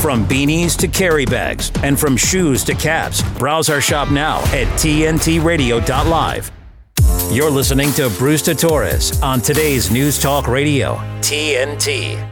From 0.00 0.26
beanies 0.26 0.78
to 0.78 0.88
carry 0.88 1.26
bags, 1.26 1.70
and 1.82 2.00
from 2.00 2.16
shoes 2.16 2.64
to 2.64 2.74
caps, 2.74 3.22
browse 3.38 3.68
our 3.68 3.82
shop 3.82 4.10
now 4.10 4.38
at 4.44 4.66
tntradio.live. 4.78 6.50
You're 7.30 7.50
listening 7.50 7.92
to 7.92 8.08
Bruce 8.16 8.42
Torres 8.42 9.20
on 9.20 9.42
today's 9.42 9.90
News 9.90 10.18
Talk 10.18 10.48
Radio, 10.48 10.94
TNT. 11.20 12.30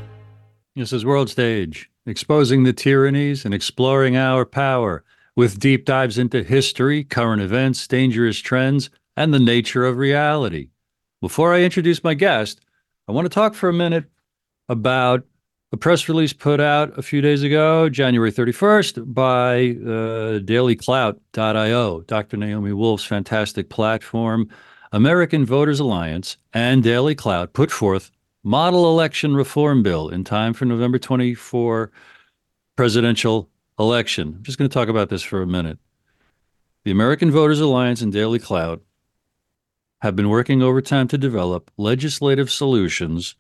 This 0.77 0.95
is 0.95 1.05
World 1.05 1.29
Stage, 1.29 1.91
exposing 2.07 2.63
the 2.63 2.73
tyrannies 2.73 3.45
and 3.45 3.53
exploring 3.53 4.17
our 4.17 4.47
power 4.47 5.05
with 5.37 5.61
deep 5.61 5.85
dives 5.85 6.17
into 6.17 6.43
history, 6.43 7.05
current 7.05 7.43
events, 7.43 7.87
dangerous 7.87 8.39
trends, 8.39 8.89
and 9.15 9.35
the 9.35 9.39
nature 9.39 9.85
of 9.85 9.99
reality. 9.99 10.71
Before 11.21 11.53
I 11.53 11.61
introduce 11.61 12.03
my 12.03 12.15
guest, 12.15 12.63
I 13.07 13.13
want 13.13 13.27
to 13.27 13.29
talk 13.29 13.53
for 13.53 13.69
a 13.69 13.75
minute 13.75 14.07
about 14.71 15.27
a 15.73 15.77
press 15.77 16.09
release 16.09 16.33
put 16.33 16.61
out 16.61 16.99
a 16.99 17.03
few 17.03 17.21
days 17.21 17.43
ago, 17.43 17.89
January 17.89 18.33
31st, 18.33 19.13
by 19.13 19.77
uh, 19.87 20.39
dailyclout.io, 20.41 22.01
Dr. 22.03 22.37
Naomi 22.39 22.73
Wolf's 22.73 23.05
fantastic 23.05 23.69
platform. 23.69 24.49
American 24.93 25.45
Voters 25.45 25.81
Alliance 25.81 26.39
and 26.55 26.83
Daily 26.83 27.15
Clout 27.15 27.53
put 27.53 27.71
forth 27.71 28.11
model 28.43 28.91
election 28.91 29.35
reform 29.35 29.83
bill 29.83 30.09
in 30.09 30.25
time 30.25 30.55
for 30.55 30.65
November 30.65 30.99
24 30.99 31.91
presidential 32.77 33.51
election. 33.79 34.35
I'm 34.39 34.43
just 34.43 34.57
going 34.57 34.71
to 34.71 34.73
talk 34.73 34.89
about 34.89 35.11
this 35.11 35.23
for 35.23 35.43
a 35.43 35.47
minute. 35.47 35.79
The 36.85 36.91
American 36.91 37.31
Voters 37.31 37.61
Alliance 37.61 38.01
and 38.01 38.11
Daily 38.11 38.39
Clout 38.39 38.81
have 40.01 40.17
been 40.17 40.31
working 40.31 40.63
overtime 40.63 41.09
to 41.09 41.19
develop 41.19 41.71
legislative 41.77 42.51
solutions 42.51 43.35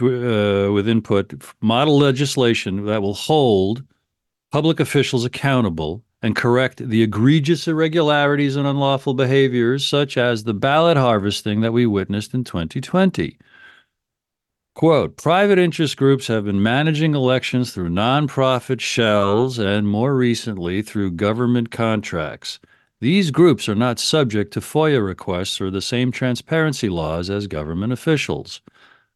uh, 0.00 0.70
with 0.72 0.88
input, 0.88 1.32
model 1.60 1.98
legislation 1.98 2.86
that 2.86 3.02
will 3.02 3.14
hold 3.14 3.82
public 4.52 4.80
officials 4.80 5.24
accountable 5.24 6.02
and 6.22 6.34
correct 6.34 6.88
the 6.88 7.02
egregious 7.02 7.68
irregularities 7.68 8.56
and 8.56 8.66
unlawful 8.66 9.14
behaviors, 9.14 9.86
such 9.86 10.16
as 10.16 10.44
the 10.44 10.54
ballot 10.54 10.96
harvesting 10.96 11.60
that 11.60 11.72
we 11.72 11.86
witnessed 11.86 12.34
in 12.34 12.42
2020. 12.42 13.38
Quote 14.74 15.16
Private 15.16 15.58
interest 15.58 15.96
groups 15.96 16.26
have 16.26 16.44
been 16.44 16.62
managing 16.62 17.14
elections 17.14 17.72
through 17.72 17.88
nonprofit 17.88 18.80
shells 18.80 19.58
and 19.58 19.88
more 19.88 20.14
recently 20.14 20.82
through 20.82 21.12
government 21.12 21.70
contracts. 21.70 22.58
These 23.00 23.30
groups 23.30 23.68
are 23.68 23.74
not 23.74 23.98
subject 23.98 24.52
to 24.54 24.60
FOIA 24.60 25.04
requests 25.04 25.60
or 25.60 25.70
the 25.70 25.80
same 25.80 26.12
transparency 26.12 26.88
laws 26.88 27.30
as 27.30 27.46
government 27.46 27.92
officials. 27.92 28.60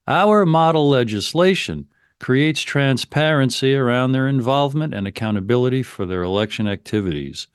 Our 0.06 0.46
model 0.46 0.88
legislation 0.88 1.86
creates 2.18 2.60
transparency 2.60 3.74
around 3.74 4.12
their 4.12 4.28
involvement 4.28 4.94
and 4.94 5.06
accountability 5.06 5.82
for 5.82 6.06
their 6.06 6.22
election 6.22 6.68
activities. 6.68 7.48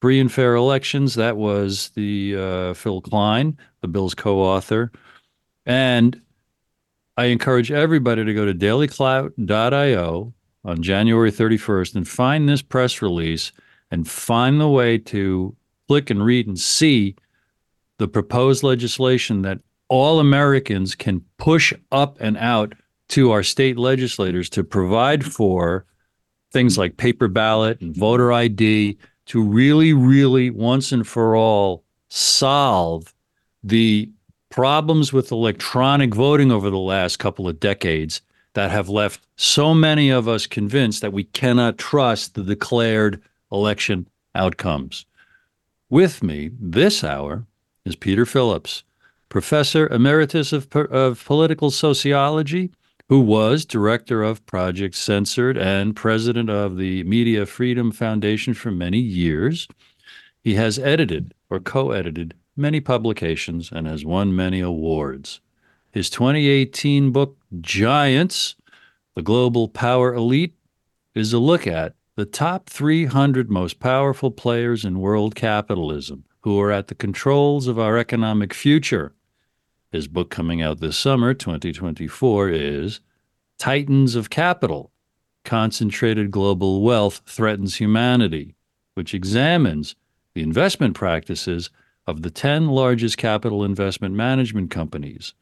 Free 0.00 0.18
and 0.18 0.32
fair 0.32 0.54
elections, 0.54 1.14
that 1.14 1.36
was 1.36 1.90
the 1.90 2.36
uh, 2.36 2.74
Phill 2.74 3.02
Kline, 3.02 3.58
the 3.82 3.88
bill's 3.88 4.14
co 4.14 4.40
author. 4.40 4.90
And 5.66 6.20
I 7.18 7.26
encourage 7.26 7.70
everybody 7.70 8.24
to 8.24 8.32
go 8.32 8.46
to 8.46 8.54
dailyclout.io 8.54 10.32
on 10.64 10.82
January 10.82 11.30
31st 11.30 11.94
and 11.96 12.08
find 12.08 12.48
this 12.48 12.62
press 12.62 13.02
release 13.02 13.52
and 13.90 14.08
find 14.08 14.58
the 14.58 14.68
way 14.68 14.96
to 14.96 15.54
click 15.86 16.08
and 16.08 16.24
read 16.24 16.46
and 16.46 16.58
see 16.58 17.14
the 17.98 18.08
proposed 18.08 18.62
legislation 18.62 19.42
that 19.42 19.58
all 19.90 20.20
Americans 20.20 20.94
can 20.94 21.22
push 21.36 21.74
up 21.90 22.16
and 22.20 22.38
out 22.38 22.74
to 23.08 23.32
our 23.32 23.42
state 23.42 23.76
legislators 23.76 24.48
to 24.48 24.62
provide 24.62 25.24
for 25.24 25.84
things 26.52 26.78
like 26.78 26.96
paper 26.96 27.26
ballot 27.26 27.80
and 27.80 27.94
voter 27.94 28.32
ID 28.32 28.96
to 29.26 29.42
really, 29.42 29.92
really 29.92 30.48
once 30.48 30.92
and 30.92 31.06
for 31.06 31.34
all 31.34 31.84
solve 32.08 33.12
the 33.64 34.08
problems 34.48 35.12
with 35.12 35.32
electronic 35.32 36.14
voting 36.14 36.52
over 36.52 36.70
the 36.70 36.78
last 36.78 37.18
couple 37.18 37.48
of 37.48 37.58
decades 37.58 38.22
that 38.54 38.70
have 38.70 38.88
left 38.88 39.26
so 39.36 39.74
many 39.74 40.08
of 40.10 40.28
us 40.28 40.46
convinced 40.46 41.02
that 41.02 41.12
we 41.12 41.24
cannot 41.24 41.78
trust 41.78 42.34
the 42.34 42.44
declared 42.44 43.20
election 43.50 44.08
outcomes. 44.36 45.04
With 45.88 46.22
me 46.22 46.50
this 46.60 47.02
hour 47.02 47.44
is 47.84 47.96
Peter 47.96 48.24
Phillips, 48.24 48.84
professor 49.30 49.86
emeritus 49.88 50.52
of, 50.52 50.68
of 50.74 51.24
political 51.24 51.70
sociology, 51.70 52.70
who 53.08 53.20
was 53.20 53.64
director 53.64 54.22
of 54.22 54.44
Project 54.44 54.94
Censored 54.94 55.56
and 55.56 55.96
president 55.96 56.50
of 56.50 56.76
the 56.76 57.02
Media 57.04 57.46
Freedom 57.46 57.90
Foundation 57.90 58.54
for 58.54 58.70
many 58.70 58.98
years. 58.98 59.66
He 60.44 60.54
has 60.54 60.78
edited 60.78 61.32
or 61.48 61.58
co 61.58 61.92
edited 61.92 62.34
many 62.56 62.80
publications 62.80 63.70
and 63.72 63.86
has 63.86 64.04
won 64.04 64.36
many 64.36 64.60
awards. 64.60 65.40
His 65.92 66.10
2018 66.10 67.10
book, 67.10 67.36
Giants 67.60 68.54
The 69.14 69.22
Global 69.22 69.68
Power 69.68 70.14
Elite, 70.14 70.54
is 71.14 71.32
a 71.32 71.38
look 71.38 71.66
at 71.66 71.94
the 72.16 72.24
top 72.26 72.68
300 72.68 73.50
most 73.50 73.80
powerful 73.80 74.30
players 74.30 74.84
in 74.84 75.00
world 75.00 75.34
capitalism 75.34 76.24
who 76.42 76.60
are 76.60 76.70
at 76.70 76.88
the 76.88 76.94
controls 76.94 77.66
of 77.66 77.78
our 77.78 77.98
economic 77.98 78.54
future. 78.54 79.14
His 79.92 80.06
book 80.06 80.30
coming 80.30 80.62
out 80.62 80.78
this 80.78 80.96
summer, 80.96 81.34
2024, 81.34 82.48
is 82.50 83.00
Titans 83.58 84.14
of 84.14 84.30
Capital 84.30 84.92
Concentrated 85.44 86.30
Global 86.30 86.82
Wealth 86.82 87.22
Threatens 87.26 87.76
Humanity, 87.76 88.54
which 88.94 89.14
examines 89.14 89.96
the 90.34 90.42
investment 90.42 90.94
practices 90.94 91.70
of 92.06 92.22
the 92.22 92.30
10 92.30 92.68
largest 92.68 93.18
capital 93.18 93.64
investment 93.64 94.14
management 94.14 94.70
companies. 94.70 95.34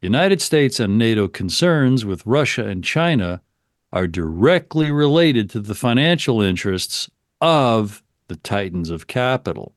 United 0.00 0.40
States 0.40 0.78
and 0.78 0.96
NATO 0.96 1.26
concerns 1.26 2.04
with 2.04 2.24
Russia 2.24 2.68
and 2.68 2.84
China 2.84 3.42
are 3.92 4.06
directly 4.06 4.92
related 4.92 5.50
to 5.50 5.60
the 5.60 5.74
financial 5.74 6.40
interests 6.40 7.10
of 7.40 8.00
the 8.28 8.36
Titans 8.36 8.90
of 8.90 9.08
Capital. 9.08 9.74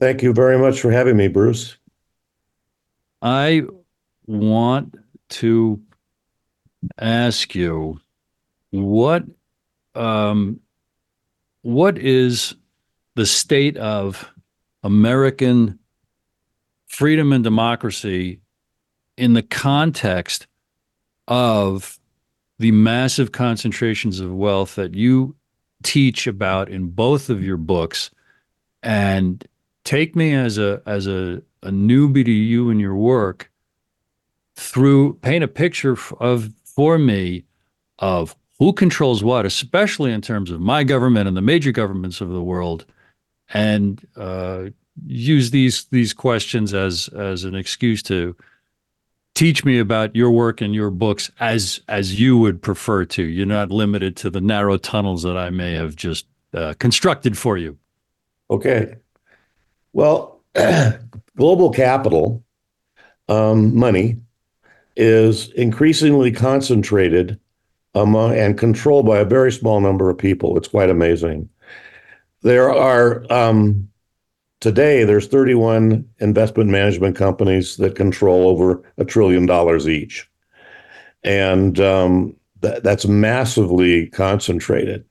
Thank 0.00 0.22
you 0.22 0.32
very 0.32 0.58
much 0.58 0.80
for 0.80 0.90
having 0.90 1.16
me, 1.16 1.28
Bruce. 1.28 1.76
I 3.22 3.62
want 4.26 4.96
to 5.30 5.80
ask 6.98 7.54
you 7.54 8.00
what 8.70 9.24
um, 9.94 10.60
what 11.62 11.98
is 11.98 12.54
the 13.14 13.26
state 13.26 13.76
of 13.76 14.28
American 14.82 15.78
freedom 16.88 17.32
and 17.32 17.44
democracy 17.44 18.40
in 19.16 19.34
the 19.34 19.42
context 19.42 20.46
of 21.28 22.00
the 22.62 22.70
massive 22.70 23.32
concentrations 23.32 24.20
of 24.20 24.32
wealth 24.32 24.76
that 24.76 24.94
you 24.94 25.34
teach 25.82 26.28
about 26.28 26.68
in 26.68 26.86
both 26.86 27.28
of 27.28 27.42
your 27.42 27.56
books. 27.56 28.10
And 28.84 29.44
take 29.84 30.14
me 30.14 30.32
as 30.32 30.58
a 30.58 30.80
as 30.86 31.06
a, 31.06 31.42
a 31.62 31.70
newbie 31.70 32.24
to 32.24 32.30
you 32.30 32.70
and 32.70 32.80
your 32.80 32.94
work 32.94 33.50
through 34.54 35.14
paint 35.14 35.42
a 35.42 35.48
picture 35.48 35.96
of 36.20 36.52
for 36.64 36.98
me 36.98 37.44
of 37.98 38.36
who 38.58 38.72
controls 38.72 39.24
what 39.24 39.44
especially 39.44 40.12
in 40.12 40.20
terms 40.20 40.50
of 40.50 40.60
my 40.60 40.84
government 40.84 41.26
and 41.26 41.36
the 41.36 41.42
major 41.42 41.72
governments 41.72 42.20
of 42.20 42.28
the 42.28 42.42
world 42.42 42.84
and 43.52 44.06
uh, 44.16 44.64
use 45.04 45.50
these 45.50 45.86
these 45.86 46.12
questions 46.12 46.72
as 46.74 47.08
as 47.08 47.44
an 47.44 47.54
excuse 47.54 48.02
to 48.02 48.36
teach 49.34 49.64
me 49.64 49.78
about 49.78 50.14
your 50.14 50.30
work 50.30 50.60
and 50.60 50.74
your 50.74 50.90
books 50.90 51.30
as 51.40 51.80
as 51.88 52.20
you 52.20 52.38
would 52.38 52.62
prefer 52.62 53.04
to. 53.06 53.22
You're 53.22 53.46
not 53.46 53.70
limited 53.70 54.16
to 54.18 54.30
the 54.30 54.40
narrow 54.40 54.76
tunnels 54.76 55.22
that 55.22 55.36
I 55.36 55.50
may 55.50 55.74
have 55.74 55.96
just 55.96 56.26
uh, 56.54 56.74
constructed 56.78 57.36
for 57.38 57.56
you. 57.56 57.78
Okay. 58.50 58.96
Well, 59.92 60.40
global 61.36 61.70
capital 61.70 62.44
um, 63.28 63.74
money 63.76 64.18
is 64.96 65.50
increasingly 65.52 66.32
concentrated 66.32 67.38
among 67.94 68.36
and 68.36 68.58
controlled 68.58 69.06
by 69.06 69.18
a 69.18 69.24
very 69.24 69.52
small 69.52 69.80
number 69.80 70.10
of 70.10 70.18
people. 70.18 70.56
It's 70.56 70.68
quite 70.68 70.90
amazing. 70.90 71.48
There 72.42 72.72
are 72.72 73.24
um, 73.30 73.88
Today, 74.62 75.02
there's 75.02 75.26
31 75.26 76.08
investment 76.20 76.70
management 76.70 77.16
companies 77.16 77.78
that 77.78 77.96
control 77.96 78.46
over 78.46 78.80
a 78.96 79.04
trillion 79.04 79.44
dollars 79.44 79.88
each. 79.88 80.30
And 81.24 81.80
um, 81.80 82.36
that, 82.60 82.84
that's 82.84 83.04
massively 83.04 84.06
concentrated. 84.06 85.04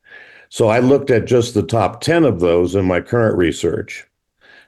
So 0.48 0.70
I 0.70 0.80
looked 0.80 1.10
at 1.10 1.26
just 1.26 1.54
the 1.54 1.64
top 1.64 2.00
10 2.00 2.24
of 2.24 2.40
those 2.40 2.76
in 2.76 2.86
my 2.86 3.02
current 3.02 3.38
research. 3.38 4.08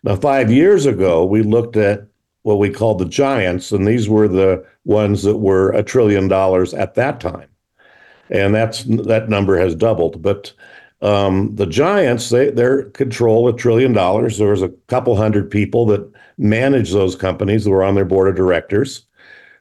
Now, 0.04 0.18
five 0.18 0.52
years 0.52 0.86
ago, 0.86 1.24
we 1.24 1.44
looked 1.44 1.78
at 1.78 2.06
what 2.42 2.60
we 2.60 2.70
called 2.70 3.00
the 3.00 3.06
giants, 3.06 3.72
and 3.72 3.88
these 3.88 4.10
were 4.10 4.28
the 4.28 4.66
ones 4.84 5.24
that 5.24 5.38
were 5.38 5.72
a 5.72 5.82
trillion 5.82 6.28
dollars 6.28 6.74
at 6.74 6.96
that 6.96 7.22
time. 7.22 7.48
And 8.30 8.54
that's 8.54 8.84
that 8.84 9.30
number 9.30 9.58
has 9.58 9.76
doubled. 9.76 10.22
But 10.22 10.52
um, 11.04 11.54
the 11.56 11.66
giants, 11.66 12.30
they 12.30 12.50
they 12.50 12.84
control 12.94 13.50
a 13.50 13.56
trillion 13.56 13.92
dollars. 13.92 14.38
There 14.38 14.52
was 14.52 14.62
a 14.62 14.74
couple 14.88 15.18
hundred 15.18 15.52
people 15.52 15.86
that 15.88 16.10
managed 16.38 16.94
those 16.94 17.16
companies 17.16 17.66
that 17.66 17.72
were 17.72 17.84
on 17.84 17.96
their 17.96 18.06
board 18.06 18.30
of 18.30 18.36
directors. 18.36 19.06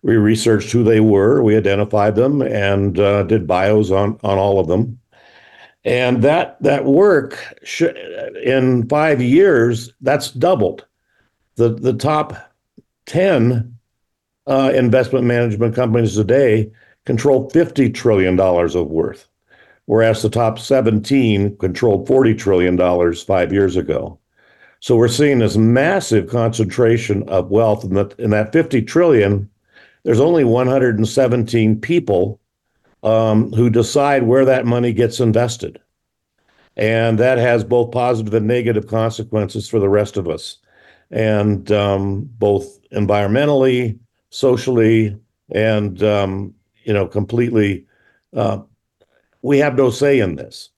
We 0.03 0.17
researched 0.17 0.71
who 0.71 0.85
they 0.85 1.01
were, 1.01 1.43
we 1.43 1.57
identified 1.57 2.15
them, 2.15 2.43
and 2.43 2.99
uh, 2.99 3.25
did 3.25 3.47
bios 3.49 3.91
on 3.91 4.21
on 4.23 4.39
all 4.39 4.61
of 4.61 4.69
them. 4.69 5.01
And 5.85 6.23
that 6.23 6.63
that 6.63 6.85
work 6.85 7.37
sh- 7.65 7.83
in 8.45 8.89
five 8.89 9.21
years, 9.21 9.93
that's 10.01 10.31
doubled. 10.31 10.87
The 11.57 11.75
the 11.75 11.93
top 11.93 12.37
ten 13.05 13.77
uh, 14.47 14.73
investment 14.73 15.25
management 15.25 15.75
companies 15.75 16.15
today 16.15 16.71
control 17.05 17.51
fifty 17.51 17.91
trillion 17.91 18.37
dollars 18.37 18.77
of 18.77 18.87
worth 18.87 19.27
whereas 19.87 20.23
the 20.23 20.31
top 20.31 20.59
17 20.59 21.57
controlled 21.59 22.09
$40 22.09 22.39
trillion 22.39 23.15
five 23.15 23.53
years 23.53 23.77
ago. 23.77 24.19
So 24.81 24.97
we're 24.97 25.09
seeing 25.09 25.39
this 25.39 25.57
massive 25.57 26.29
concentration 26.29 27.29
of 27.29 27.51
wealth 27.51 27.85
in 27.85 27.95
that, 27.95 28.19
in 28.19 28.31
that 28.31 28.53
50 28.53 28.83
trillion. 28.83 29.49
There's 30.03 30.21
only 30.21 30.45
117 30.45 31.81
people 31.81 32.41
um, 33.03 33.53
who 33.53 33.71
decide 33.71 34.25
where 34.25 34.45
that 34.45 34.67
money 34.67 34.93
gets 34.93 35.21
invested. 35.21 35.81
And 36.77 37.19
that 37.19 37.39
has 37.39 37.65
both 37.65 37.93
positive 37.93 38.35
and 38.35 38.47
negative 38.47 38.87
consequences 38.87 39.69
for 39.69 39.79
the 39.79 39.89
rest 39.89 40.17
of 40.17 40.29
us. 40.29 40.59
And 41.11 41.71
um, 41.71 42.29
both 42.39 42.79
environmentally, 42.91 43.99
socially, 44.31 45.17
and 45.55 46.03
um, 46.03 46.55
you 46.85 46.93
know, 46.93 47.07
completely 47.07 47.87
uh, 48.35 48.63
we 49.43 49.59
have 49.59 49.77
no 49.77 49.91
say 49.91 50.21
in 50.21 50.37
this. 50.37 50.71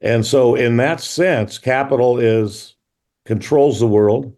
And 0.00 0.24
so, 0.24 0.54
in 0.54 0.76
that 0.76 1.00
sense, 1.00 1.58
capital 1.58 2.18
is 2.18 2.76
controls 3.24 3.80
the 3.80 3.86
world. 3.86 4.32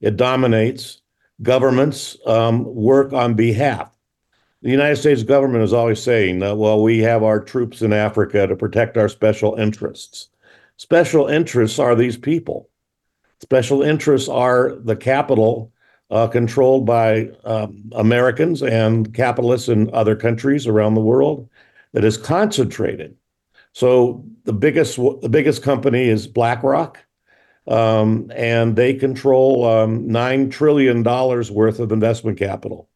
It 0.00 0.16
dominates. 0.16 1.00
Governments 1.42 2.16
um, 2.26 2.64
work 2.74 3.12
on 3.12 3.34
behalf. 3.34 3.96
The 4.62 4.70
United 4.70 4.96
States 4.96 5.22
government 5.22 5.62
is 5.62 5.72
always 5.72 6.02
saying 6.02 6.40
that, 6.40 6.56
well, 6.56 6.82
we 6.82 6.98
have 6.98 7.22
our 7.22 7.40
troops 7.40 7.80
in 7.80 7.92
Africa 7.92 8.46
to 8.46 8.56
protect 8.56 8.96
our 8.96 9.08
special 9.08 9.54
interests. 9.54 10.28
Special 10.76 11.28
interests 11.28 11.78
are 11.78 11.94
these 11.94 12.16
people. 12.16 12.68
Special 13.40 13.82
interests 13.82 14.28
are 14.28 14.74
the 14.74 14.96
capital 14.96 15.72
uh, 16.10 16.26
controlled 16.26 16.86
by 16.86 17.30
um, 17.44 17.90
Americans 17.94 18.62
and 18.62 19.14
capitalists 19.14 19.68
in 19.68 19.94
other 19.94 20.16
countries 20.16 20.66
around 20.66 20.94
the 20.94 21.00
world 21.00 21.48
that 21.92 22.04
is 22.04 22.16
concentrated. 22.16 23.16
So 23.72 24.24
the 24.44 24.52
biggest 24.52 24.96
the 24.96 25.28
biggest 25.30 25.62
company 25.62 26.08
is 26.08 26.26
BlackRock, 26.26 26.98
um, 27.66 28.30
and 28.34 28.76
they 28.76 28.94
control 28.94 29.64
um, 29.66 30.08
nine 30.08 30.50
trillion 30.50 31.02
dollars 31.02 31.50
worth 31.50 31.78
of 31.78 31.92
investment 31.92 32.38
capital, 32.38 32.88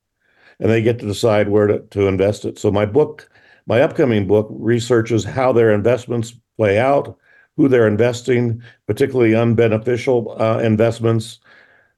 and 0.58 0.70
they 0.70 0.82
get 0.82 0.98
to 0.98 1.06
decide 1.06 1.48
where 1.48 1.66
to, 1.66 1.80
to 1.90 2.08
invest 2.08 2.44
it. 2.44 2.58
So 2.58 2.70
my 2.70 2.86
book, 2.86 3.30
my 3.66 3.80
upcoming 3.80 4.26
book, 4.26 4.48
researches 4.50 5.24
how 5.24 5.52
their 5.52 5.72
investments 5.72 6.34
play 6.56 6.78
out, 6.78 7.18
who 7.56 7.68
they're 7.68 7.86
investing, 7.86 8.62
particularly 8.86 9.32
unbeneficial 9.32 10.40
uh, 10.40 10.58
investments, 10.58 11.38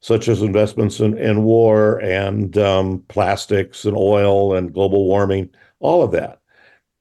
such 0.01 0.29
as 0.29 0.43
investments 0.43 1.01
in, 1.01 1.17
in 1.17 1.45
war 1.45 1.99
and 2.03 2.59
um, 2.59 3.03
plastics 3.09 3.85
and 3.85 3.97
oil 3.97 4.55
and 4.55 4.75
global 4.75 5.07
warming, 5.07 5.49
all 5.81 6.03
of 6.03 6.13
that. 6.13 6.41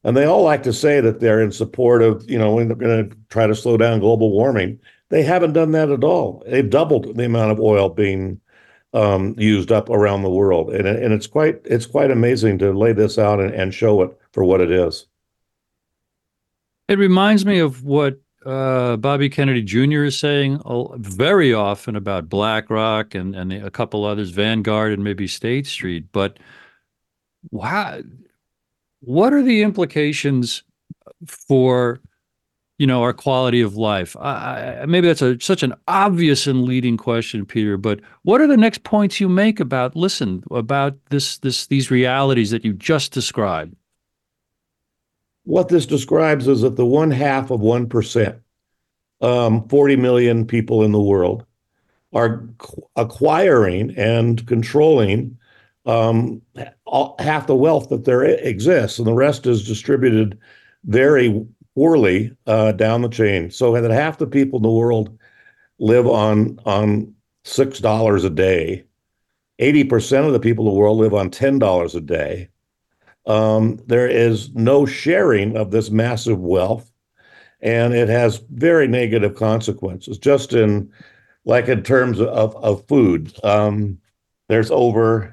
And 0.03 0.17
they 0.17 0.25
all 0.25 0.43
like 0.43 0.63
to 0.63 0.73
say 0.73 0.99
that 0.99 1.19
they're 1.19 1.41
in 1.41 1.51
support 1.51 2.01
of, 2.01 2.29
you 2.29 2.37
know, 2.37 2.57
they're 2.57 2.75
going 2.75 3.09
to 3.09 3.15
try 3.29 3.47
to 3.47 3.55
slow 3.55 3.77
down 3.77 3.99
global 3.99 4.31
warming. 4.31 4.79
They 5.09 5.23
haven't 5.23 5.53
done 5.53 5.71
that 5.71 5.89
at 5.89 6.03
all. 6.03 6.43
They've 6.45 6.69
doubled 6.69 7.15
the 7.15 7.25
amount 7.25 7.51
of 7.51 7.59
oil 7.59 7.89
being 7.89 8.41
um, 8.93 9.35
used 9.37 9.71
up 9.71 9.89
around 9.89 10.21
the 10.21 10.29
world, 10.29 10.69
and 10.69 10.87
and 10.87 11.13
it's 11.13 11.27
quite 11.27 11.59
it's 11.65 11.85
quite 11.85 12.11
amazing 12.11 12.59
to 12.59 12.71
lay 12.71 12.93
this 12.93 13.17
out 13.17 13.39
and, 13.39 13.53
and 13.53 13.73
show 13.73 14.01
it 14.03 14.17
for 14.31 14.43
what 14.43 14.61
it 14.61 14.71
is. 14.71 15.07
It 16.87 16.99
reminds 16.99 17.45
me 17.45 17.59
of 17.59 17.83
what 17.83 18.19
uh, 18.45 18.97
Bobby 18.97 19.29
Kennedy 19.29 19.63
Jr. 19.63 20.03
is 20.03 20.19
saying 20.19 20.61
very 20.97 21.53
often 21.53 21.95
about 21.95 22.29
BlackRock 22.29 23.15
and 23.15 23.35
and 23.35 23.51
a 23.51 23.71
couple 23.71 24.05
others, 24.05 24.29
Vanguard 24.29 24.93
and 24.93 25.03
maybe 25.03 25.27
State 25.27 25.65
Street. 25.65 26.05
But 26.11 26.37
wow, 27.51 27.99
what 29.03 29.33
are 29.33 29.41
the 29.41 29.61
implications 29.61 30.63
for 31.27 31.99
you 32.77 32.87
know 32.87 33.03
our 33.03 33.13
quality 33.13 33.61
of 33.61 33.75
life? 33.75 34.15
I, 34.17 34.85
maybe 34.87 35.07
that's 35.07 35.21
a 35.21 35.39
such 35.39 35.63
an 35.63 35.73
obvious 35.87 36.47
and 36.47 36.63
leading 36.63 36.97
question 36.97 37.45
peter 37.45 37.77
but 37.77 37.99
what 38.23 38.41
are 38.41 38.47
the 38.47 38.57
next 38.57 38.83
points 38.83 39.19
you 39.19 39.29
make 39.29 39.59
about 39.59 39.95
listen 39.95 40.43
about 40.51 40.97
this 41.09 41.37
this 41.39 41.67
these 41.67 41.91
realities 41.91 42.51
that 42.51 42.65
you 42.65 42.73
just 42.73 43.11
described? 43.11 43.75
What 45.45 45.67
this 45.67 45.85
describes 45.85 46.47
is 46.47 46.61
that 46.61 46.77
the 46.77 46.85
one 46.85 47.11
half 47.11 47.51
of 47.51 47.59
1% 47.59 48.39
um, 49.21 49.67
40 49.67 49.95
million 49.97 50.45
people 50.45 50.83
in 50.83 50.93
the 50.93 51.01
world 51.01 51.45
are 52.13 52.47
acquiring 52.95 53.93
and 53.97 54.45
controlling 54.47 55.37
um, 55.85 56.41
all, 56.85 57.15
half 57.19 57.47
the 57.47 57.55
wealth 57.55 57.89
that 57.89 58.05
there 58.05 58.23
exists, 58.23 58.97
and 58.99 59.07
the 59.07 59.13
rest 59.13 59.45
is 59.45 59.67
distributed 59.67 60.39
very 60.85 61.45
poorly 61.75 62.35
uh, 62.47 62.71
down 62.73 63.01
the 63.01 63.09
chain. 63.09 63.49
So 63.51 63.73
that 63.73 63.91
half 63.91 64.17
the 64.17 64.27
people 64.27 64.59
in 64.59 64.63
the 64.63 64.71
world 64.71 65.17
live 65.79 66.07
on 66.07 66.59
on 66.65 67.13
six 67.43 67.79
dollars 67.79 68.23
a 68.23 68.29
day. 68.29 68.85
Eighty 69.59 69.83
percent 69.83 70.25
of 70.25 70.33
the 70.33 70.39
people 70.39 70.65
in 70.65 70.73
the 70.73 70.79
world 70.79 70.97
live 70.97 71.13
on 71.13 71.29
ten 71.29 71.59
dollars 71.59 71.95
a 71.95 72.01
day. 72.01 72.49
Um, 73.25 73.79
there 73.87 74.07
is 74.07 74.53
no 74.53 74.85
sharing 74.85 75.55
of 75.55 75.71
this 75.71 75.89
massive 75.89 76.39
wealth, 76.39 76.91
and 77.61 77.93
it 77.93 78.09
has 78.09 78.43
very 78.51 78.87
negative 78.87 79.35
consequences. 79.35 80.17
Just 80.17 80.53
in 80.53 80.91
like 81.45 81.67
in 81.67 81.83
terms 81.83 82.19
of 82.19 82.55
of 82.55 82.87
food, 82.87 83.33
um, 83.43 83.97
there's 84.49 84.71
over 84.71 85.32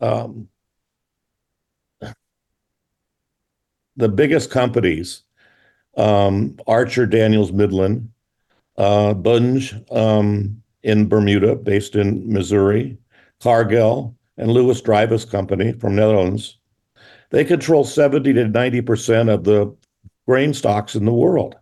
um, 0.00 0.48
the 3.96 4.08
biggest 4.08 4.50
companies, 4.50 5.22
um, 5.96 6.58
Archer 6.66 7.06
Daniels 7.06 7.52
Midland, 7.52 8.10
uh, 8.76 9.14
Bunge 9.14 9.74
um, 9.90 10.62
in 10.82 11.08
Bermuda, 11.08 11.56
based 11.56 11.96
in 11.96 12.32
Missouri, 12.32 12.96
Cargill, 13.42 14.16
and 14.38 14.50
Louis 14.50 14.80
Dreyfus 14.80 15.24
Company 15.24 15.72
from 15.72 15.96
Netherlands. 15.96 16.58
They 17.30 17.44
control 17.44 17.84
70 17.84 18.32
to 18.32 18.44
90% 18.46 19.32
of 19.32 19.44
the 19.44 19.76
grain 20.26 20.54
stocks 20.54 20.94
in 20.94 21.04
the 21.04 21.12
world. 21.12 21.56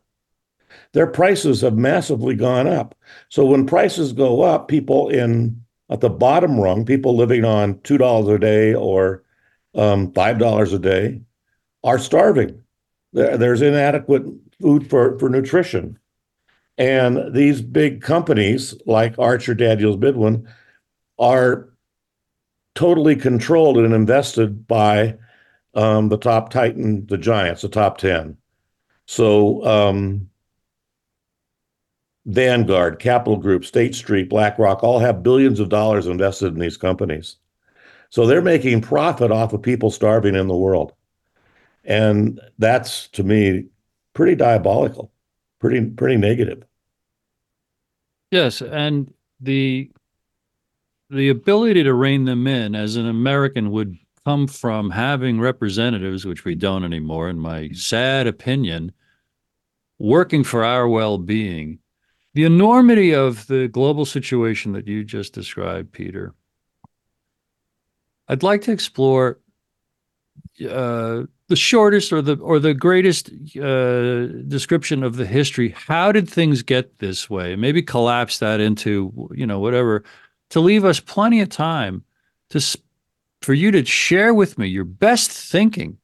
Their 0.93 1.07
prices 1.07 1.61
have 1.63 1.77
massively 1.77 2.35
gone 2.35 2.67
up. 2.67 2.95
So 3.29 3.45
when 3.45 3.67
prices 3.67 4.13
go 4.13 4.43
up, 4.43 4.69
people 4.69 5.09
in 5.09 5.63
at 5.91 6.01
the 6.01 6.11
bottom 6.11 6.59
rung, 6.59 6.85
people 6.85 7.17
living 7.17 7.45
on 7.45 7.81
two 7.81 7.99
dollars 7.99 8.29
a 8.29 8.39
day 8.39 8.75
or 8.75 9.25
um, 9.75 10.13
five 10.13 10.39
dollars 10.39 10.73
a 10.73 10.79
day 10.79 11.21
are 11.85 11.99
starving. 11.99 12.63
there's 13.13 13.63
inadequate 13.63 14.25
food 14.61 14.89
for, 14.91 15.19
for 15.19 15.29
nutrition. 15.29 15.99
And 16.77 17.35
these 17.35 17.61
big 17.61 18.03
companies 18.03 18.75
like 18.87 19.19
Archer 19.19 19.55
Daniels 19.55 19.99
Midland 19.99 20.47
are 21.19 21.71
totally 22.75 23.17
controlled 23.17 23.79
and 23.79 23.93
invested 23.93 24.67
by 24.69 25.17
um, 25.75 26.09
the 26.09 26.17
top 26.17 26.51
titan, 26.51 27.07
the 27.07 27.19
giants, 27.19 27.63
the 27.63 27.69
top 27.69 27.99
10. 27.99 28.37
So 29.07 29.65
um, 29.67 30.29
Vanguard, 32.29 32.99
Capital 32.99 33.39
Group, 33.39 33.65
State 33.65 33.95
Street, 33.95 34.29
BlackRock 34.29 34.85
all 34.85 34.99
have 34.99 35.23
billions 35.23 35.61
of 35.61 35.71
dollars 35.71 36.07
invested 36.07 36.49
in 36.49 36.59
these 36.59 36.77
companies. 36.77 37.37
So 38.11 38.27
they're 38.27 38.43
making 38.43 38.83
profit 38.83 39.31
off 39.31 39.55
of 39.55 39.63
people 39.63 39.91
starving 39.91 40.35
in 40.35 40.47
the 40.47 40.57
world. 40.57 40.93
And 41.85 42.39
that's 42.59 43.09
to 43.09 43.25
me 43.25 43.65
pretty 44.13 44.35
diabolical, 44.35 45.11
pretty 45.59 45.87
pretty 45.87 46.19
negative. 46.19 46.65
Yes, 48.31 48.61
and 48.61 49.13
the 49.41 49.91
the 51.09 51.31
ability 51.31 51.83
to 51.85 51.95
rein 51.95 52.27
them 52.27 52.47
in 52.47 52.75
as 52.75 52.97
an 52.97 53.09
American 53.09 53.71
would 53.71 53.97
come 54.27 54.47
from 54.47 54.91
having 54.91 55.41
representatives, 55.41 56.27
which 56.27 56.45
we 56.45 56.55
don't 56.55 56.85
anymore, 56.85 57.31
in 57.31 57.39
my 57.39 57.71
sad 57.71 58.27
opinion, 58.27 58.93
working 59.99 60.45
for 60.45 60.63
our 60.63 60.87
well-being. 60.87 61.79
The 62.35 62.45
enormity 62.45 63.15
of 63.15 63.47
the 63.47 63.69
global 63.69 64.05
situation 64.05 64.73
that 64.73 64.87
you 64.87 65.05
just 65.05 65.33
described, 65.33 65.93
Peter. 65.93 66.35
I'd 68.29 68.43
like 68.43 68.63
to 68.63 68.73
explore 68.73 69.39
uh, 70.69 71.23
the 71.49 71.57
shortest 71.57 72.13
or 72.13 72.21
the 72.21 72.37
or 72.37 72.59
the 72.59 72.75
greatest 72.75 73.31
uh, 73.57 74.27
description 74.49 75.03
of 75.03 75.17
the 75.17 75.27
history. 75.27 75.71
How 75.71 76.13
did 76.13 76.29
things 76.29 76.63
get 76.63 76.99
this 76.99 77.31
way? 77.31 77.57
Maybe 77.57 77.83
collapse 77.83 78.39
that 78.39 78.61
into 78.61 79.31
you 79.35 79.47
know 79.47 79.59
whatever 79.59 80.05
to 80.51 80.61
leave 80.61 80.85
us 80.85 81.01
plenty 81.01 81.41
of 81.41 81.49
time 81.49 82.05
to 82.51 82.61
for 83.41 83.55
you 83.55 83.71
to 83.71 83.85
share 83.85 84.35
with 84.35 84.59
me 84.59 84.67
your 84.67 84.85
best 84.85 85.31
thinking 85.31 85.97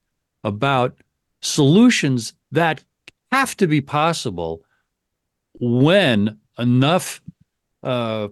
about 0.45 0.97
solutions 1.41 2.33
that 2.53 2.83
have 3.33 3.57
to 3.57 3.67
be 3.67 3.81
possible 3.81 4.63
when 5.61 6.39
enough 6.59 7.21
uh, 7.83 8.29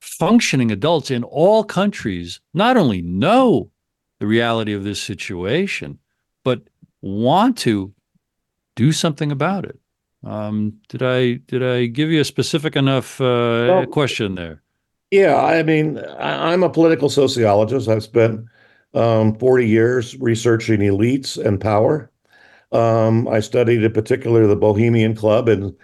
functioning 0.00 0.70
adults 0.70 1.10
in 1.10 1.24
all 1.24 1.64
countries 1.64 2.40
not 2.54 2.76
only 2.76 3.02
know 3.02 3.70
the 4.18 4.26
reality 4.26 4.72
of 4.72 4.84
this 4.84 5.02
situation, 5.02 5.98
but 6.44 6.62
want 7.02 7.56
to 7.58 7.92
do 8.76 8.92
something 8.92 9.32
about 9.32 9.64
it. 9.64 9.78
Um, 10.24 10.74
did 10.88 11.02
I 11.02 11.34
did 11.46 11.62
I 11.62 11.86
give 11.86 12.10
you 12.10 12.20
a 12.20 12.24
specific 12.24 12.76
enough 12.76 13.20
uh, 13.20 13.66
well, 13.68 13.86
question 13.86 14.34
there? 14.34 14.62
Yeah, 15.10 15.36
I 15.36 15.62
mean, 15.62 15.98
I, 15.98 16.52
am 16.52 16.62
a 16.62 16.70
political 16.70 17.08
sociologist. 17.08 17.88
I've 17.88 18.04
spent 18.04 18.44
um, 18.94 19.34
40 19.36 19.66
years 19.66 20.16
researching 20.20 20.80
elites 20.80 21.42
and 21.42 21.60
power. 21.60 22.10
Um, 22.70 23.26
I 23.26 23.40
studied 23.40 23.82
in 23.82 23.92
particular 23.92 24.46
the 24.46 24.54
Bohemian 24.54 25.16
Club 25.16 25.48
and 25.48 25.74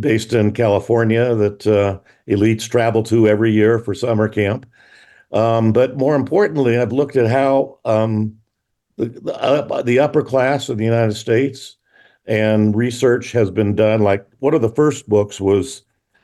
based 0.00 0.32
in 0.32 0.52
California 0.52 1.34
that 1.34 1.66
uh, 1.66 1.98
elites 2.28 2.68
travel 2.68 3.02
to 3.04 3.28
every 3.28 3.52
year 3.52 3.78
for 3.78 3.94
summer 3.94 4.28
camp. 4.28 4.66
Um, 5.32 5.72
but 5.72 5.96
more 5.96 6.14
importantly, 6.14 6.78
I've 6.78 6.92
looked 6.92 7.16
at 7.16 7.30
how 7.30 7.78
um, 7.84 8.36
the, 8.96 9.06
the, 9.06 9.34
uh, 9.34 9.82
the, 9.82 9.98
upper 9.98 10.22
class 10.22 10.68
of 10.68 10.78
the 10.78 10.84
United 10.84 11.14
States 11.14 11.76
and 12.26 12.74
research 12.74 13.32
has 13.32 13.50
been 13.50 13.74
done. 13.74 14.00
Like 14.00 14.26
one 14.38 14.54
of 14.54 14.62
the 14.62 14.68
first 14.70 15.08
books 15.08 15.40
was 15.40 15.82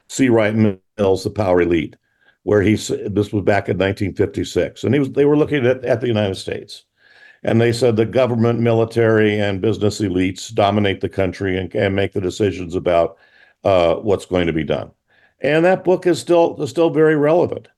C. 0.08 0.28
Wright 0.28 0.54
Mills, 0.54 1.24
The 1.24 1.30
Power 1.30 1.62
Elite, 1.62 1.96
where 2.44 2.62
he 2.62 2.74
this 2.74 3.32
was 3.32 3.44
back 3.44 3.68
in 3.68 3.76
1956, 3.76 4.84
and 4.84 4.94
he 4.94 5.00
was 5.00 5.10
they 5.10 5.24
were 5.24 5.36
looking 5.36 5.66
at, 5.66 5.84
at 5.84 6.00
the 6.00 6.06
United 6.06 6.36
States, 6.36 6.84
and 7.42 7.60
they 7.60 7.72
said 7.72 7.96
the 7.96 8.06
government, 8.06 8.60
military, 8.60 9.38
and 9.38 9.60
business 9.60 10.00
elites 10.00 10.54
dominate 10.54 11.00
the 11.00 11.08
country 11.08 11.58
and 11.58 11.70
can 11.70 11.94
make 11.94 12.12
the 12.12 12.20
decisions 12.20 12.74
about 12.74 13.18
uh, 13.64 13.96
what's 13.96 14.26
going 14.26 14.46
to 14.46 14.52
be 14.52 14.64
done. 14.64 14.90
And 15.40 15.64
that 15.64 15.84
book 15.84 16.06
is 16.06 16.18
still 16.18 16.60
is 16.62 16.70
still 16.70 16.90
very 16.90 17.16
relevant. 17.16 17.68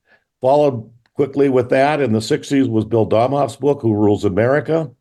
Followed 0.41 0.89
quickly 1.13 1.49
with 1.49 1.69
that 1.69 2.01
in 2.01 2.11
the 2.11 2.19
60s 2.19 2.69
was 2.69 2.85
Bill 2.85 3.07
Domhoff's 3.07 3.55
book, 3.55 3.81
Who 3.81 3.93
Rules 3.93 4.25
America? 4.25 4.91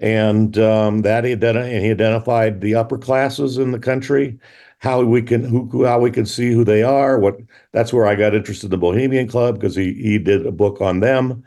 And 0.00 0.58
um, 0.58 1.02
that 1.02 1.24
he, 1.24 1.36
identi- 1.36 1.80
he 1.80 1.90
identified 1.90 2.60
the 2.60 2.74
upper 2.74 2.98
classes 2.98 3.58
in 3.58 3.70
the 3.70 3.78
country, 3.78 4.38
how 4.78 5.02
we 5.02 5.22
can 5.22 5.44
who 5.44 5.84
how 5.84 6.00
we 6.00 6.10
can 6.10 6.26
see 6.26 6.52
who 6.52 6.64
they 6.64 6.82
are. 6.82 7.18
What 7.18 7.38
that's 7.72 7.92
where 7.92 8.06
I 8.06 8.14
got 8.14 8.34
interested 8.34 8.66
in 8.66 8.70
the 8.72 8.78
Bohemian 8.78 9.28
Club 9.28 9.54
because 9.54 9.74
he 9.76 9.94
he 9.94 10.18
did 10.18 10.46
a 10.46 10.52
book 10.52 10.80
on 10.80 11.00
them 11.00 11.44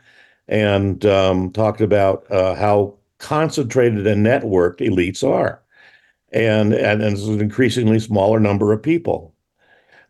and 0.48 1.04
um, 1.04 1.52
talked 1.52 1.82
about 1.82 2.28
uh, 2.32 2.54
how 2.54 2.94
concentrated 3.18 4.06
and 4.06 4.24
networked 4.24 4.80
elites 4.80 5.22
are 5.22 5.62
and, 6.32 6.72
and, 6.74 7.02
and 7.02 7.16
it's 7.16 7.24
an 7.24 7.40
increasingly 7.40 7.98
smaller 7.98 8.40
number 8.40 8.72
of 8.72 8.82
people. 8.82 9.34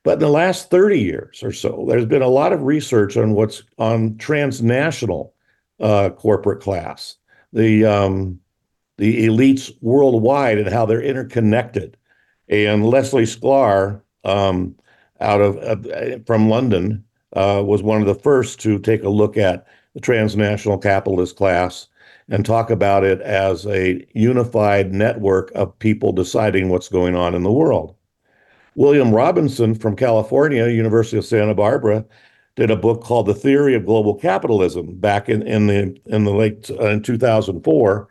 But 0.02 0.14
in 0.14 0.18
the 0.20 0.28
last 0.28 0.70
30 0.70 1.00
years 1.00 1.42
or 1.42 1.52
so, 1.52 1.84
there's 1.88 2.06
been 2.06 2.22
a 2.22 2.28
lot 2.28 2.52
of 2.52 2.62
research 2.62 3.16
on 3.16 3.34
what's 3.34 3.62
on 3.78 4.16
transnational 4.16 5.34
uh, 5.80 6.10
corporate 6.10 6.60
class, 6.60 7.16
the 7.52 7.84
um, 7.84 8.40
the 8.96 9.26
elites 9.26 9.72
worldwide, 9.80 10.58
and 10.58 10.68
how 10.68 10.87
they're 10.87 11.02
interconnected. 11.02 11.96
And 12.48 12.87
Leslie 12.87 13.25
Sklair, 13.25 14.00
um, 14.25 14.75
out 15.20 15.40
of 15.40 15.56
uh, 15.58 16.18
from 16.26 16.48
London, 16.48 17.04
uh, 17.34 17.62
was 17.64 17.82
one 17.82 18.00
of 18.00 18.06
the 18.06 18.14
first 18.14 18.60
to 18.60 18.78
take 18.78 19.02
a 19.02 19.10
look 19.10 19.37
at 19.37 19.66
the 19.94 20.00
transnational 20.00 20.78
capitalist 20.78 21.37
class 21.37 21.88
and 22.28 22.44
talk 22.44 22.70
about 22.70 23.04
it 23.04 23.20
as 23.23 23.66
a 23.66 24.06
unified 24.14 24.92
network 24.92 25.50
of 25.54 25.78
people 25.78 26.12
deciding 26.12 26.68
what's 26.68 26.88
going 26.88 27.16
on 27.16 27.35
in 27.35 27.42
the 27.42 27.52
world. 27.52 27.94
William 28.75 29.14
Robinson 29.14 29.75
from 29.75 29.97
California, 29.97 30.68
University 30.68 31.16
of 31.16 31.25
Santa 31.25 31.54
Barbara, 31.54 32.04
did 32.54 32.70
a 32.70 32.76
book 32.76 33.02
called 33.02 33.26
The 33.26 33.35
Theory 33.35 33.75
of 33.75 33.87
Global 33.87 34.14
Capitalism 34.14 34.97
back 34.97 35.28
in, 35.28 35.42
in 35.42 35.66
the 35.68 35.97
in 36.06 36.25
the 36.25 36.32
late 36.32 36.70
uh, 36.70 36.88
in 36.88 37.02
2004. 37.02 38.08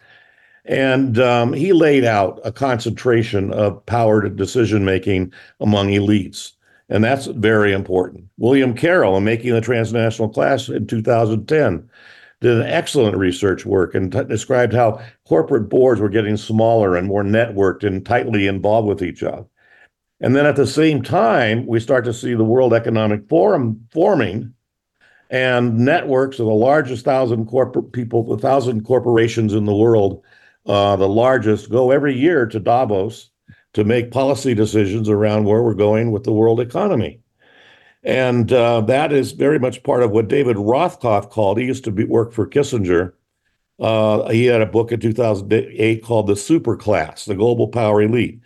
And 0.65 1.19
um, 1.19 1.53
he 1.53 1.71
laid 1.71 2.03
out 2.03 2.41
a 2.43 2.51
concentration 2.51 3.53
of 3.53 3.85
power 3.85 4.21
to 4.21 4.29
decision 4.29 4.83
making 4.83 5.31
among 5.61 5.87
elites. 5.89 6.53
And 6.89 7.03
that's 7.03 7.27
very 7.27 7.73
important. 7.73 8.25
William 8.37 8.73
Carroll, 8.73 9.17
in 9.17 9.23
Making 9.23 9.53
the 9.53 9.61
Transnational 9.61 10.29
Class 10.29 10.69
in 10.69 10.87
2010, 10.87 11.89
did 12.41 12.57
an 12.57 12.67
excellent 12.67 13.17
research 13.17 13.65
work 13.65 13.95
and 13.95 14.11
t- 14.11 14.23
described 14.25 14.73
how 14.73 15.01
corporate 15.27 15.69
boards 15.69 15.99
were 15.99 16.09
getting 16.09 16.37
smaller 16.37 16.95
and 16.95 17.07
more 17.07 17.23
networked 17.23 17.83
and 17.83 18.05
tightly 18.05 18.47
involved 18.47 18.87
with 18.87 19.01
each 19.01 19.23
other. 19.23 19.45
And 20.19 20.35
then 20.35 20.45
at 20.45 20.55
the 20.55 20.67
same 20.67 21.01
time, 21.01 21.65
we 21.65 21.79
start 21.79 22.05
to 22.05 22.13
see 22.13 22.33
the 22.33 22.43
World 22.43 22.73
Economic 22.73 23.27
Forum 23.29 23.87
forming 23.91 24.53
and 25.29 25.79
networks 25.79 26.39
of 26.39 26.45
the 26.45 26.53
largest 26.53 27.03
thousand 27.05 27.47
corporate 27.47 27.91
people, 27.91 28.23
the 28.23 28.37
thousand 28.41 28.85
corporations 28.85 29.53
in 29.53 29.65
the 29.65 29.75
world, 29.75 30.23
uh, 30.65 30.95
the 30.95 31.07
largest, 31.07 31.69
go 31.69 31.91
every 31.91 32.17
year 32.17 32.45
to 32.45 32.59
Davos 32.59 33.29
to 33.73 33.83
make 33.83 34.11
policy 34.11 34.53
decisions 34.53 35.09
around 35.09 35.45
where 35.45 35.61
we're 35.61 35.73
going 35.73 36.11
with 36.11 36.23
the 36.23 36.31
world 36.31 36.59
economy. 36.59 37.19
And 38.07 38.53
uh, 38.53 38.79
that 38.81 39.11
is 39.11 39.33
very 39.33 39.59
much 39.59 39.83
part 39.83 40.01
of 40.01 40.11
what 40.11 40.29
David 40.29 40.55
Rothkopf 40.55 41.29
called. 41.29 41.57
He 41.57 41.65
used 41.65 41.83
to 41.83 41.91
be, 41.91 42.05
work 42.05 42.31
for 42.31 42.47
Kissinger. 42.47 43.11
Uh, 43.81 44.29
he 44.29 44.45
had 44.45 44.61
a 44.61 44.65
book 44.65 44.93
in 44.93 45.01
2008 45.01 46.03
called 46.05 46.27
The 46.27 46.33
Superclass, 46.33 47.25
the 47.25 47.35
Global 47.35 47.67
Power 47.67 48.01
Elite. 48.01 48.39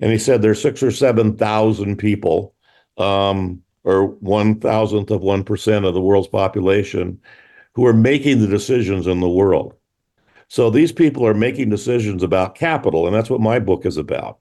And 0.00 0.12
he 0.12 0.18
said 0.18 0.42
there's 0.42 0.60
six 0.60 0.82
or 0.82 0.90
7,000 0.90 1.96
people, 1.96 2.54
um, 2.98 3.62
or 3.84 4.08
one 4.08 4.60
thousandth 4.60 5.10
of 5.10 5.22
1% 5.22 5.88
of 5.88 5.94
the 5.94 6.00
world's 6.02 6.28
population, 6.28 7.18
who 7.72 7.86
are 7.86 7.94
making 7.94 8.40
the 8.40 8.46
decisions 8.46 9.06
in 9.06 9.20
the 9.20 9.30
world. 9.30 9.72
So 10.48 10.68
these 10.68 10.92
people 10.92 11.26
are 11.26 11.32
making 11.32 11.70
decisions 11.70 12.22
about 12.22 12.54
capital. 12.54 13.06
And 13.06 13.16
that's 13.16 13.30
what 13.30 13.40
my 13.40 13.60
book 13.60 13.86
is 13.86 13.96
about, 13.96 14.40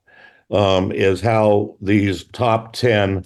um, 0.51 0.91
is 0.91 1.21
how 1.21 1.77
these 1.79 2.25
top 2.25 2.73
10 2.73 3.25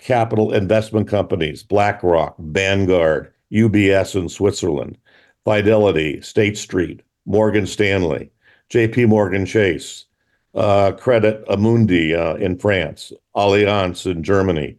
capital 0.00 0.52
investment 0.52 1.08
companies 1.08 1.62
BlackRock, 1.62 2.36
Vanguard, 2.38 3.32
UBS 3.52 4.20
in 4.20 4.28
Switzerland, 4.28 4.96
Fidelity, 5.44 6.20
State 6.20 6.56
Street, 6.56 7.02
Morgan 7.26 7.66
Stanley, 7.66 8.30
JP 8.70 9.08
Morgan 9.08 9.46
Chase, 9.46 10.06
uh, 10.54 10.92
Credit 10.92 11.44
Amundi 11.46 12.14
uh, 12.16 12.36
in 12.36 12.58
France, 12.58 13.12
Allianz 13.36 14.10
in 14.10 14.22
Germany, 14.22 14.76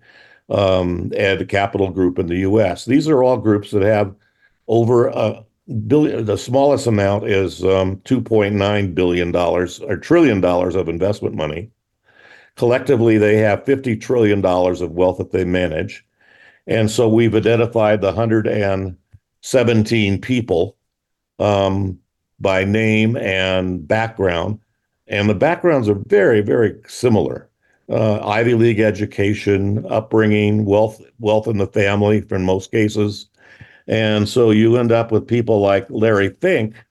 um, 0.50 1.12
and 1.16 1.48
Capital 1.48 1.90
Group 1.90 2.20
in 2.20 2.28
the 2.28 2.40
US. 2.40 2.86
These 2.86 3.08
are 3.08 3.24
all 3.24 3.38
groups 3.38 3.72
that 3.72 3.84
have 3.84 4.14
over 4.68 5.08
a 5.08 5.44
billion, 5.88 6.26
the 6.26 6.38
smallest 6.38 6.88
amount 6.88 7.28
is 7.28 7.64
um, 7.64 7.98
$2.9 7.98 8.96
billion 8.96 9.36
or 9.36 9.98
trillion 9.98 10.42
dollars 10.42 10.76
of 10.76 10.90
investment 10.90 11.36
money. 11.36 11.70
Collectively, 12.56 13.18
they 13.18 13.38
have 13.38 13.66
$50 13.66 14.00
trillion 14.00 14.46
of 14.46 14.92
wealth 14.92 15.18
that 15.18 15.32
they 15.32 15.46
manage. 15.46 16.06
And 16.68 16.92
so 16.92 17.10
we've 17.10 17.36
identified 17.36 18.02
the 18.02 18.08
117 18.08 20.22
people 20.22 20.78
um, 21.40 21.98
by 22.40 22.64
name 22.64 23.18
and 23.18 23.88
background. 23.88 24.60
And 25.08 25.30
the 25.30 25.36
backgrounds 25.36 25.90
are 25.90 26.00
very, 26.06 26.42
very 26.42 26.80
similar. 26.88 27.50
Uh, 27.90 28.26
Ivy 28.26 28.54
League 28.54 28.80
education, 28.80 29.86
upbringing, 29.90 30.66
wealth, 30.66 31.02
wealth 31.20 31.48
in 31.48 31.58
the 31.58 31.68
family, 31.68 32.24
in 32.30 32.46
most 32.46 32.72
cases, 32.72 33.28
and 33.92 34.30
so 34.30 34.52
you 34.52 34.78
end 34.78 34.94
up 34.94 35.12
with 35.12 35.28
people 35.28 35.60
like 35.60 35.86
Larry 35.90 36.30
Fink, 36.30 36.82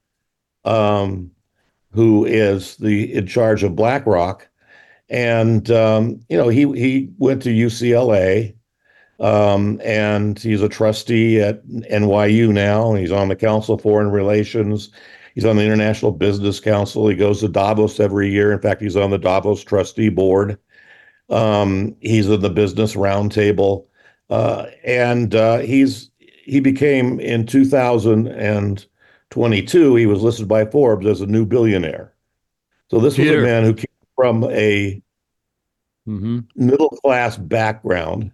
um, 0.67 1.31
who 1.93 2.27
is 2.27 2.77
the 2.77 3.15
in 3.15 3.27
charge 3.27 3.63
of 3.63 3.75
BlackRock, 3.75 4.47
and 5.11 5.71
um, 5.71 6.21
you 6.29 6.37
know 6.37 6.49
he 6.49 6.63
he 6.73 7.11
went 7.19 7.43
to 7.43 7.51
UCLA, 7.51 8.55
um, 9.19 9.81
and 9.85 10.39
he's 10.39 10.63
a 10.63 10.69
trustee 10.69 11.41
at 11.41 11.67
NYU 11.67 12.53
now, 12.53 12.91
and 12.91 13.01
he's 13.01 13.13
on 13.13 13.29
the 13.29 13.37
Council 13.37 13.75
of 13.75 13.83
Foreign 13.83 14.11
Relations. 14.11 14.91
He's 15.35 15.45
on 15.45 15.57
the 15.57 15.65
International 15.65 16.13
Business 16.13 16.61
Council. 16.61 17.09
He 17.09 17.17
goes 17.17 17.41
to 17.41 17.49
Davos 17.49 18.01
every 18.01 18.31
year. 18.31 18.53
In 18.53 18.61
fact, 18.61 18.81
he's 18.81 18.97
on 18.97 19.11
the 19.11 19.19
Davos 19.19 19.63
trustee 19.63 20.09
board. 20.09 20.59
Um, 21.29 21.95
he's 22.01 22.27
in 22.29 22.41
the 22.41 22.51
Business 22.51 22.95
Roundtable, 22.95 23.85
uh, 24.31 24.67
and 24.85 25.35
uh, 25.35 25.59
he's 25.59 26.11
he 26.19 26.61
became 26.61 27.21
in 27.21 27.45
2022. 27.47 29.95
He 29.95 30.07
was 30.07 30.23
listed 30.23 30.49
by 30.49 30.65
Forbes 30.67 31.07
as 31.07 31.21
a 31.21 31.27
new 31.27 31.45
billionaire. 31.45 32.15
So 32.91 32.99
this 32.99 33.17
Peter. 33.17 33.37
was 33.37 33.43
a 33.43 33.47
man 33.47 33.65
who 33.65 33.75
came 33.75 33.87
from 34.21 34.45
a 34.51 35.03
mm-hmm. 36.07 36.41
middle 36.55 36.91
class 36.91 37.39
background 37.39 38.31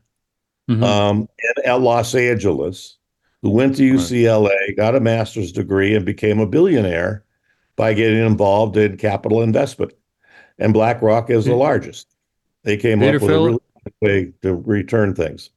mm-hmm. 0.68 0.82
um, 0.82 1.28
at 1.64 1.80
Los 1.80 2.12
Angeles, 2.12 2.96
who 3.40 3.50
went 3.50 3.76
to 3.76 3.94
UCLA, 3.94 4.48
right. 4.48 4.76
got 4.76 4.96
a 4.96 5.00
master's 5.00 5.52
degree, 5.52 5.94
and 5.94 6.04
became 6.04 6.40
a 6.40 6.46
billionaire 6.46 7.24
by 7.76 7.94
getting 7.94 8.26
involved 8.26 8.76
in 8.76 8.96
capital 8.96 9.42
investment. 9.42 9.92
And 10.58 10.74
BlackRock 10.74 11.30
is 11.30 11.44
the 11.44 11.54
largest. 11.54 12.08
They 12.64 12.76
came 12.76 12.98
Peter 12.98 13.18
up 13.18 13.22
with 13.22 13.30
Phillip. 13.30 13.62
a 13.84 13.90
really 14.00 14.24
way 14.24 14.32
to 14.42 14.56
return 14.56 15.14
things. 15.14 15.50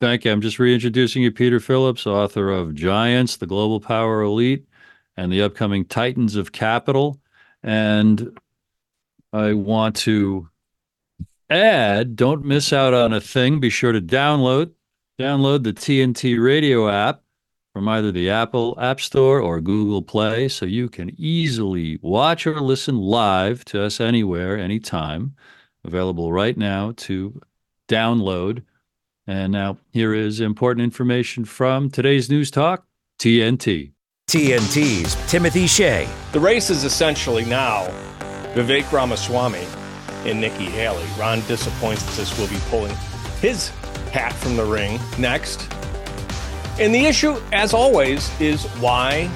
Thank 0.00 0.24
you. 0.24 0.32
I'm 0.32 0.40
just 0.40 0.58
reintroducing 0.58 1.22
you, 1.22 1.30
Peter 1.30 1.60
Phillips, 1.60 2.06
author 2.06 2.50
of 2.50 2.74
Giants, 2.74 3.36
the 3.36 3.46
Global 3.46 3.80
Power 3.80 4.22
Elite, 4.22 4.66
and 5.14 5.30
the 5.30 5.42
upcoming 5.42 5.84
Titans 5.84 6.36
of 6.36 6.52
Capital. 6.52 7.20
And 7.62 8.34
I 9.36 9.52
want 9.52 9.96
to 9.96 10.48
add, 11.50 12.16
don't 12.16 12.44
miss 12.44 12.72
out 12.72 12.94
on 12.94 13.12
a 13.12 13.20
thing. 13.20 13.60
Be 13.60 13.68
sure 13.68 13.92
to 13.92 14.00
download 14.00 14.72
download 15.18 15.64
the 15.64 15.72
TNT 15.72 16.42
Radio 16.42 16.88
app 16.88 17.22
from 17.72 17.88
either 17.88 18.12
the 18.12 18.30
Apple 18.30 18.76
App 18.80 19.00
Store 19.00 19.40
or 19.40 19.60
Google 19.60 20.02
Play 20.02 20.48
so 20.48 20.66
you 20.66 20.88
can 20.88 21.14
easily 21.18 21.98
watch 22.02 22.46
or 22.46 22.60
listen 22.60 22.96
live 22.96 23.64
to 23.66 23.82
us 23.82 24.00
anywhere, 24.00 24.58
anytime. 24.58 25.34
Available 25.84 26.32
right 26.32 26.56
now 26.56 26.92
to 26.96 27.40
download. 27.88 28.62
And 29.26 29.52
now 29.52 29.78
here 29.90 30.14
is 30.14 30.40
important 30.40 30.84
information 30.84 31.44
from 31.44 31.90
today's 31.90 32.28
News 32.30 32.50
Talk, 32.50 32.86
TNT. 33.18 33.92
TNT's 34.28 35.30
Timothy 35.30 35.66
Shea. 35.66 36.08
The 36.32 36.40
race 36.40 36.68
is 36.68 36.84
essentially 36.84 37.44
now 37.44 37.88
Vivek 38.56 38.90
Ramaswamy 38.90 39.66
and 40.24 40.40
Nikki 40.40 40.64
Haley. 40.64 41.04
Ron 41.18 41.42
DeSantis 41.42 42.38
will 42.38 42.48
be 42.48 42.56
pulling 42.70 42.96
his 43.38 43.68
hat 44.12 44.32
from 44.32 44.56
the 44.56 44.64
ring 44.64 44.98
next. 45.18 45.70
And 46.80 46.94
the 46.94 47.04
issue, 47.04 47.38
as 47.52 47.74
always, 47.74 48.30
is 48.40 48.64
why 48.80 49.30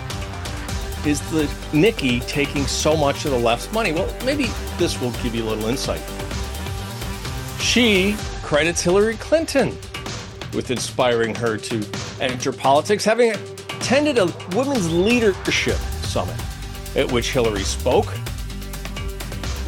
is 1.04 1.20
the 1.30 1.50
Nikki 1.74 2.20
taking 2.20 2.66
so 2.66 2.96
much 2.96 3.26
of 3.26 3.32
the 3.32 3.38
left's 3.38 3.70
money? 3.74 3.92
Well, 3.92 4.10
maybe 4.24 4.46
this 4.78 4.98
will 5.02 5.12
give 5.22 5.34
you 5.34 5.44
a 5.44 5.50
little 5.50 5.66
insight. 5.66 6.00
She 7.60 8.16
credits 8.42 8.80
Hillary 8.80 9.16
Clinton 9.16 9.76
with 10.54 10.70
inspiring 10.70 11.34
her 11.34 11.58
to 11.58 11.86
enter 12.22 12.52
politics, 12.52 13.04
having 13.04 13.32
attended 13.32 14.16
a 14.16 14.32
women's 14.56 14.90
leadership 14.90 15.76
summit 16.04 16.40
at 16.96 17.12
which 17.12 17.32
Hillary 17.32 17.64
spoke. 17.64 18.08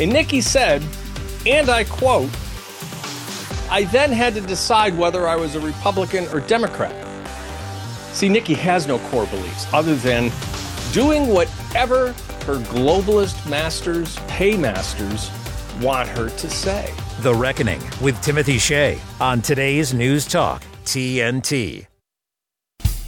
And 0.00 0.12
Nikki 0.12 0.40
said, 0.40 0.82
and 1.46 1.68
I 1.68 1.84
quote, 1.84 2.30
I 3.70 3.84
then 3.84 4.12
had 4.12 4.34
to 4.34 4.40
decide 4.40 4.96
whether 4.96 5.26
I 5.26 5.36
was 5.36 5.54
a 5.54 5.60
Republican 5.60 6.26
or 6.28 6.40
Democrat. 6.40 6.94
See, 8.12 8.28
Nikki 8.28 8.54
has 8.54 8.86
no 8.86 8.98
core 9.10 9.26
beliefs 9.26 9.66
other 9.72 9.94
than 9.94 10.30
doing 10.92 11.28
whatever 11.28 12.08
her 12.46 12.58
globalist 12.66 13.48
masters, 13.48 14.18
paymasters, 14.28 15.30
want 15.80 16.08
her 16.10 16.28
to 16.28 16.50
say. 16.50 16.92
The 17.20 17.34
Reckoning 17.34 17.80
with 18.00 18.20
Timothy 18.20 18.58
Shea 18.58 19.00
on 19.20 19.40
today's 19.40 19.94
News 19.94 20.26
Talk, 20.26 20.62
TNT. 20.84 21.86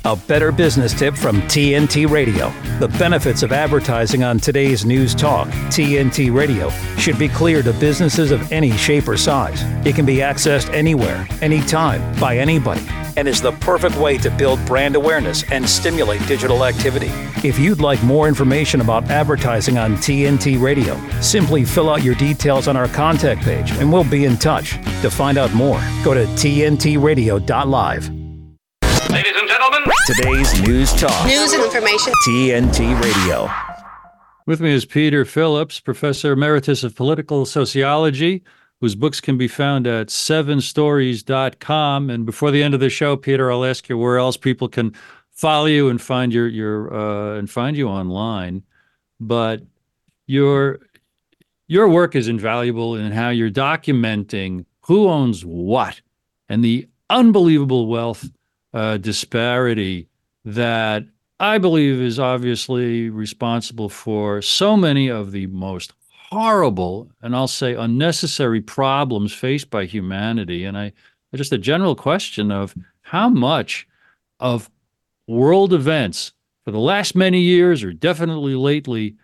A 0.06 0.14
better 0.14 0.52
business 0.52 0.92
tip 0.92 1.16
from 1.16 1.40
TNT 1.42 2.06
Radio. 2.06 2.52
The 2.78 2.88
benefits 2.98 3.42
of 3.42 3.52
advertising 3.52 4.22
on 4.22 4.38
today's 4.38 4.84
news 4.84 5.14
talk, 5.14 5.48
TNT 5.68 6.30
Radio, 6.30 6.68
should 6.98 7.18
be 7.18 7.26
clear 7.26 7.62
to 7.62 7.72
businesses 7.72 8.30
of 8.30 8.52
any 8.52 8.70
shape 8.72 9.08
or 9.08 9.16
size. 9.16 9.62
It 9.86 9.94
can 9.94 10.04
be 10.04 10.16
accessed 10.16 10.70
anywhere, 10.74 11.26
anytime, 11.40 12.20
by 12.20 12.36
anybody, 12.36 12.86
and 13.16 13.26
is 13.26 13.40
the 13.40 13.52
perfect 13.52 13.96
way 13.96 14.18
to 14.18 14.30
build 14.30 14.62
brand 14.66 14.94
awareness 14.94 15.42
and 15.50 15.66
stimulate 15.66 16.26
digital 16.26 16.66
activity. 16.66 17.08
If 17.42 17.58
you'd 17.58 17.80
like 17.80 18.02
more 18.02 18.28
information 18.28 18.82
about 18.82 19.08
advertising 19.08 19.78
on 19.78 19.96
TNT 19.96 20.60
Radio, 20.60 21.00
simply 21.22 21.64
fill 21.64 21.88
out 21.88 22.02
your 22.02 22.14
details 22.16 22.68
on 22.68 22.76
our 22.76 22.88
contact 22.88 23.40
page 23.40 23.70
and 23.78 23.90
we'll 23.90 24.04
be 24.04 24.26
in 24.26 24.36
touch. 24.36 24.72
To 25.00 25.10
find 25.10 25.38
out 25.38 25.54
more, 25.54 25.80
go 26.04 26.12
to 26.12 26.26
tntradio.live. 26.26 28.10
Ladies 29.10 29.34
and 29.36 29.43
today's 30.06 30.60
news 30.60 30.92
talk. 30.92 31.26
News 31.26 31.54
and 31.54 31.64
information. 31.64 32.12
TNT 32.26 33.00
Radio. 33.00 33.50
With 34.46 34.60
me 34.60 34.70
is 34.70 34.84
Peter 34.84 35.24
Phillips, 35.24 35.80
Professor 35.80 36.32
Emeritus 36.32 36.84
of 36.84 36.94
Political 36.94 37.46
Sociology, 37.46 38.42
whose 38.82 38.94
books 38.94 39.22
can 39.22 39.38
be 39.38 39.48
found 39.48 39.86
at 39.86 40.08
sevenstories.com. 40.08 42.10
And 42.10 42.26
before 42.26 42.50
the 42.50 42.62
end 42.62 42.74
of 42.74 42.80
the 42.80 42.90
show, 42.90 43.16
Peter, 43.16 43.50
I'll 43.50 43.64
ask 43.64 43.88
you 43.88 43.96
where 43.96 44.18
else 44.18 44.36
people 44.36 44.68
can 44.68 44.94
follow 45.30 45.64
you 45.64 45.88
and 45.88 45.98
find 45.98 46.34
your 46.34 46.48
your 46.48 46.92
uh, 46.92 47.38
and 47.38 47.48
find 47.48 47.74
you 47.74 47.88
online. 47.88 48.62
But 49.18 49.62
your 50.26 50.80
your 51.66 51.88
work 51.88 52.14
is 52.14 52.28
invaluable 52.28 52.94
in 52.94 53.12
how 53.12 53.30
you're 53.30 53.50
documenting 53.50 54.66
who 54.82 55.08
owns 55.08 55.46
what 55.46 56.02
and 56.50 56.62
the 56.62 56.86
unbelievable 57.08 57.86
wealth 57.86 58.28
uh, 58.74 58.98
disparity 58.98 60.08
that 60.44 61.04
I 61.40 61.58
believe 61.58 62.00
is 62.00 62.18
obviously 62.18 63.08
responsible 63.08 63.88
for 63.88 64.42
so 64.42 64.76
many 64.76 65.08
of 65.08 65.32
the 65.32 65.46
most 65.46 65.92
horrible 66.30 67.08
and 67.22 67.34
I'll 67.34 67.48
say 67.48 67.74
unnecessary 67.74 68.60
problems 68.60 69.32
faced 69.32 69.70
by 69.70 69.84
humanity. 69.84 70.64
And 70.64 70.76
I 70.76 70.92
just 71.34 71.52
a 71.52 71.58
general 71.58 71.94
question 71.94 72.50
of 72.50 72.74
how 73.02 73.28
much 73.28 73.86
of 74.40 74.70
world 75.26 75.72
events 75.72 76.32
for 76.64 76.70
the 76.70 76.78
last 76.78 77.14
many 77.14 77.40
years 77.40 77.82
or 77.82 77.92
definitely 77.92 78.54
lately 78.54 79.16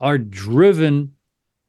are 0.00 0.18
driven 0.18 1.14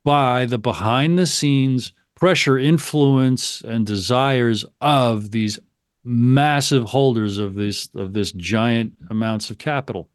by 0.04 0.46
the 0.46 0.58
behind 0.58 1.18
the 1.18 1.28
scenes 1.28 1.94
pressure, 2.16 2.58
influence, 2.58 3.62
and 3.62 3.86
desires 3.86 4.66
of 4.82 5.32
these 5.32 5.58
massive 6.04 6.86
holders 6.86 7.38
of 7.38 7.56
this 7.56 7.90
of 7.96 8.14
this 8.14 8.32
giant 8.32 8.94
amounts 9.10 9.50
of 9.50 9.58
capital. 9.58 10.10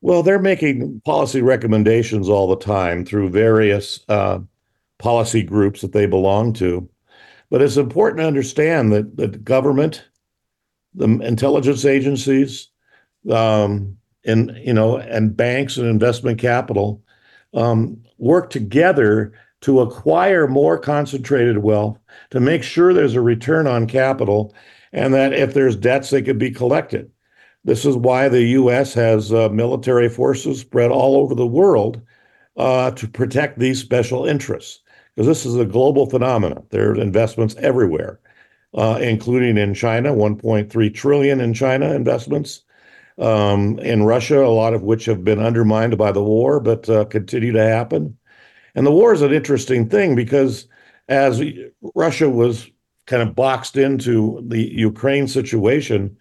Well, 0.00 0.22
they're 0.22 0.38
making 0.38 1.00
policy 1.04 1.42
recommendations 1.42 2.28
all 2.28 2.48
the 2.48 2.64
time 2.64 3.04
through 3.04 3.30
various 3.30 4.00
uh, 4.08 4.40
policy 4.98 5.42
groups 5.42 5.80
that 5.80 5.92
they 5.92 6.06
belong 6.06 6.52
to. 6.54 6.88
But 7.50 7.62
it's 7.62 7.76
important 7.76 8.20
to 8.20 8.26
understand 8.26 8.92
that 8.92 9.16
the 9.16 9.28
government, 9.28 10.04
the 10.94 11.08
intelligence 11.20 11.84
agencies, 11.84 12.68
um, 13.30 13.96
and 14.24 14.56
you 14.62 14.74
know, 14.74 14.98
and 14.98 15.36
banks 15.36 15.76
and 15.76 15.86
investment 15.86 16.38
capital 16.40 17.02
um, 17.54 18.02
work 18.18 18.50
together 18.50 19.32
to 19.66 19.80
acquire 19.80 20.46
more 20.46 20.78
concentrated 20.78 21.58
wealth, 21.58 21.98
to 22.30 22.38
make 22.38 22.62
sure 22.62 22.94
there's 22.94 23.16
a 23.16 23.20
return 23.20 23.66
on 23.66 23.84
capital, 23.88 24.54
and 24.92 25.12
that 25.12 25.32
if 25.32 25.54
there's 25.54 25.74
debts, 25.74 26.10
they 26.10 26.22
could 26.22 26.38
be 26.38 26.52
collected. 26.52 27.10
This 27.64 27.84
is 27.84 27.96
why 27.96 28.28
the 28.28 28.44
U.S. 28.44 28.94
has 28.94 29.32
uh, 29.32 29.48
military 29.48 30.08
forces 30.08 30.60
spread 30.60 30.92
all 30.92 31.16
over 31.16 31.34
the 31.34 31.48
world 31.48 32.00
uh, 32.56 32.92
to 32.92 33.08
protect 33.08 33.58
these 33.58 33.80
special 33.80 34.24
interests, 34.24 34.84
because 35.16 35.26
this 35.26 35.44
is 35.44 35.56
a 35.56 35.64
global 35.64 36.08
phenomenon. 36.08 36.64
There 36.70 36.92
are 36.92 37.00
investments 37.00 37.56
everywhere, 37.58 38.20
uh, 38.72 39.00
including 39.02 39.58
in 39.58 39.74
China, 39.74 40.12
1.3 40.12 40.94
trillion 40.94 41.40
in 41.40 41.52
China 41.54 41.92
investments. 41.92 42.62
Um, 43.18 43.80
in 43.80 44.04
Russia, 44.04 44.44
a 44.44 44.46
lot 44.46 44.74
of 44.74 44.84
which 44.84 45.06
have 45.06 45.24
been 45.24 45.40
undermined 45.40 45.98
by 45.98 46.12
the 46.12 46.22
war, 46.22 46.60
but 46.60 46.88
uh, 46.88 47.06
continue 47.06 47.50
to 47.50 47.66
happen. 47.66 48.16
And 48.76 48.86
the 48.86 48.92
war 48.92 49.12
is 49.12 49.22
an 49.22 49.32
interesting 49.32 49.88
thing 49.88 50.14
because 50.14 50.68
as 51.08 51.42
Russia 51.94 52.28
was 52.28 52.70
kind 53.06 53.22
of 53.22 53.34
boxed 53.34 53.76
into 53.76 54.44
the 54.46 54.62
Ukraine 54.62 55.26
situation, 55.26 56.16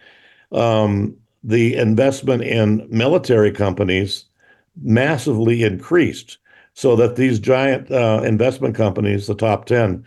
um, 0.53 1.15
the 1.43 1.75
investment 1.75 2.43
in 2.43 2.87
military 2.89 3.51
companies 3.51 4.25
massively 4.81 5.63
increased 5.63 6.37
so 6.73 6.95
that 6.95 7.17
these 7.17 7.39
giant 7.39 7.91
uh, 7.91 8.21
investment 8.23 8.73
companies, 8.75 9.27
the 9.27 9.35
top 9.35 9.65
10, 9.65 10.05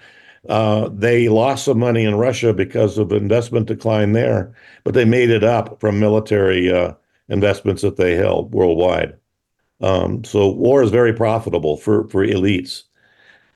uh, 0.48 0.88
they 0.92 1.28
lost 1.28 1.64
some 1.64 1.78
money 1.78 2.04
in 2.04 2.14
Russia 2.14 2.54
because 2.54 2.96
of 2.96 3.12
investment 3.12 3.66
decline 3.66 4.12
there, 4.12 4.54
but 4.84 4.94
they 4.94 5.04
made 5.04 5.30
it 5.30 5.44
up 5.44 5.80
from 5.80 6.00
military 6.00 6.72
uh, 6.72 6.92
investments 7.28 7.82
that 7.82 7.96
they 7.96 8.14
held 8.14 8.54
worldwide. 8.54 9.14
Um, 9.80 10.24
so 10.24 10.50
war 10.50 10.82
is 10.82 10.90
very 10.90 11.12
profitable 11.12 11.76
for 11.76 12.08
for 12.08 12.26
elites, 12.26 12.84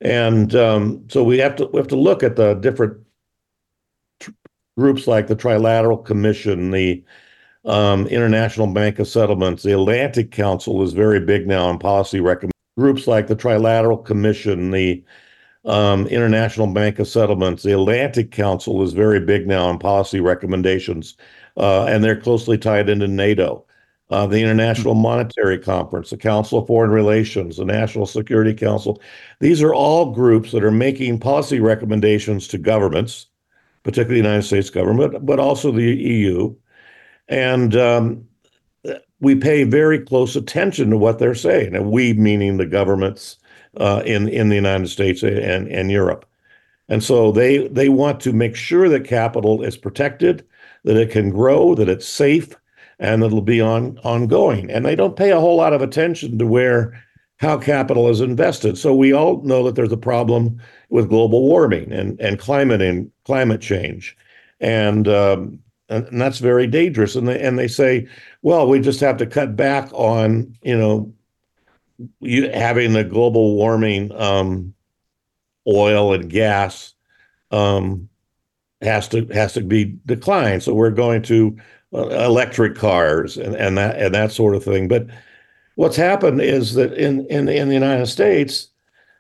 and 0.01 0.55
um, 0.55 1.05
so 1.09 1.25
we 1.25 1.39
have 1.39 1.57
to 1.57 1.67
we 1.67 1.79
have 1.79 1.89
to 1.89 1.97
look 1.97 2.23
at 2.23 2.37
the 2.37 2.55
different 2.55 2.99
groups 4.79 5.07
like 5.07 5.27
the 5.27 5.37
Trilateral 5.37 6.05
Commission, 6.05 6.71
the 6.71 7.05
um, 7.65 8.07
International 8.07 8.67
Bank 8.67 8.99
of 8.99 9.09
Settlements, 9.09 9.63
the 9.63 9.73
Atlantic 9.73 10.31
Council 10.31 10.83
is 10.83 10.93
very 10.93 11.21
big 11.21 11.47
now 11.47 11.67
on 11.67 11.79
policy 11.79 12.21
recommend 12.21 12.53
groups 12.77 13.07
like 13.07 13.27
the 13.27 13.37
Trilateral 13.37 14.05
Commission, 14.05 14.71
the 14.71 15.05
um, 15.65 16.07
International 16.09 16.67
Bank 16.67 16.99
of 16.99 17.07
Settlements, 17.07 17.63
the 17.63 17.73
Atlantic 17.73 18.31
Council 18.31 18.83
is 18.83 18.93
very 18.93 19.21
big 19.21 19.47
now 19.47 19.67
on 19.67 19.79
policy 19.79 20.21
recommendations, 20.21 21.17
uh, 21.57 21.85
and 21.85 22.03
they're 22.03 22.21
closely 22.21 22.59
tied 22.59 22.89
into 22.89 23.07
NATO. 23.07 23.65
Uh, 24.13 24.27
the 24.27 24.43
International 24.43 24.95
Monetary 24.95 25.59
Conference, 25.59 26.11
the 26.11 26.19
Council 26.19 26.59
of 26.59 26.67
Foreign 26.67 26.91
Relations, 26.91 27.57
the 27.57 27.65
National 27.65 28.05
Security 28.05 28.53
Council. 28.53 29.01
These 29.41 29.63
are 29.63 29.73
all 29.73 30.13
groups 30.13 30.53
that 30.53 30.63
are 30.63 30.71
making 30.71 31.19
policy 31.19 31.61
recommendations 31.61 32.47
to 32.49 32.59
governments, 32.59 33.29
particularly 33.85 34.21
the 34.21 34.29
United 34.29 34.43
States 34.43 34.69
government, 34.69 35.25
but 35.25 35.39
also 35.41 35.73
the 35.73 35.83
EU. 35.83 36.55
And 37.29 37.75
um, 37.75 38.29
we 39.21 39.35
pay 39.35 39.65
very 39.65 39.99
close 39.99 40.37
attention 40.37 40.91
to 40.91 40.99
what 40.99 41.19
they're 41.19 41.35
saying, 41.35 41.75
and 41.75 41.91
we 41.91 42.13
meaning 42.13 42.59
the 42.59 42.67
governments 42.67 43.39
uh, 43.79 44.03
in 44.05 44.29
in 44.29 44.51
the 44.51 44.57
United 44.57 44.89
States 44.89 45.23
and 45.23 45.69
and 45.69 45.91
Europe. 45.91 46.27
And 46.91 47.03
so 47.03 47.33
they 47.33 47.67
they 47.69 47.89
want 47.89 48.21
to 48.21 48.35
make 48.35 48.57
sure 48.57 48.91
that 48.91 49.07
capital 49.07 49.63
is 49.63 49.79
protected, 49.79 50.47
that 50.85 50.99
it 50.99 51.11
can 51.11 51.31
grow, 51.31 51.75
that 51.77 51.89
it's 51.89 52.07
safe, 52.07 52.55
and 53.03 53.25
it'll 53.25 53.43
be 53.43 53.61
on 53.61 53.99
ongoing. 54.05 54.71
And 54.71 54.87
they 54.87 54.95
don't 54.95 55.17
pay 55.17 55.33
a 55.33 55.41
whole 55.41 55.57
lot 55.57 55.73
of 55.73 55.83
attention 55.83 56.39
to 56.39 56.47
where 56.47 57.05
how 57.39 57.59
capital 57.59 58.09
is 58.09 58.21
invested. 58.21 58.79
So 58.79 58.95
we 58.95 59.13
all 59.13 59.43
know 59.43 59.65
that 59.65 59.75
there's 59.75 59.93
a 59.93 59.97
problem 59.97 60.63
with 60.89 61.09
global 61.09 61.43
warming 61.43 61.93
and 61.93 62.19
and 62.21 62.39
climate 62.39 62.81
and 62.81 63.11
climate 63.25 63.61
change, 63.61 64.17
and 64.61 65.09
um, 65.09 65.59
and, 65.89 66.21
that's 66.21 66.39
very 66.39 66.69
dangerous. 66.69 67.17
And 67.17 67.27
they 67.27 67.41
and 67.41 67.59
they 67.59 67.69
say, 67.69 68.07
well, 68.43 68.69
we 68.69 68.79
just 68.79 69.01
have 69.01 69.17
to 69.17 69.27
cut 69.27 69.57
back 69.57 69.91
on 69.93 70.57
you 70.63 70.79
know 70.79 71.13
you 72.21 72.51
having 72.51 72.93
the 72.93 73.03
global 73.03 73.57
warming 73.57 74.13
um, 74.13 74.73
oil 75.67 76.13
and 76.13 76.31
gas 76.31 76.95
um, 77.51 78.09
has 78.81 79.09
to 79.09 79.27
has 79.27 79.55
to 79.55 79.61
be 79.61 79.97
declined. 80.07 80.63
So 80.63 80.73
we're 80.73 80.91
going 80.91 81.23
to 81.23 81.57
electric 81.93 82.75
cars 82.75 83.37
and, 83.37 83.55
and 83.55 83.77
that 83.79 83.99
and 83.99 84.15
that 84.15 84.33
sort 84.33 84.55
of 84.55 84.65
thing. 84.65 84.89
But 84.89 85.07
what's 85.75 85.97
happened 85.97 86.41
is 86.41 86.75
that 86.75 86.93
in 86.95 87.27
in 87.27 87.49
in 87.49 87.69
the 87.69 87.75
United 87.75 88.07
States, 88.07 88.69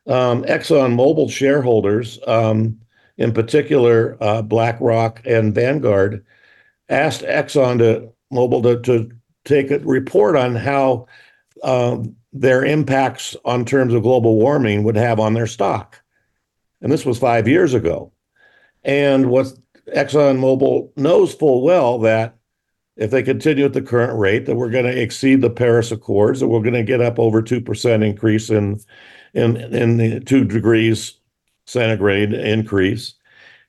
um, 0.06 0.42
Exxon 0.44 0.94
Mobil 0.94 1.30
shareholders, 1.30 2.18
um, 2.26 2.78
in 3.18 3.32
particular 3.32 4.16
uh, 4.20 4.42
BlackRock 4.42 5.22
and 5.24 5.54
Vanguard, 5.54 6.24
asked 6.88 7.22
Exxon 7.22 7.78
to 7.78 8.12
Mobil 8.32 8.62
to, 8.62 8.80
to 8.80 9.10
take 9.44 9.70
a 9.70 9.78
report 9.80 10.36
on 10.36 10.54
how 10.54 11.06
um, 11.62 12.16
their 12.32 12.64
impacts 12.64 13.36
on 13.44 13.64
terms 13.64 13.92
of 13.92 14.02
global 14.02 14.36
warming 14.36 14.84
would 14.84 14.96
have 14.96 15.20
on 15.20 15.34
their 15.34 15.46
stock. 15.46 16.00
And 16.80 16.90
this 16.90 17.04
was 17.04 17.18
five 17.18 17.46
years 17.46 17.74
ago. 17.74 18.12
And 18.82 19.30
what 19.30 19.52
ExxonMobil 19.94 20.96
knows 20.96 21.34
full 21.34 21.62
well 21.62 21.98
that 22.00 22.34
if 22.96 23.10
they 23.10 23.22
continue 23.22 23.64
at 23.64 23.72
the 23.72 23.82
current 23.82 24.18
rate, 24.18 24.46
that 24.46 24.56
we're 24.56 24.70
going 24.70 24.84
to 24.84 25.00
exceed 25.00 25.40
the 25.40 25.50
Paris 25.50 25.90
Accords, 25.90 26.40
that 26.40 26.48
we're 26.48 26.60
going 26.60 26.74
to 26.74 26.82
get 26.82 27.00
up 27.00 27.18
over 27.18 27.42
two 27.42 27.60
percent 27.60 28.02
increase 28.02 28.50
in 28.50 28.80
in 29.34 29.56
in 29.56 29.96
the 29.96 30.20
two 30.20 30.44
degrees 30.44 31.18
centigrade 31.66 32.32
increase, 32.34 33.14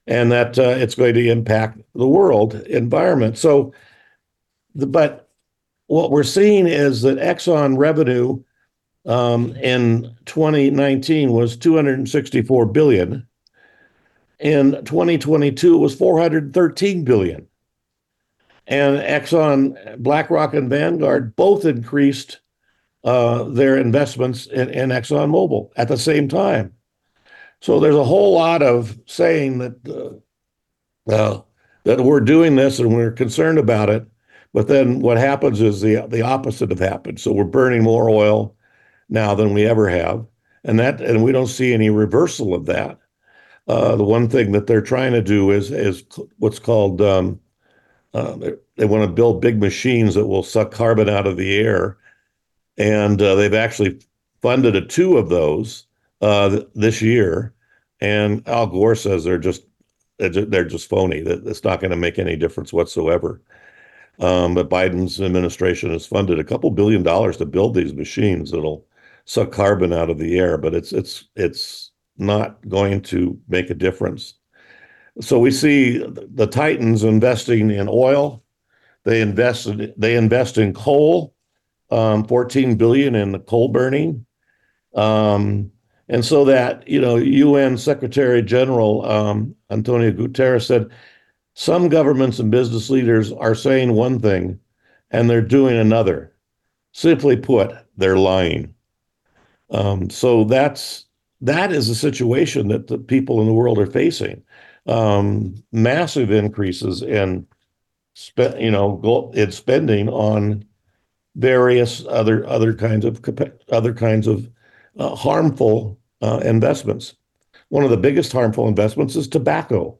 and 0.07 0.31
that 0.31 0.59
uh, 0.59 0.63
it's 0.63 0.95
going 0.95 1.13
to 1.13 1.29
impact 1.29 1.79
the 1.95 2.07
world 2.07 2.55
environment. 2.67 3.37
So, 3.37 3.73
the, 4.75 4.87
but 4.87 5.29
what 5.87 6.11
we're 6.11 6.23
seeing 6.23 6.67
is 6.67 7.01
that 7.03 7.17
Exxon 7.17 7.77
revenue 7.77 8.43
um, 9.05 9.55
in 9.57 10.15
2019 10.25 11.31
was 11.31 11.57
264 11.57 12.65
billion. 12.67 13.27
In 14.39 14.83
2022 14.83 15.75
it 15.75 15.77
was 15.77 15.95
413 15.95 17.03
billion. 17.03 17.47
And 18.65 18.97
Exxon, 18.99 19.97
BlackRock, 20.01 20.53
and 20.53 20.69
Vanguard 20.69 21.35
both 21.35 21.65
increased 21.65 22.39
uh, 23.03 23.43
their 23.43 23.77
investments 23.77 24.45
in, 24.47 24.69
in 24.69 24.89
ExxonMobil 24.89 25.71
at 25.75 25.89
the 25.89 25.97
same 25.97 26.27
time. 26.27 26.73
So 27.61 27.79
there's 27.79 27.95
a 27.95 28.03
whole 28.03 28.33
lot 28.33 28.61
of 28.61 28.97
saying 29.05 29.59
that 29.59 30.21
uh, 31.07 31.11
uh, 31.13 31.41
that 31.83 32.01
we're 32.01 32.21
doing 32.21 32.55
this 32.55 32.79
and 32.79 32.93
we're 32.93 33.11
concerned 33.11 33.57
about 33.57 33.89
it, 33.89 34.05
but 34.53 34.67
then 34.67 34.99
what 34.99 35.17
happens 35.17 35.61
is 35.61 35.81
the 35.81 36.05
the 36.07 36.21
opposite 36.21 36.69
have 36.69 36.79
happened. 36.79 37.19
So 37.19 37.31
we're 37.31 37.43
burning 37.43 37.83
more 37.83 38.09
oil 38.09 38.55
now 39.09 39.35
than 39.35 39.53
we 39.53 39.65
ever 39.65 39.89
have, 39.89 40.25
and 40.63 40.79
that 40.79 41.01
and 41.01 41.23
we 41.23 41.31
don't 41.31 41.47
see 41.47 41.73
any 41.73 41.89
reversal 41.89 42.53
of 42.53 42.65
that. 42.65 42.99
Uh, 43.67 43.95
the 43.95 44.03
one 44.03 44.29
thing 44.29 44.51
that 44.51 44.67
they're 44.67 44.81
trying 44.81 45.13
to 45.13 45.21
do 45.21 45.51
is 45.51 45.71
is 45.71 46.03
what's 46.37 46.59
called 46.59 47.01
um, 47.01 47.39
uh, 48.13 48.37
they 48.77 48.85
want 48.85 49.03
to 49.03 49.13
build 49.13 49.41
big 49.41 49.59
machines 49.59 50.15
that 50.15 50.27
will 50.27 50.43
suck 50.43 50.71
carbon 50.71 51.09
out 51.09 51.27
of 51.27 51.37
the 51.37 51.57
air, 51.57 51.97
and 52.77 53.21
uh, 53.21 53.35
they've 53.35 53.53
actually 53.53 53.99
funded 54.41 54.75
a 54.75 54.85
two 54.85 55.17
of 55.17 55.29
those 55.29 55.85
uh, 56.21 56.61
this 56.75 57.01
year. 57.01 57.53
And 58.01 58.47
Al 58.47 58.67
Gore 58.67 58.95
says 58.95 59.23
they're 59.23 59.37
just 59.37 59.63
they're 60.17 60.65
just 60.65 60.89
phony. 60.89 61.21
That 61.21 61.45
it's 61.47 61.63
not 61.63 61.79
going 61.79 61.91
to 61.91 61.97
make 61.97 62.19
any 62.19 62.35
difference 62.35 62.71
whatsoever. 62.71 63.41
Um, 64.19 64.53
but 64.53 64.69
Biden's 64.69 65.19
administration 65.19 65.91
has 65.91 66.05
funded 66.05 66.37
a 66.39 66.43
couple 66.43 66.69
billion 66.69 67.01
dollars 67.01 67.37
to 67.37 67.45
build 67.45 67.73
these 67.73 67.93
machines 67.93 68.51
that'll 68.51 68.85
suck 69.25 69.51
carbon 69.51 69.91
out 69.91 70.09
of 70.09 70.19
the 70.19 70.37
air, 70.37 70.57
but 70.57 70.75
it's 70.75 70.93
it's 70.93 71.29
it's 71.35 71.91
not 72.17 72.67
going 72.69 73.01
to 73.01 73.39
make 73.47 73.69
a 73.69 73.75
difference. 73.75 74.35
So 75.21 75.39
we 75.39 75.51
see 75.51 75.99
the 75.99 76.47
Titans 76.47 77.03
investing 77.03 77.69
in 77.69 77.87
oil. 77.87 78.43
They 79.03 79.21
invested 79.21 79.93
they 79.97 80.15
invest 80.15 80.57
in 80.57 80.73
coal, 80.73 81.35
um, 81.91 82.25
14 82.25 82.75
billion 82.75 83.15
in 83.15 83.31
the 83.31 83.39
coal 83.39 83.67
burning. 83.67 84.25
Um, 84.95 85.71
and 86.09 86.23
so 86.23 86.45
that, 86.45 86.87
you 86.87 86.99
know, 86.99 87.15
UN 87.15 87.77
Secretary 87.77 88.41
General 88.41 89.05
um, 89.09 89.55
Antonio 89.69 90.11
Guterres 90.11 90.65
said 90.65 90.89
some 91.53 91.89
governments 91.89 92.39
and 92.39 92.51
business 92.51 92.89
leaders 92.89 93.31
are 93.31 93.55
saying 93.55 93.93
one 93.93 94.19
thing 94.19 94.59
and 95.11 95.29
they're 95.29 95.41
doing 95.41 95.77
another. 95.77 96.33
Simply 96.91 97.37
put, 97.37 97.71
they're 97.97 98.17
lying. 98.17 98.73
Um, 99.69 100.09
so 100.09 100.43
that's 100.43 101.05
that 101.41 101.71
is 101.71 101.89
a 101.89 101.95
situation 101.95 102.69
that 102.69 102.87
the 102.87 102.97
people 102.97 103.41
in 103.41 103.47
the 103.47 103.53
world 103.53 103.77
are 103.77 103.87
facing. 103.87 104.43
Um, 104.85 105.63
massive 105.71 106.31
increases 106.31 107.01
in 107.01 107.47
you 108.37 108.71
know, 108.71 109.31
in 109.33 109.51
spending 109.51 110.09
on 110.09 110.65
various 111.35 112.05
other 112.07 112.45
other 112.47 112.73
kinds 112.73 113.05
of 113.05 113.21
other 113.71 113.93
kinds 113.93 114.27
of 114.27 114.49
uh, 114.97 115.15
harmful 115.15 115.99
uh, 116.21 116.41
investments. 116.43 117.15
One 117.69 117.83
of 117.83 117.89
the 117.89 117.97
biggest 117.97 118.31
harmful 118.31 118.67
investments 118.67 119.15
is 119.15 119.27
tobacco. 119.27 119.99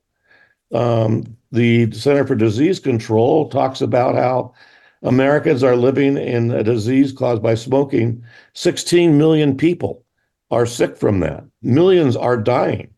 Um, 0.72 1.38
the 1.52 1.92
Center 1.92 2.26
for 2.26 2.36
Disease 2.36 2.80
Control 2.80 3.50
talks 3.50 3.82
about 3.82 4.16
how 4.16 4.54
Americans 5.02 5.64
are 5.64 5.76
living 5.76 6.18
in 6.18 6.52
a 6.52 6.64
disease 6.64 7.12
caused 7.12 7.42
by 7.42 7.56
smoking. 7.56 8.24
16 8.54 9.18
million 9.18 9.58
people 9.58 10.04
are 10.52 10.66
sick 10.66 10.96
from 10.98 11.20
that. 11.22 11.44
Millions 11.62 12.16
are 12.16 12.38
dying. 12.38 12.93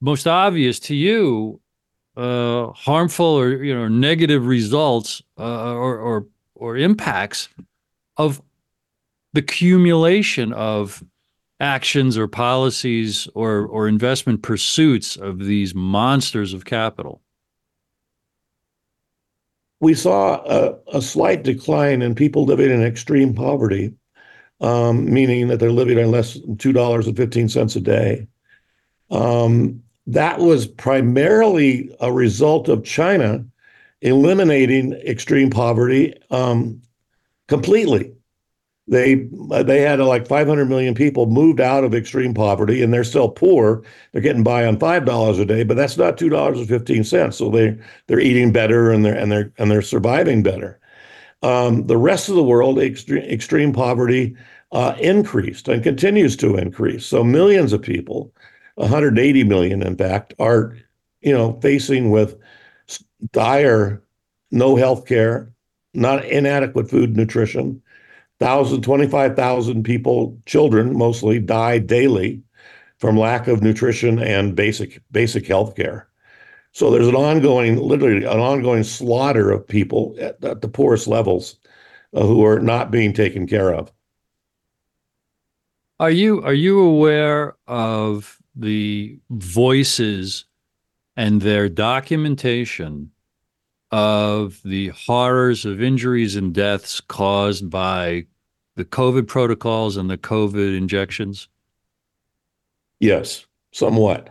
most 0.00 0.26
obvious 0.28 0.78
to 0.80 0.94
you 0.94 1.60
uh, 2.16 2.68
harmful 2.72 3.26
or 3.26 3.62
you 3.62 3.74
know 3.74 3.88
negative 3.88 4.46
results 4.46 5.22
uh, 5.38 5.72
or 5.74 5.98
or 5.98 6.26
or 6.54 6.76
impacts 6.76 7.48
of 8.16 8.40
the 9.32 9.40
accumulation 9.40 10.52
of 10.52 11.02
actions 11.60 12.16
or 12.18 12.26
policies 12.26 13.28
or 13.34 13.66
or 13.66 13.86
investment 13.88 14.42
pursuits 14.42 15.16
of 15.16 15.38
these 15.40 15.74
monsters 15.74 16.54
of 16.54 16.64
capital. 16.64 17.22
we 19.80 19.94
saw 19.94 20.42
a, 20.44 20.78
a 20.98 21.02
slight 21.02 21.42
decline 21.42 22.02
in 22.02 22.14
people 22.14 22.44
living 22.44 22.70
in 22.70 22.82
extreme 22.82 23.34
poverty, 23.34 23.92
um, 24.60 25.10
meaning 25.10 25.48
that 25.48 25.58
they're 25.58 25.72
living 25.72 25.98
on 25.98 26.10
less 26.10 26.34
than 26.34 26.56
two 26.56 26.72
dollars 26.72 27.06
and 27.06 27.16
fifteen 27.16 27.48
cents 27.48 27.76
a 27.76 27.80
day. 27.80 28.26
Um, 29.10 29.82
that 30.06 30.38
was 30.38 30.66
primarily 30.66 31.94
a 32.00 32.12
result 32.12 32.68
of 32.68 32.84
China 32.84 33.44
eliminating 34.02 34.92
extreme 34.92 35.50
poverty 35.50 36.14
um, 36.30 36.80
completely. 37.48 38.12
They 38.90 39.28
they 39.62 39.82
had 39.82 40.00
uh, 40.00 40.06
like 40.06 40.26
500 40.26 40.68
million 40.68 40.94
people 40.94 41.26
moved 41.26 41.60
out 41.60 41.84
of 41.84 41.94
extreme 41.94 42.34
poverty, 42.34 42.82
and 42.82 42.92
they're 42.92 43.04
still 43.04 43.28
poor. 43.28 43.84
They're 44.12 44.20
getting 44.20 44.42
by 44.42 44.66
on 44.66 44.80
five 44.80 45.04
dollars 45.04 45.38
a 45.38 45.44
day, 45.46 45.62
but 45.62 45.76
that's 45.76 45.96
not 45.96 46.18
two 46.18 46.28
dollars 46.28 46.58
and 46.58 46.68
fifteen 46.68 47.04
cents. 47.04 47.36
So 47.36 47.50
they 47.50 47.78
they're 48.08 48.18
eating 48.18 48.52
better 48.52 48.90
and 48.90 49.04
they're 49.04 49.14
and 49.14 49.30
they're 49.30 49.52
and 49.58 49.70
they're 49.70 49.80
surviving 49.80 50.42
better. 50.42 50.80
Um, 51.42 51.86
the 51.86 51.96
rest 51.96 52.28
of 52.28 52.34
the 52.34 52.42
world, 52.42 52.80
extreme 52.80 53.22
extreme 53.24 53.72
poverty 53.72 54.36
uh, 54.72 54.96
increased 54.98 55.68
and 55.68 55.82
continues 55.84 56.36
to 56.38 56.56
increase. 56.56 57.06
So 57.06 57.22
millions 57.22 57.72
of 57.72 57.82
people, 57.82 58.34
180 58.74 59.44
million 59.44 59.82
in 59.82 59.96
fact, 59.96 60.34
are 60.40 60.76
you 61.20 61.32
know 61.32 61.60
facing 61.60 62.10
with 62.10 62.36
dire 63.32 64.02
no 64.50 64.74
health 64.74 65.06
care, 65.06 65.52
not 65.94 66.24
inadequate 66.24 66.90
food 66.90 67.16
nutrition. 67.16 67.80
1,000, 68.40 68.82
25,000 68.82 69.82
people, 69.82 70.38
children 70.46 70.96
mostly, 70.96 71.38
die 71.38 71.78
daily 71.78 72.42
from 72.98 73.18
lack 73.18 73.48
of 73.48 73.62
nutrition 73.62 74.18
and 74.18 74.56
basic 74.56 75.02
basic 75.12 75.46
health 75.46 75.76
care. 75.76 76.08
So 76.72 76.90
there's 76.90 77.08
an 77.08 77.14
ongoing, 77.14 77.76
literally 77.76 78.24
an 78.24 78.38
ongoing 78.38 78.84
slaughter 78.84 79.50
of 79.50 79.66
people 79.66 80.14
at, 80.18 80.42
at 80.44 80.62
the 80.62 80.68
poorest 80.68 81.06
levels 81.06 81.56
uh, 82.14 82.22
who 82.22 82.44
are 82.44 82.60
not 82.60 82.90
being 82.90 83.12
taken 83.12 83.46
care 83.46 83.74
of. 83.74 83.92
Are 85.98 86.10
you 86.10 86.42
are 86.42 86.54
you 86.54 86.80
aware 86.80 87.56
of 87.66 88.38
the 88.54 89.18
voices 89.28 90.46
and 91.14 91.42
their 91.42 91.68
documentation 91.68 93.10
of 93.90 94.60
the 94.64 94.88
horrors 94.88 95.64
of 95.64 95.82
injuries 95.82 96.36
and 96.36 96.54
deaths 96.54 97.00
caused 97.00 97.70
by 97.70 98.26
the 98.76 98.84
COVID 98.84 99.26
protocols 99.26 99.96
and 99.96 100.08
the 100.08 100.18
COVID 100.18 100.76
injections? 100.76 101.48
Yes, 103.00 103.46
somewhat. 103.72 104.30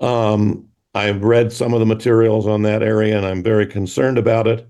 Um, 0.00 0.68
I've 0.94 1.22
read 1.22 1.52
some 1.52 1.74
of 1.74 1.80
the 1.80 1.86
materials 1.86 2.46
on 2.46 2.62
that 2.62 2.82
area, 2.82 3.16
and 3.16 3.26
I'm 3.26 3.42
very 3.42 3.66
concerned 3.66 4.18
about 4.18 4.46
it. 4.46 4.68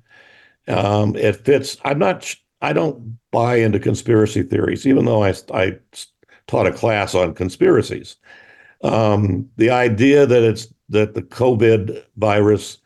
Um, 0.69 1.15
it 1.17 1.45
fits. 1.45 1.77
I'm 1.85 1.99
not. 1.99 2.35
I 2.61 2.73
don't 2.73 3.19
buy 3.31 3.57
into 3.57 3.79
conspiracy 3.79 4.43
theories, 4.43 4.87
even 4.87 5.05
though 5.05 5.23
I 5.23 5.35
I 5.55 5.79
taught 6.47 6.67
a 6.67 6.73
class 6.73 7.15
on 7.15 7.35
conspiracies. 7.35 8.17
Um, 8.83 9.49
the 9.57 9.71
idea 9.71 10.27
that 10.27 10.43
it's 10.43 10.73
that 10.89 11.15
the 11.15 11.23
COVID 11.23 12.05
virus 12.17 12.79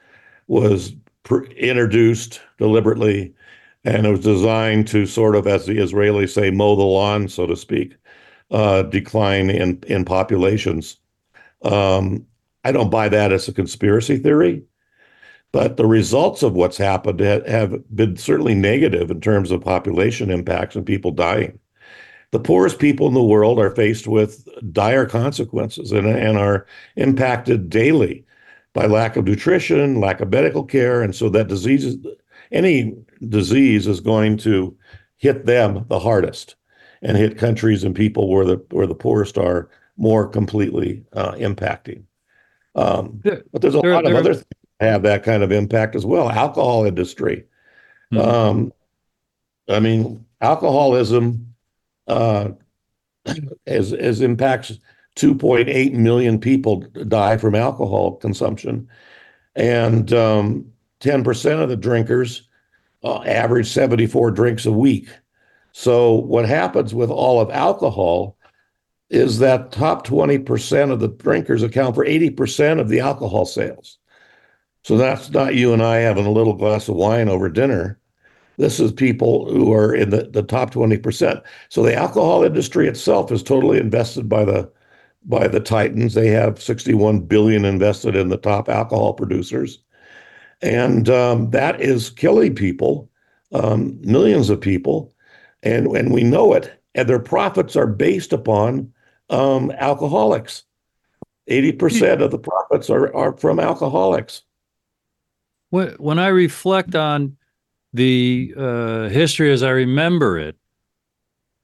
was 0.46 0.92
pr- 1.24 1.44
introduced 1.44 2.40
deliberately, 2.58 3.34
and 3.84 4.06
it 4.06 4.10
was 4.10 4.20
designed 4.20 4.88
to 4.88 5.06
sort 5.06 5.36
of, 5.36 5.46
as 5.46 5.66
the 5.66 5.78
Israelis 5.78 6.30
say, 6.30 6.50
mow 6.50 6.76
the 6.76 6.82
lawn, 6.82 7.28
so 7.28 7.46
to 7.46 7.56
speak, 7.56 7.96
uh, 8.50 8.82
decline 8.82 9.50
in 9.50 9.82
in 9.86 10.04
populations. 10.04 10.98
Um, 11.62 12.26
I 12.64 12.72
don't 12.72 12.90
buy 12.90 13.08
that 13.08 13.32
as 13.32 13.48
a 13.48 13.52
conspiracy 13.52 14.18
theory, 14.18 14.62
but 15.52 15.76
the 15.76 15.86
results 15.86 16.42
of 16.42 16.54
what's 16.54 16.76
happened 16.76 17.20
ha- 17.20 17.46
have 17.46 17.82
been 17.94 18.16
certainly 18.16 18.54
negative 18.54 19.10
in 19.10 19.20
terms 19.20 19.50
of 19.50 19.62
population 19.62 20.30
impacts 20.30 20.76
and 20.76 20.84
people 20.84 21.10
dying. 21.10 21.58
The 22.32 22.40
poorest 22.40 22.78
people 22.78 23.08
in 23.08 23.14
the 23.14 23.22
world 23.22 23.58
are 23.58 23.74
faced 23.74 24.06
with 24.06 24.46
dire 24.72 25.06
consequences 25.06 25.90
and, 25.90 26.06
and 26.06 26.38
are 26.38 26.66
impacted 26.96 27.70
daily 27.70 28.24
by 28.72 28.86
lack 28.86 29.16
of 29.16 29.24
nutrition, 29.24 30.00
lack 30.00 30.20
of 30.20 30.30
medical 30.30 30.64
care, 30.64 31.02
and 31.02 31.14
so 31.14 31.28
that 31.30 31.48
disease, 31.48 31.96
any 32.52 32.94
disease, 33.28 33.86
is 33.86 34.00
going 34.00 34.36
to 34.38 34.76
hit 35.16 35.46
them 35.46 35.84
the 35.88 35.98
hardest, 35.98 36.56
and 37.02 37.16
hit 37.16 37.36
countries 37.38 37.84
and 37.84 37.94
people 37.94 38.28
where 38.30 38.44
the 38.44 38.64
where 38.70 38.86
the 38.86 38.94
poorest 38.94 39.36
are 39.38 39.68
more 39.96 40.26
completely 40.26 41.04
uh, 41.12 41.32
impacting. 41.32 42.02
Um, 42.74 43.20
There- 43.24 43.42
but 43.52 43.60
there's 43.62 43.74
a 43.74 43.80
there- 43.80 43.92
lot 43.94 44.06
of 44.06 44.14
other 44.14 44.34
things 44.34 44.46
that 44.78 44.86
have 44.92 45.02
that 45.02 45.24
kind 45.24 45.42
of 45.42 45.52
impact 45.52 45.94
as 45.96 46.06
well. 46.06 46.30
Alcohol 46.30 46.84
industry. 46.84 47.44
Mhm. 48.12 48.18
Um, 48.26 48.72
I 49.68 49.80
mean, 49.80 50.24
alcoholism 50.40 51.54
uh, 52.06 52.50
as 53.66 53.92
as 53.92 54.20
impacts 54.20 54.78
2.8 55.20 55.92
million 55.92 56.40
people 56.40 56.80
die 57.08 57.36
from 57.36 57.54
alcohol 57.54 58.16
consumption, 58.16 58.88
and 59.54 60.12
um, 60.12 60.64
10% 61.00 61.62
of 61.62 61.68
the 61.68 61.76
drinkers 61.76 62.48
uh, 63.02 63.22
average 63.22 63.68
74 63.68 64.30
drinks 64.30 64.66
a 64.66 64.72
week. 64.72 65.08
So 65.72 66.14
what 66.14 66.46
happens 66.46 66.94
with 66.94 67.10
all 67.10 67.40
of 67.40 67.50
alcohol 67.50 68.36
is 69.08 69.38
that 69.38 69.72
top 69.72 70.06
20% 70.06 70.92
of 70.92 71.00
the 71.00 71.08
drinkers 71.08 71.62
account 71.62 71.94
for 71.94 72.04
80% 72.04 72.80
of 72.80 72.88
the 72.88 73.00
alcohol 73.00 73.44
sales. 73.44 73.98
So 74.84 74.96
that's 74.96 75.30
not 75.30 75.54
you 75.54 75.72
and 75.72 75.82
I 75.82 75.96
having 75.96 76.26
a 76.26 76.30
little 76.30 76.54
glass 76.54 76.88
of 76.88 76.96
wine 76.96 77.28
over 77.28 77.48
dinner. 77.48 77.98
This 78.56 78.78
is 78.78 78.92
people 78.92 79.50
who 79.50 79.72
are 79.72 79.94
in 79.94 80.10
the, 80.10 80.24
the 80.24 80.42
top 80.42 80.70
20%. 80.72 81.42
So 81.68 81.82
the 81.82 81.94
alcohol 81.94 82.44
industry 82.44 82.88
itself 82.88 83.32
is 83.32 83.42
totally 83.42 83.78
invested 83.78 84.28
by 84.28 84.44
the 84.44 84.70
by 85.24 85.48
the 85.48 85.60
titans. 85.60 86.14
They 86.14 86.28
have 86.28 86.62
61 86.62 87.20
billion 87.20 87.64
invested 87.64 88.16
in 88.16 88.28
the 88.28 88.36
top 88.36 88.68
alcohol 88.68 89.14
producers. 89.14 89.78
And 90.62 91.08
um, 91.08 91.50
that 91.50 91.80
is 91.80 92.10
killing 92.10 92.54
people, 92.54 93.10
um, 93.52 93.98
millions 94.02 94.50
of 94.50 94.60
people. 94.60 95.14
And, 95.62 95.86
and 95.88 96.12
we 96.12 96.22
know 96.22 96.52
it. 96.54 96.72
And 96.94 97.08
their 97.08 97.20
profits 97.20 97.76
are 97.76 97.86
based 97.86 98.32
upon 98.32 98.92
um, 99.28 99.70
alcoholics. 99.72 100.64
80% 101.48 102.22
of 102.22 102.30
the 102.30 102.38
profits 102.38 102.90
are, 102.90 103.14
are 103.14 103.36
from 103.36 103.58
alcoholics. 103.58 104.42
When, 105.70 105.88
when 105.98 106.18
I 106.18 106.28
reflect 106.28 106.94
on 106.94 107.36
the 107.92 108.54
uh, 108.56 109.08
history 109.08 109.52
as 109.52 109.62
I 109.62 109.70
remember 109.70 110.38
it 110.38 110.56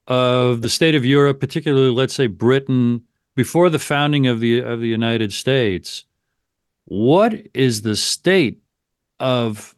of 0.07 0.63
the 0.63 0.69
state 0.69 0.95
of 0.95 1.05
Europe, 1.05 1.41
particularly, 1.41 1.91
let's 1.91 2.15
say 2.15 2.27
Britain, 2.27 3.03
before 3.37 3.71
the 3.71 3.79
founding 3.79 4.27
of 4.27 4.41
the 4.41 4.59
of 4.59 4.81
the 4.81 4.89
United 4.89 5.33
States, 5.33 6.05
what 6.87 7.35
is 7.55 7.83
the 7.83 7.95
state 7.95 8.59
of 9.21 9.77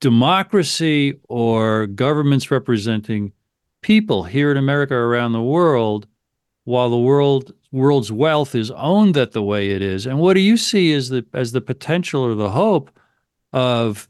democracy 0.00 1.14
or 1.28 1.86
governments 1.86 2.50
representing 2.50 3.32
people 3.80 4.24
here 4.24 4.50
in 4.50 4.56
America 4.56 4.94
around 4.94 5.32
the 5.32 5.42
world, 5.42 6.06
while 6.64 6.90
the 6.90 6.98
world 6.98 7.54
world's 7.72 8.10
wealth 8.10 8.54
is 8.54 8.70
owned 8.72 9.14
that 9.14 9.32
the 9.32 9.42
way 9.42 9.70
it 9.70 9.80
is? 9.80 10.04
And 10.04 10.18
what 10.18 10.34
do 10.34 10.40
you 10.40 10.56
see 10.56 10.92
as 10.92 11.08
the 11.08 11.24
as 11.32 11.52
the 11.52 11.60
potential 11.60 12.22
or 12.22 12.34
the 12.34 12.50
hope 12.50 12.90
of 13.52 14.08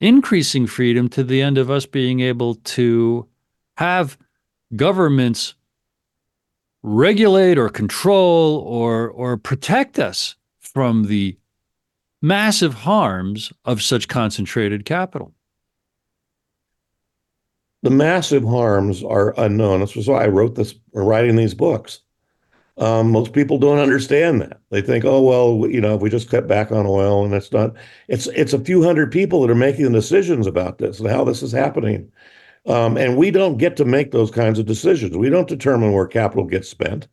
increasing 0.00 0.66
freedom 0.66 1.08
to 1.08 1.22
the 1.22 1.40
end 1.40 1.56
of 1.56 1.70
us 1.70 1.86
being 1.86 2.18
able 2.18 2.56
to 2.56 3.28
have 3.76 4.18
governments 4.74 5.54
regulate 6.82 7.58
or 7.58 7.68
control 7.68 8.58
or 8.66 9.08
or 9.10 9.36
protect 9.36 9.98
us 9.98 10.36
from 10.60 11.04
the 11.04 11.36
massive 12.20 12.74
harms 12.74 13.52
of 13.64 13.82
such 13.82 14.08
concentrated 14.08 14.84
capital. 14.84 15.32
The 17.82 17.90
massive 17.90 18.44
harms 18.44 19.02
are 19.02 19.34
unknown. 19.38 19.80
That's 19.80 19.96
why 20.06 20.24
I 20.24 20.28
wrote 20.28 20.54
this, 20.54 20.74
or 20.92 21.04
writing 21.04 21.34
these 21.34 21.54
books. 21.54 22.00
Um, 22.78 23.10
most 23.10 23.32
people 23.32 23.58
don't 23.58 23.80
understand 23.80 24.40
that. 24.40 24.60
They 24.70 24.80
think, 24.80 25.04
oh 25.04 25.20
well, 25.20 25.68
you 25.70 25.80
know, 25.80 25.96
if 25.96 26.00
we 26.00 26.08
just 26.08 26.30
cut 26.30 26.48
back 26.48 26.72
on 26.72 26.86
oil, 26.86 27.24
and 27.24 27.34
it's 27.34 27.52
not. 27.52 27.74
It's 28.08 28.28
it's 28.28 28.52
a 28.52 28.64
few 28.64 28.82
hundred 28.82 29.12
people 29.12 29.42
that 29.42 29.50
are 29.50 29.54
making 29.54 29.84
the 29.84 29.90
decisions 29.90 30.46
about 30.46 30.78
this 30.78 30.98
and 30.98 31.10
how 31.10 31.24
this 31.24 31.42
is 31.42 31.52
happening. 31.52 32.10
Um, 32.66 32.96
and 32.96 33.16
we 33.16 33.30
don't 33.30 33.58
get 33.58 33.76
to 33.78 33.84
make 33.84 34.12
those 34.12 34.30
kinds 34.30 34.58
of 34.58 34.66
decisions. 34.66 35.16
We 35.16 35.30
don't 35.30 35.48
determine 35.48 35.92
where 35.92 36.06
capital 36.06 36.44
gets 36.44 36.68
spent. 36.68 37.08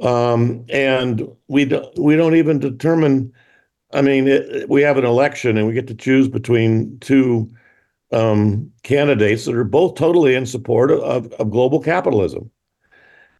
Um, 0.00 0.64
and 0.70 1.28
we 1.48 1.66
don't, 1.66 1.98
we 1.98 2.16
don't 2.16 2.34
even 2.34 2.58
determine. 2.58 3.32
I 3.92 4.02
mean, 4.02 4.26
it, 4.26 4.68
we 4.68 4.82
have 4.82 4.96
an 4.96 5.04
election 5.04 5.56
and 5.56 5.66
we 5.66 5.74
get 5.74 5.86
to 5.88 5.94
choose 5.94 6.28
between 6.28 6.98
two 7.00 7.50
um, 8.10 8.70
candidates 8.82 9.44
that 9.44 9.54
are 9.54 9.64
both 9.64 9.94
totally 9.96 10.34
in 10.34 10.46
support 10.46 10.90
of, 10.90 11.32
of 11.34 11.50
global 11.50 11.80
capitalism 11.80 12.50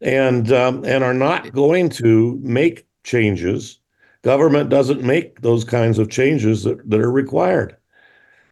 and 0.01 0.51
um, 0.51 0.83
and 0.85 1.03
are 1.03 1.13
not 1.13 1.51
going 1.53 1.89
to 1.89 2.39
make 2.41 2.85
changes. 3.03 3.79
Government 4.21 4.69
doesn't 4.69 5.03
make 5.03 5.41
those 5.41 5.63
kinds 5.63 5.99
of 5.99 6.09
changes 6.09 6.63
that, 6.63 6.89
that 6.89 6.99
are 6.99 7.11
required. 7.11 7.77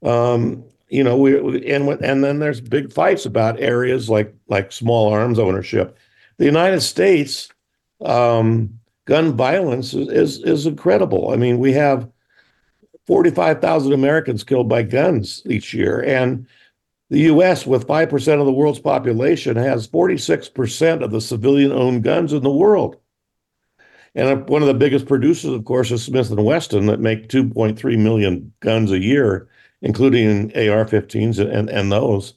Um, 0.03 0.63
you 0.93 1.03
know, 1.03 1.17
we 1.17 1.35
and 1.71 1.89
and 2.03 2.23
then 2.23 2.37
there's 2.37 2.61
big 2.61 2.93
fights 2.93 3.25
about 3.25 3.59
areas 3.59 4.11
like 4.11 4.31
like 4.47 4.71
small 4.71 5.11
arms 5.11 5.39
ownership. 5.39 5.97
The 6.37 6.45
United 6.45 6.81
States 6.81 7.49
um, 8.05 8.79
gun 9.05 9.35
violence 9.35 9.95
is, 9.95 10.07
is, 10.09 10.43
is 10.43 10.67
incredible. 10.67 11.31
I 11.31 11.35
mean, 11.35 11.57
we 11.57 11.73
have 11.73 12.07
45,000 13.07 13.91
Americans 13.91 14.43
killed 14.43 14.69
by 14.69 14.83
guns 14.83 15.41
each 15.47 15.73
year, 15.73 16.03
and 16.03 16.45
the 17.09 17.21
U.S., 17.21 17.65
with 17.65 17.87
five 17.87 18.11
percent 18.11 18.39
of 18.39 18.45
the 18.45 18.53
world's 18.53 18.79
population, 18.79 19.55
has 19.55 19.87
46 19.87 20.49
percent 20.49 21.01
of 21.01 21.09
the 21.09 21.21
civilian-owned 21.21 22.03
guns 22.03 22.33
in 22.33 22.43
the 22.43 22.51
world. 22.51 22.97
And 24.13 24.47
one 24.47 24.61
of 24.61 24.67
the 24.67 24.75
biggest 24.75 25.07
producers, 25.07 25.53
of 25.53 25.65
course, 25.65 25.89
is 25.89 26.03
Smith 26.03 26.29
and 26.29 26.45
Wesson, 26.45 26.85
that 26.85 26.99
make 26.99 27.29
2.3 27.29 27.97
million 27.97 28.53
guns 28.59 28.91
a 28.91 28.99
year, 28.99 29.49
including 29.83 30.51
AR-15s 30.55 31.39
and 31.39 31.69
and 31.69 31.91
those. 31.91 32.33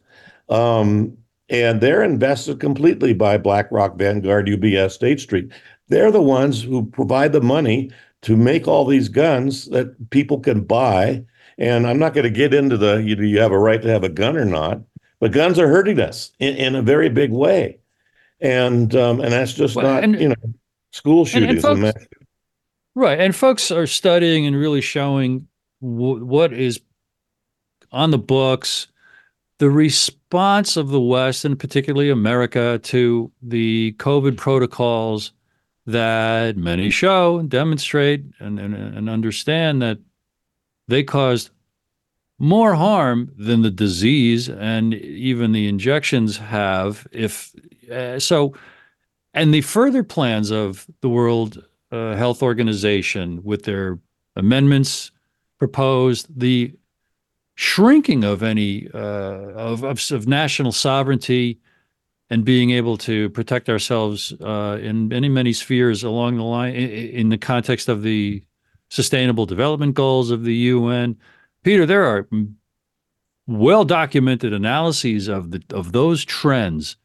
Um, 0.49 1.17
and 1.49 1.81
they're 1.81 2.03
invested 2.03 2.61
completely 2.61 3.15
by 3.15 3.39
BlackRock, 3.39 3.97
Vanguard, 3.97 4.49
UBS, 4.49 4.93
State 4.93 5.21
Street. 5.21 5.51
They're 5.89 6.11
the 6.11 6.21
ones 6.21 6.63
who 6.63 6.87
provide 6.87 7.33
the 7.33 7.41
money 7.41 7.91
to 8.23 8.37
make 8.37 8.67
all 8.67 8.85
these 8.85 9.09
guns 9.09 9.67
that 9.67 10.11
people 10.11 10.41
can 10.41 10.63
buy. 10.63 11.25
And 11.59 11.87
I'm 11.87 12.01
not 12.01 12.15
going 12.15 12.25
to 12.25 12.31
get 12.31 12.53
into 12.53 12.77
the 12.77 12.97
you, 12.97 13.15
know 13.17 13.23
you 13.23 13.39
have 13.39 13.53
a 13.53 13.59
right 13.59 13.81
to 13.81 13.89
have 13.89 14.05
a 14.05 14.09
gun 14.09 14.37
or 14.37 14.45
not, 14.45 14.81
but 15.21 15.33
guns 15.33 15.59
are 15.59 15.69
hurting 15.69 16.01
us 16.01 16.33
in, 16.39 16.57
in 16.57 16.75
a 16.75 16.83
very 16.83 17.09
big 17.09 17.31
way, 17.31 17.79
and 18.41 18.95
um, 18.95 19.21
and 19.21 19.33
that's 19.33 19.55
just 19.55 19.75
well, 19.75 19.87
not 19.87 20.05
and, 20.05 20.21
you 20.21 20.29
know 20.29 20.35
school 20.93 21.25
shootings. 21.25 21.65
And, 21.65 21.85
and 21.85 21.95
folks, 21.95 22.07
right, 22.95 23.19
and 23.19 23.35
folks 23.35 23.71
are 23.71 23.87
studying 23.87 24.45
and 24.47 24.55
really 24.55 24.83
showing 24.83 25.49
w- 25.81 26.23
what 26.23 26.53
is 26.53 26.81
on 27.93 28.11
the 28.11 28.19
books 28.19 28.89
the 29.59 29.71
response 29.71 30.77
of 30.77 30.89
the 30.89 31.01
West, 31.01 31.45
and 31.45 31.59
particularly 31.59 32.11
America, 32.11 32.79
to 32.85 33.31
the 33.43 33.95
COVID 33.99 34.37
protocols 34.37 35.33
that 35.87 36.57
many 36.57 36.91
show 36.91 37.39
and 37.39 37.49
demonstrate 37.49 38.25
and, 38.41 38.59
and, 38.59 38.75
and 38.75 39.09
understand 39.09 39.81
that 39.81 39.99
they 40.89 41.03
caused 41.03 41.51
more 42.39 42.75
harm 42.75 43.33
than 43.39 43.63
the 43.63 43.71
disease 43.71 44.49
and 44.49 44.93
even 44.95 45.53
the 45.53 45.69
injections 45.69 46.37
have. 46.37 47.07
If 47.13 47.55
uh, 47.91 48.19
so, 48.19 48.55
and 49.33 49.55
the 49.55 49.63
further 49.63 50.03
plans 50.03 50.51
of 50.51 50.87
the 51.01 51.09
World 51.09 51.65
uh, 51.93 52.15
Health 52.17 52.43
Organization 52.43 53.43
with 53.43 53.63
their 53.63 53.99
amendments 54.35 55.13
proposed, 55.59 56.27
the 56.39 56.75
shrinking 57.57 58.23
of 58.23 58.43
any 58.43 58.89
uh, 58.95 58.99
of, 58.99 59.83
of, 59.83 60.01
of 60.13 60.29
national 60.29 60.73
sovereignty 60.73 61.59
and 62.29 62.45
being 62.45 62.71
able 62.71 62.99
to 62.99 63.31
protect 63.31 63.69
ourselves 63.69 64.33
uh, 64.41 64.79
in 64.81 65.09
many 65.09 65.29
many 65.29 65.53
spheres 65.53 66.05
along 66.05 66.37
the 66.37 66.43
line 66.43 66.75
in, 66.75 66.91
in, 66.91 67.29
the 67.31 67.39
context 67.39 67.89
of 67.89 68.03
the 68.03 68.43
sustainable 68.91 69.47
development 69.47 69.95
goals 69.95 70.31
of 70.31 70.45
the 70.45 70.55
UN. 70.55 71.17
Peter, 71.63 71.87
there 71.87 72.05
are 72.05 72.29
well 73.47 73.85
documented 73.85 74.53
analyses 74.53 75.27
of 75.27 75.51
the 75.51 75.63
of 75.71 75.93
those 75.93 76.25
trends 76.25 76.97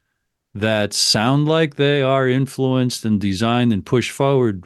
that 0.53 0.93
sound 0.93 1.47
like 1.47 1.75
they 1.75 2.01
are 2.01 2.27
influenced 2.27 3.05
and 3.05 3.21
designed 3.21 3.71
and 3.71 3.85
pushed 3.85 4.11
forward 4.11 4.65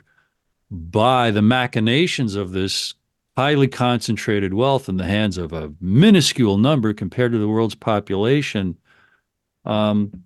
by 0.72 1.30
the 1.30 1.44
machinations 1.44 2.34
of 2.34 2.54
this 2.54 2.96
highly 3.38 3.68
concentrated 3.68 4.54
wealth 4.54 4.88
in 4.88 4.98
the 4.98 5.06
hands 5.06 5.38
of 5.38 5.52
a 5.52 5.74
minuscule 5.82 6.58
number 6.58 6.94
compared 6.94 7.32
to 7.34 7.38
the 7.38 7.48
world's 7.48 7.76
population. 7.76 8.78
Um, 9.66 10.24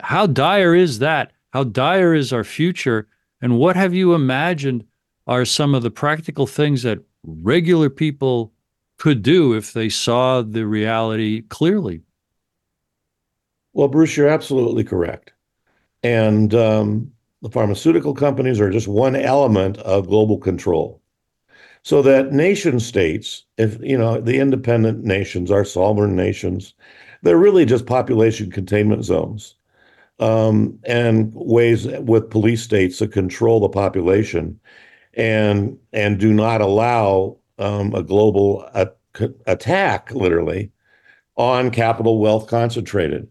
how 0.00 0.26
dire 0.26 0.74
is 0.74 0.98
that? 0.98 1.32
How 1.52 1.64
dire 1.64 2.14
is 2.14 2.32
our 2.32 2.44
future? 2.44 3.06
And 3.40 3.58
what 3.58 3.76
have 3.76 3.94
you 3.94 4.14
imagined 4.14 4.84
are 5.26 5.44
some 5.44 5.74
of 5.74 5.82
the 5.82 5.90
practical 5.90 6.46
things 6.46 6.82
that 6.82 6.98
regular 7.24 7.88
people 7.88 8.52
could 8.98 9.22
do 9.22 9.54
if 9.54 9.72
they 9.72 9.88
saw 9.88 10.42
the 10.42 10.66
reality 10.66 11.42
clearly? 11.42 12.02
Well, 13.72 13.88
Bruce, 13.88 14.16
you're 14.16 14.28
absolutely 14.28 14.84
correct. 14.84 15.32
And 16.02 16.54
um, 16.54 17.12
the 17.42 17.50
pharmaceutical 17.50 18.14
companies 18.14 18.60
are 18.60 18.70
just 18.70 18.88
one 18.88 19.14
element 19.14 19.78
of 19.78 20.08
global 20.08 20.38
control 20.38 21.01
so 21.82 22.00
that 22.02 22.32
nation 22.32 22.78
states, 22.78 23.44
if 23.58 23.80
you 23.80 23.98
know 23.98 24.20
the 24.20 24.38
independent 24.38 25.04
nations, 25.04 25.50
our 25.50 25.64
sovereign 25.64 26.14
nations, 26.14 26.74
they're 27.22 27.36
really 27.36 27.64
just 27.64 27.86
population 27.86 28.50
containment 28.50 29.04
zones 29.04 29.56
um, 30.20 30.78
and 30.84 31.32
ways 31.34 31.86
with 31.86 32.30
police 32.30 32.62
states 32.62 32.98
to 32.98 33.08
control 33.08 33.60
the 33.60 33.68
population 33.68 34.58
and 35.14 35.76
and 35.92 36.20
do 36.20 36.32
not 36.32 36.60
allow 36.60 37.36
um, 37.58 37.92
a 37.94 38.02
global 38.02 38.68
attack, 39.46 40.10
literally, 40.12 40.70
on 41.36 41.70
capital 41.70 42.18
wealth 42.18 42.46
concentrated. 42.46 43.28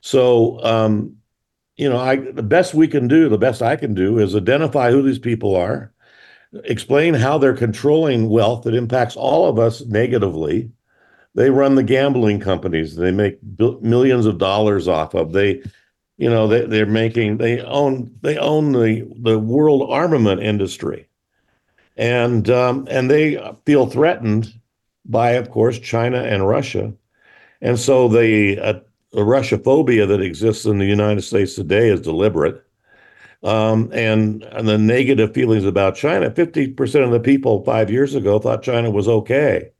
So, 0.00 0.62
um, 0.64 1.16
you 1.76 1.88
know, 1.88 1.98
I 1.98 2.16
the 2.16 2.42
best 2.42 2.74
we 2.74 2.88
can 2.88 3.06
do, 3.06 3.28
the 3.28 3.38
best 3.38 3.62
I 3.62 3.76
can 3.76 3.94
do, 3.94 4.18
is 4.18 4.34
identify 4.34 4.90
who 4.90 5.02
these 5.02 5.20
people 5.20 5.54
are 5.54 5.93
explain 6.64 7.14
how 7.14 7.38
they're 7.38 7.56
controlling 7.56 8.28
wealth 8.28 8.64
that 8.64 8.74
impacts 8.74 9.16
all 9.16 9.48
of 9.48 9.58
us 9.58 9.82
negatively. 9.82 10.70
They 11.34 11.50
run 11.50 11.74
the 11.74 11.82
gambling 11.82 12.40
companies. 12.40 12.94
They 12.94 13.10
make 13.10 13.38
millions 13.58 14.26
of 14.26 14.38
dollars 14.38 14.86
off 14.86 15.14
of. 15.14 15.32
They, 15.32 15.62
you 16.16 16.30
know, 16.30 16.46
they, 16.46 16.66
they're 16.66 16.86
making. 16.86 17.38
They 17.38 17.60
own. 17.60 18.14
They 18.22 18.38
own 18.38 18.72
the 18.72 19.12
the 19.20 19.38
world 19.38 19.90
armament 19.90 20.42
industry, 20.42 21.08
and 21.96 22.48
um, 22.50 22.86
and 22.88 23.10
they 23.10 23.36
feel 23.66 23.86
threatened 23.86 24.52
by, 25.04 25.32
of 25.32 25.50
course, 25.50 25.78
China 25.80 26.22
and 26.22 26.46
Russia, 26.46 26.92
and 27.60 27.80
so 27.80 28.06
the 28.06 28.60
uh, 28.60 28.80
the 29.10 29.24
Russia 29.24 29.58
phobia 29.58 30.06
that 30.06 30.20
exists 30.20 30.66
in 30.66 30.78
the 30.78 30.86
United 30.86 31.22
States 31.22 31.56
today 31.56 31.88
is 31.88 32.00
deliberate 32.00 32.63
um, 33.44 33.90
and, 33.92 34.42
and 34.42 34.66
the 34.66 34.78
negative 34.78 35.34
feelings 35.34 35.64
about 35.64 35.94
China. 35.94 36.30
50% 36.30 37.04
of 37.04 37.10
the 37.10 37.20
people 37.20 37.62
five 37.62 37.90
years 37.90 38.14
ago 38.14 38.38
thought 38.38 38.62
China 38.62 38.90
was 38.90 39.06
okay. 39.06 39.70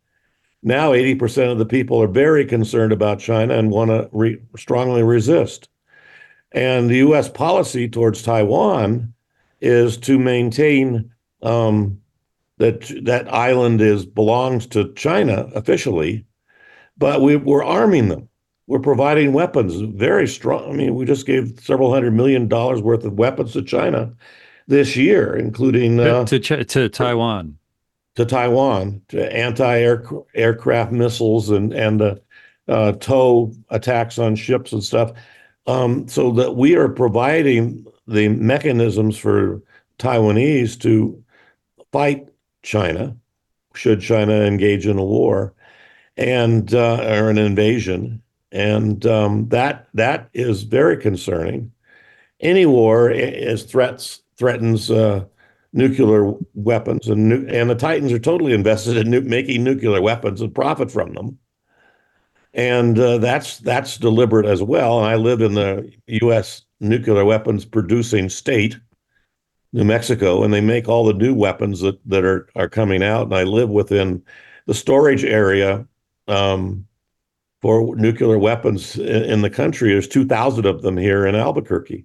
Now, 0.62 0.92
80% 0.92 1.50
of 1.50 1.58
the 1.58 1.66
people 1.66 2.00
are 2.00 2.06
very 2.06 2.44
concerned 2.44 2.92
about 2.92 3.18
China 3.18 3.54
and 3.54 3.70
want 3.70 3.90
to 3.90 4.08
re- 4.12 4.40
strongly 4.56 5.02
resist. 5.02 5.68
And 6.52 6.88
the 6.88 6.98
U.S. 6.98 7.28
policy 7.28 7.88
towards 7.88 8.22
Taiwan 8.22 9.12
is 9.60 9.96
to 9.98 10.18
maintain 10.18 11.10
um, 11.42 12.00
that 12.58 12.92
that 13.04 13.32
island 13.32 13.80
is 13.80 14.06
belongs 14.06 14.66
to 14.68 14.92
China 14.94 15.48
officially, 15.54 16.24
but 16.96 17.20
we, 17.20 17.36
we're 17.36 17.64
arming 17.64 18.08
them 18.08 18.28
we're 18.66 18.78
providing 18.78 19.32
weapons 19.32 19.80
very 19.96 20.26
strong. 20.26 20.70
I 20.70 20.72
mean, 20.72 20.94
we 20.94 21.04
just 21.04 21.26
gave 21.26 21.60
several 21.60 21.92
hundred 21.92 22.12
million 22.14 22.48
dollars 22.48 22.80
worth 22.80 23.04
of 23.04 23.14
weapons 23.14 23.52
to 23.52 23.62
China 23.62 24.12
this 24.66 24.96
year, 24.96 25.36
including 25.36 26.00
uh, 26.00 26.24
to 26.24 26.38
to, 26.38 26.64
to 26.64 26.88
Taiwan, 26.88 27.58
to 28.14 28.24
Taiwan, 28.24 29.02
to 29.08 29.32
anti-aircraft 29.32 30.92
missiles 30.92 31.50
and 31.50 31.72
and 31.72 32.00
uh, 32.00 32.14
uh, 32.68 32.92
tow 32.92 33.52
attacks 33.70 34.18
on 34.18 34.36
ships 34.36 34.72
and 34.72 34.82
stuff. 34.82 35.12
Um, 35.66 36.06
so 36.08 36.30
that 36.32 36.56
we 36.56 36.76
are 36.76 36.88
providing 36.88 37.86
the 38.06 38.28
mechanisms 38.28 39.16
for 39.16 39.62
Taiwanese 39.98 40.78
to 40.80 41.22
fight 41.90 42.28
China 42.62 43.16
should 43.74 44.00
China 44.00 44.32
engage 44.32 44.86
in 44.86 44.98
a 44.98 45.04
war 45.04 45.54
and 46.16 46.74
uh, 46.74 47.02
or 47.02 47.30
an 47.30 47.38
invasion 47.38 48.22
and 48.54 49.04
um, 49.06 49.48
that 49.50 49.88
that 49.94 50.30
is 50.34 50.62
very 50.64 50.96
concerning. 50.96 51.72
Any 52.40 52.66
war 52.66 53.10
is 53.10 53.64
threats 53.64 54.22
threatens 54.38 54.90
uh, 54.90 55.26
nuclear 55.72 56.34
weapons, 56.54 57.08
and 57.08 57.28
nu- 57.28 57.46
and 57.48 57.70
the 57.70 57.74
Titans 57.74 58.12
are 58.12 58.18
totally 58.18 58.54
invested 58.54 58.96
in 58.96 59.10
nu- 59.10 59.20
making 59.22 59.64
nuclear 59.64 60.00
weapons 60.00 60.40
and 60.40 60.54
profit 60.54 60.90
from 60.90 61.14
them. 61.14 61.38
and 62.54 62.98
uh, 62.98 63.18
that's 63.18 63.58
that's 63.58 63.98
deliberate 63.98 64.46
as 64.46 64.62
well. 64.62 64.98
And 64.98 65.06
I 65.08 65.16
live 65.16 65.40
in 65.40 65.54
the 65.54 65.92
U.S. 66.06 66.62
nuclear 66.80 67.24
weapons 67.24 67.64
producing 67.64 68.28
state, 68.28 68.78
New 69.72 69.84
Mexico, 69.84 70.44
and 70.44 70.54
they 70.54 70.60
make 70.60 70.88
all 70.88 71.04
the 71.04 71.14
new 71.14 71.34
weapons 71.34 71.80
that 71.80 71.98
that 72.08 72.24
are 72.24 72.48
are 72.56 72.68
coming 72.68 73.02
out. 73.02 73.24
And 73.26 73.34
I 73.34 73.44
live 73.44 73.70
within 73.70 74.22
the 74.66 74.74
storage 74.74 75.24
area 75.24 75.86
um, 76.28 76.86
for 77.64 77.96
nuclear 77.96 78.38
weapons 78.38 78.98
in, 78.98 79.24
in 79.24 79.40
the 79.40 79.48
country. 79.48 79.90
There's 79.90 80.06
2,000 80.06 80.66
of 80.66 80.82
them 80.82 80.98
here 80.98 81.26
in 81.26 81.34
Albuquerque. 81.34 82.04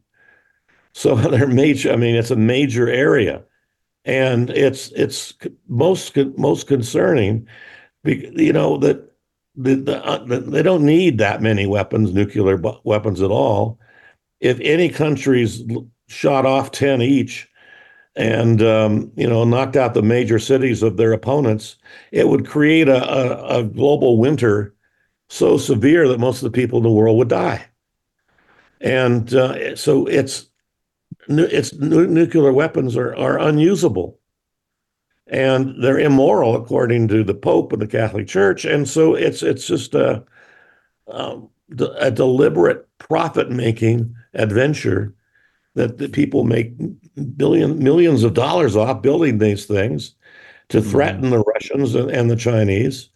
So 0.94 1.16
they're 1.16 1.48
major. 1.48 1.92
I 1.92 1.98
mean, 1.98 2.16
it's 2.16 2.32
a 2.32 2.38
major 2.38 2.88
area, 2.88 3.44
and 4.06 4.50
it's 4.52 4.90
it's 4.94 5.34
most 5.68 6.16
most 6.38 6.68
concerning. 6.68 7.46
You 8.06 8.54
know 8.54 8.78
that 8.78 9.12
the, 9.58 9.76
the, 9.76 10.06
uh, 10.06 10.24
the, 10.24 10.40
they 10.40 10.64
don't 10.64 10.86
need 10.86 11.18
that 11.18 11.42
many 11.42 11.66
weapons, 11.66 12.14
nuclear 12.14 12.56
bu- 12.56 12.80
weapons 12.86 13.22
at 13.22 13.30
all. 13.30 13.82
If 14.40 14.62
any 14.62 14.88
countries 14.88 15.62
shot 16.08 16.46
off 16.46 16.72
ten 16.72 17.02
each, 17.02 17.50
and 18.16 18.62
um, 18.62 19.12
you 19.18 19.28
know 19.28 19.44
knocked 19.44 19.76
out 19.76 19.94
the 19.94 20.04
major 20.04 20.40
cities 20.40 20.84
of 20.84 20.96
their 20.96 21.12
opponents, 21.12 21.76
it 22.14 22.30
would 22.30 22.48
create 22.48 22.88
a, 22.88 23.04
a, 23.04 23.60
a 23.60 23.64
global 23.66 24.18
winter 24.18 24.74
so 25.30 25.58
severe 25.58 26.08
that 26.08 26.20
most 26.20 26.44
of 26.44 26.52
the 26.52 26.60
people 26.62 26.78
in 26.78 26.84
the 26.84 26.92
world 26.92 27.18
would 27.18 27.30
die. 27.30 27.66
And 28.82 29.34
uh, 29.34 29.76
so 29.76 30.06
it's 30.06 30.48
it's 31.28 31.74
nuclear 31.74 32.52
weapons 32.52 32.98
are 32.98 33.16
are 33.16 33.40
unusable 33.40 34.20
and 35.30 35.82
they're 35.82 36.00
immoral 36.00 36.56
according 36.56 37.08
to 37.08 37.24
the 37.24 37.34
Pope 37.34 37.72
and 37.72 37.82
the 37.82 37.88
Catholic 37.88 38.28
Church. 38.28 38.66
And 38.66 38.88
so 38.88 39.14
it's 39.16 39.44
it's 39.44 39.68
just 39.68 39.94
a 39.96 40.24
um, 41.08 41.50
a 41.98 42.10
deliberate 42.10 42.88
profit 42.98 43.52
making 43.52 44.16
adventure 44.34 45.14
that 45.76 45.98
the 45.98 46.10
people 46.10 46.44
make 46.44 46.74
billion 47.38 47.82
millions 47.82 48.24
of 48.24 48.34
dollars 48.34 48.76
off 48.76 49.02
building 49.02 49.38
these 49.38 49.66
things 49.66 50.16
to 50.70 50.80
mm-hmm. 50.80 50.90
threaten 50.90 51.30
the 51.30 51.40
Russians 51.40 51.96
and, 51.96 52.10
and 52.10 52.30
the 52.30 52.36
Chinese, 52.36 53.10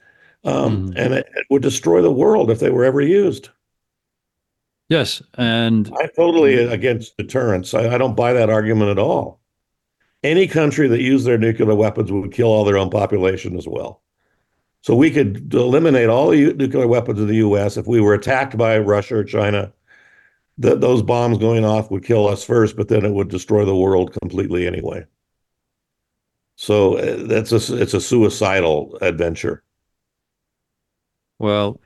um, 0.44 0.90
mm. 0.90 0.94
and 0.98 1.14
it, 1.14 1.28
it, 1.36 1.46
would 1.50 1.62
destroy 1.62 2.02
the 2.02 2.12
world 2.12 2.52
if 2.52 2.60
they 2.60 2.70
were 2.70 2.84
ever 2.84 3.02
used. 3.02 3.50
Yes, 4.90 5.22
and 5.36 5.92
I'm 6.00 6.10
totally 6.16 6.56
against 6.56 7.18
deterrence. 7.18 7.74
I, 7.74 7.96
I 7.96 7.98
don't 7.98 8.16
buy 8.16 8.34
that 8.34 8.50
argument 8.50 8.92
at 8.92 9.00
all 9.00 9.40
any 10.24 10.48
country 10.48 10.88
that 10.88 11.02
used 11.02 11.26
their 11.26 11.38
nuclear 11.38 11.76
weapons 11.76 12.12
would 12.12 12.32
kill 12.32 12.48
all 12.48 12.64
their 12.64 12.78
own 12.78 12.90
population 12.90 13.58
as 13.58 13.68
well. 13.68 14.02
So 14.82 14.96
we 14.96 15.12
could 15.12 15.54
eliminate 15.54 16.10
all 16.10 16.30
the 16.30 16.54
nuclear 16.54 16.88
weapons 16.88 17.20
in 17.20 17.28
the 17.28 17.36
U.S. 17.36 17.78
if 17.78 17.88
we 17.88 18.02
were 18.02 18.14
attacked 18.14 18.58
by 18.58 18.80
Russia 18.80 19.18
or 19.18 19.24
China. 19.24 19.72
That 20.60 20.82
those 20.82 21.02
bombs 21.02 21.40
going 21.40 21.66
off 21.66 21.90
would 21.90 22.06
kill 22.06 22.28
us 22.28 22.44
first, 22.44 22.76
but 22.76 22.88
then 22.88 23.06
it 23.06 23.14
would 23.14 23.30
destroy 23.30 23.66
the 23.66 23.76
world 23.76 24.16
completely 24.22 24.68
anyway. 24.68 25.04
So 26.58 26.98
uh, 26.98 27.26
that's 27.26 27.52
a 27.52 27.82
it's 27.82 27.96
a 27.96 28.02
suicidal 28.02 28.98
adventure. 29.02 29.64
Well, 31.44 31.80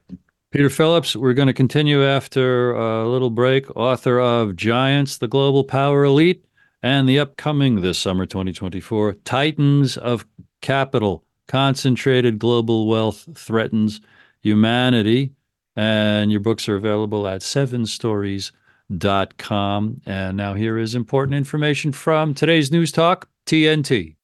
Peter 0.51 0.70
Phillips, 0.70 1.16
we're 1.16 1.34
going 1.34 1.47
to 1.47 1.53
continue 1.53 2.05
after 2.05 2.74
a 2.74 3.10
little 3.10 3.32
break. 3.32 3.76
Author 3.76 4.20
of 4.20 4.55
Giants: 4.55 5.18
The 5.18 5.28
Global 5.28 5.64
Power 5.64 6.03
Elite 6.03 6.45
and 6.84 7.10
the 7.10 7.18
upcoming 7.18 7.82
this 7.82 7.97
summer 7.97 8.28
2024 8.28 9.14
Titans 9.26 9.97
of 9.97 10.28
Capital 10.62 11.24
Concentrated 11.47 12.38
Global 12.38 12.86
Wealth 12.86 13.28
Threatens 13.34 13.99
Humanity. 14.43 15.32
And 15.76 16.32
your 16.32 16.41
books 16.41 16.70
are 16.70 16.76
available 16.76 17.28
at 17.28 17.41
sevenstories.com. 17.41 20.01
And 20.05 20.38
now 20.38 20.53
here 20.53 20.78
is 20.78 20.93
important 20.93 21.36
information 21.36 21.91
from 21.91 22.36
today's 22.36 22.72
News 22.72 22.91
Talk 22.91 23.28
TNT. 23.47 24.18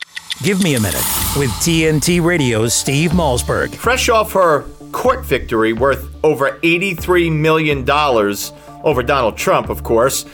Give 0.43 0.61
me 0.61 0.75
a 0.75 0.79
minute 0.79 1.03
with 1.35 1.49
TNT 1.61 2.23
Radio's 2.23 2.75
Steve 2.75 3.13
Malzberg. 3.13 3.73
Fresh 3.73 4.09
off 4.09 4.33
her 4.33 4.67
court 4.93 5.25
victory 5.25 5.73
worth 5.73 6.15
over 6.23 6.51
$83 6.63 7.31
million 7.31 7.89
over 8.83 9.03
Donald 9.03 9.35
Trump, 9.35 9.69
of 9.69 9.83
course. 9.83 10.25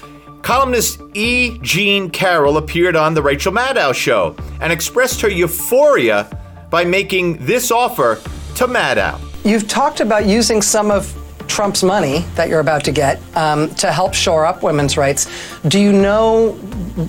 Columnist 0.43 1.01
E. 1.15 1.57
Jean 1.61 2.09
Carroll 2.09 2.57
appeared 2.57 2.95
on 2.95 3.13
The 3.13 3.21
Rachel 3.21 3.51
Maddow 3.51 3.93
Show 3.93 4.35
and 4.61 4.71
expressed 4.71 5.21
her 5.21 5.29
euphoria 5.29 6.29
by 6.69 6.85
making 6.85 7.43
this 7.45 7.71
offer 7.71 8.21
to 8.55 8.67
Maddow. 8.67 9.19
You've 9.43 9.67
talked 9.67 10.01
about 10.01 10.25
using 10.25 10.61
some 10.61 10.91
of 10.91 11.15
Trump's 11.47 11.81
money 11.81 12.19
that 12.35 12.47
you're 12.47 12.59
about 12.59 12.83
to 12.85 12.91
get 12.91 13.19
um, 13.35 13.73
to 13.75 13.91
help 13.91 14.13
shore 14.13 14.45
up 14.45 14.61
women's 14.61 14.97
rights. 14.97 15.27
Do 15.67 15.79
you 15.79 15.91
know 15.91 16.51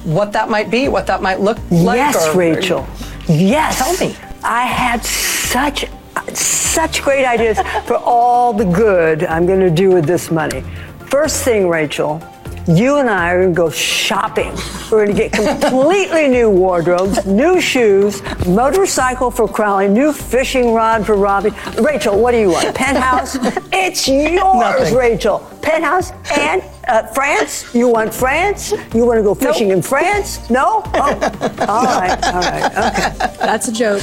what 0.04 0.32
that 0.32 0.48
might 0.48 0.70
be, 0.70 0.88
what 0.88 1.06
that 1.08 1.20
might 1.20 1.40
look 1.40 1.58
like? 1.70 1.96
Yes, 1.96 2.28
or, 2.28 2.38
Rachel. 2.38 2.86
Yes. 3.28 3.78
Tell 3.78 4.08
me. 4.08 4.16
I 4.42 4.62
had 4.62 5.04
such 5.04 5.84
such 6.34 7.02
great 7.02 7.24
ideas 7.24 7.58
for 7.86 7.96
all 7.96 8.52
the 8.52 8.64
good 8.64 9.24
I'm 9.24 9.46
going 9.46 9.60
to 9.60 9.70
do 9.70 9.90
with 9.90 10.06
this 10.06 10.30
money. 10.30 10.62
First 11.06 11.44
thing, 11.44 11.68
Rachel, 11.68 12.22
you 12.68 12.96
and 12.96 13.08
I 13.08 13.32
are 13.32 13.40
going 13.40 13.54
to 13.54 13.56
go 13.56 13.70
shopping. 13.70 14.52
We're 14.90 15.06
going 15.06 15.16
to 15.16 15.28
get 15.28 15.32
completely 15.32 16.28
new 16.28 16.50
wardrobes, 16.50 17.24
new 17.26 17.60
shoes, 17.60 18.22
motorcycle 18.46 19.30
for 19.30 19.48
Crowley, 19.48 19.88
new 19.88 20.12
fishing 20.12 20.72
rod 20.72 21.06
for 21.06 21.14
Robbie. 21.16 21.50
Rachel, 21.80 22.20
what 22.20 22.32
do 22.32 22.38
you 22.38 22.50
want? 22.50 22.74
Penthouse? 22.74 23.36
it's 23.72 24.06
yours, 24.08 24.34
Nothing. 24.34 24.94
Rachel. 24.94 25.38
Penthouse 25.62 26.12
and 26.38 26.62
uh, 26.88 27.06
France? 27.08 27.74
You 27.74 27.88
want 27.88 28.12
France? 28.12 28.72
You 28.94 29.06
want 29.06 29.18
to 29.18 29.22
go 29.22 29.34
fishing 29.34 29.68
nope. 29.68 29.76
in 29.76 29.82
France? 29.82 30.50
No? 30.50 30.82
Oh, 30.94 31.00
all 31.68 31.84
right, 31.84 32.22
all 32.24 32.40
right, 32.40 32.64
okay. 32.64 33.36
That's 33.38 33.68
a 33.68 33.72
joke. 33.72 34.02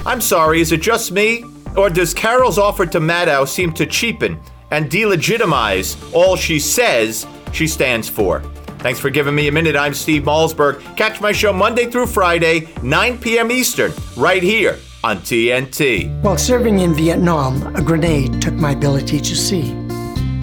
I'm 0.06 0.20
sorry, 0.20 0.60
is 0.60 0.72
it 0.72 0.82
just 0.82 1.12
me? 1.12 1.44
Or 1.76 1.88
does 1.88 2.12
Carroll's 2.12 2.58
offer 2.58 2.84
to 2.86 3.00
Maddow 3.00 3.46
seem 3.46 3.72
to 3.74 3.86
cheapen 3.86 4.40
and 4.70 4.90
delegitimize 4.90 5.96
all 6.12 6.36
she 6.36 6.58
says 6.58 7.26
she 7.52 7.66
stands 7.66 8.08
for. 8.08 8.42
Thanks 8.78 8.98
for 8.98 9.10
giving 9.10 9.34
me 9.34 9.48
a 9.48 9.52
minute. 9.52 9.76
I'm 9.76 9.92
Steve 9.92 10.22
Malzberg. 10.22 10.96
Catch 10.96 11.20
my 11.20 11.32
show 11.32 11.52
Monday 11.52 11.90
through 11.90 12.06
Friday, 12.06 12.68
9 12.82 13.18
p.m. 13.18 13.50
Eastern, 13.50 13.92
right 14.16 14.42
here 14.42 14.78
on 15.04 15.18
TNT. 15.18 16.20
While 16.22 16.38
serving 16.38 16.78
in 16.78 16.94
Vietnam, 16.94 17.74
a 17.76 17.82
grenade 17.82 18.40
took 18.40 18.54
my 18.54 18.72
ability 18.72 19.20
to 19.20 19.36
see. 19.36 19.74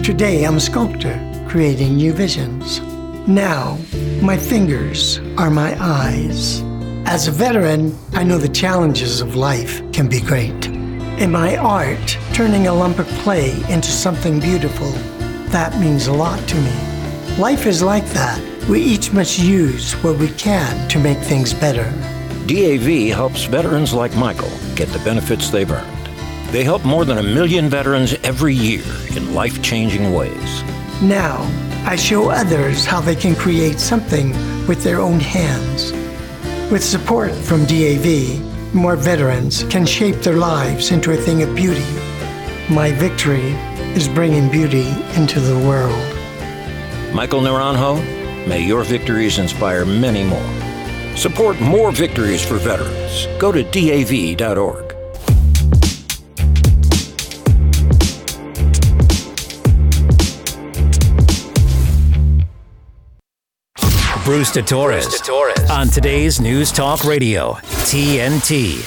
Today, 0.04 0.44
I'm 0.44 0.56
a 0.56 0.60
sculptor, 0.60 1.44
creating 1.48 1.96
new 1.96 2.12
visions. 2.12 2.80
Now, 3.26 3.76
my 4.22 4.36
fingers 4.36 5.18
are 5.36 5.50
my 5.50 5.76
eyes. 5.80 6.62
As 7.06 7.26
a 7.26 7.32
veteran, 7.32 7.98
I 8.12 8.22
know 8.22 8.38
the 8.38 8.48
challenges 8.48 9.20
of 9.20 9.34
life 9.34 9.82
can 9.92 10.08
be 10.08 10.20
great. 10.20 10.77
In 11.18 11.32
my 11.32 11.56
art, 11.56 12.16
turning 12.32 12.68
a 12.68 12.72
lump 12.72 13.00
of 13.00 13.08
clay 13.24 13.50
into 13.68 13.90
something 13.90 14.38
beautiful, 14.38 14.92
that 15.50 15.76
means 15.80 16.06
a 16.06 16.12
lot 16.12 16.38
to 16.48 16.54
me. 16.54 16.72
Life 17.38 17.66
is 17.66 17.82
like 17.82 18.06
that. 18.10 18.40
We 18.68 18.80
each 18.80 19.12
must 19.12 19.36
use 19.36 19.94
what 19.94 20.16
we 20.16 20.28
can 20.28 20.88
to 20.90 21.00
make 21.00 21.18
things 21.18 21.52
better. 21.52 21.90
DAV 22.46 23.12
helps 23.12 23.46
veterans 23.46 23.92
like 23.92 24.14
Michael 24.14 24.52
get 24.76 24.90
the 24.90 25.00
benefits 25.00 25.50
they've 25.50 25.68
earned. 25.68 26.06
They 26.52 26.62
help 26.62 26.84
more 26.84 27.04
than 27.04 27.18
a 27.18 27.22
million 27.24 27.68
veterans 27.68 28.14
every 28.22 28.54
year 28.54 28.86
in 29.16 29.34
life 29.34 29.60
changing 29.60 30.12
ways. 30.12 30.62
Now, 31.02 31.42
I 31.84 31.96
show 31.96 32.30
others 32.30 32.84
how 32.84 33.00
they 33.00 33.16
can 33.16 33.34
create 33.34 33.80
something 33.80 34.30
with 34.68 34.84
their 34.84 35.00
own 35.00 35.18
hands. 35.18 35.90
With 36.70 36.84
support 36.84 37.34
from 37.34 37.64
DAV, 37.64 38.57
more 38.74 38.96
veterans 38.96 39.64
can 39.64 39.86
shape 39.86 40.16
their 40.16 40.36
lives 40.36 40.90
into 40.90 41.12
a 41.12 41.16
thing 41.16 41.42
of 41.42 41.54
beauty. 41.54 41.84
My 42.70 42.92
victory 42.92 43.52
is 43.94 44.08
bringing 44.08 44.50
beauty 44.50 44.88
into 45.16 45.40
the 45.40 45.58
world. 45.66 46.14
Michael 47.14 47.40
Naranjo, 47.40 47.96
may 48.46 48.60
your 48.60 48.84
victories 48.84 49.38
inspire 49.38 49.84
many 49.84 50.24
more. 50.24 51.16
Support 51.16 51.60
more 51.60 51.90
victories 51.90 52.44
for 52.44 52.58
veterans. 52.58 53.26
Go 53.40 53.50
to 53.50 53.62
DAV.org. 53.64 54.87
Bruce 64.28 64.50
de 64.50 64.60
Torres, 64.60 65.22
on 65.70 65.88
today's 65.88 66.38
News 66.38 66.70
Talk 66.70 67.02
Radio, 67.04 67.54
TNT. 67.88 68.84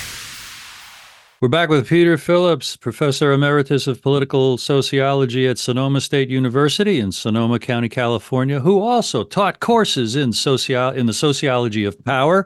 We're 1.41 1.49
back 1.49 1.67
with 1.67 1.89
Peter 1.89 2.15
Phillips, 2.19 2.77
Professor 2.77 3.31
Emeritus 3.31 3.87
of 3.87 4.03
Political 4.03 4.59
Sociology 4.59 5.47
at 5.47 5.57
Sonoma 5.57 5.99
State 5.99 6.29
University 6.29 6.99
in 6.99 7.11
Sonoma 7.11 7.57
County, 7.57 7.89
California, 7.89 8.59
who 8.59 8.81
also 8.81 9.23
taught 9.23 9.61
courses 9.61 10.15
in, 10.15 10.31
socio- 10.31 10.91
in 10.91 11.07
the 11.07 11.11
sociology 11.13 11.85
of 11.85 12.05
power, 12.05 12.45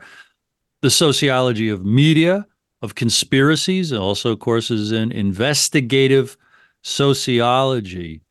the 0.82 0.90
sociology 0.90 1.68
of 1.68 1.84
media, 1.86 2.48
of 2.82 2.96
conspiracies, 2.96 3.92
and 3.92 4.00
also 4.00 4.38
courses 4.38 4.94
in 4.94 5.12
investigative 5.12 6.38
sociology. 6.82 8.22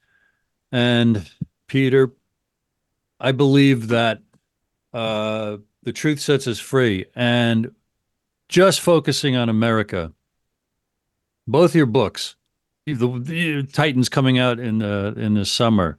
And 0.72 1.30
Peter, 1.68 2.12
I 3.20 3.32
believe 3.32 3.88
that 3.88 4.22
uh, 4.94 5.58
the 5.82 5.92
truth 5.92 6.20
sets 6.20 6.46
us 6.46 6.58
free. 6.58 7.04
And 7.14 7.74
just 8.48 8.80
focusing 8.80 9.36
on 9.36 9.48
America, 9.48 10.12
both 11.46 11.74
your 11.74 11.86
books, 11.86 12.36
the, 12.86 12.94
the 12.94 13.62
Titans 13.64 14.08
coming 14.08 14.38
out 14.38 14.58
in 14.58 14.78
the 14.78 15.14
in 15.16 15.34
the 15.34 15.44
summer, 15.44 15.98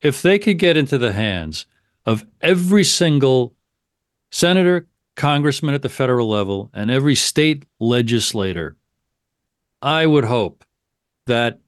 if 0.00 0.22
they 0.22 0.38
could 0.38 0.58
get 0.58 0.76
into 0.76 0.98
the 0.98 1.12
hands 1.12 1.66
of 2.06 2.24
every 2.40 2.84
single 2.84 3.54
senator, 4.30 4.86
congressman 5.16 5.74
at 5.74 5.82
the 5.82 5.88
federal 5.88 6.28
level, 6.28 6.70
and 6.74 6.90
every 6.90 7.14
state 7.14 7.64
legislator, 7.80 8.76
I 9.80 10.06
would 10.06 10.24
hope 10.24 10.64
that 11.26 11.60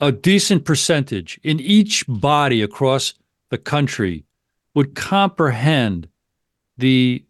a 0.00 0.12
decent 0.12 0.64
percentage 0.64 1.40
in 1.42 1.58
each 1.58 2.04
body 2.06 2.60
across 2.60 3.14
the 3.48 3.58
country 3.58 4.25
would 4.76 4.94
comprehend 4.94 6.06
the 6.78 7.24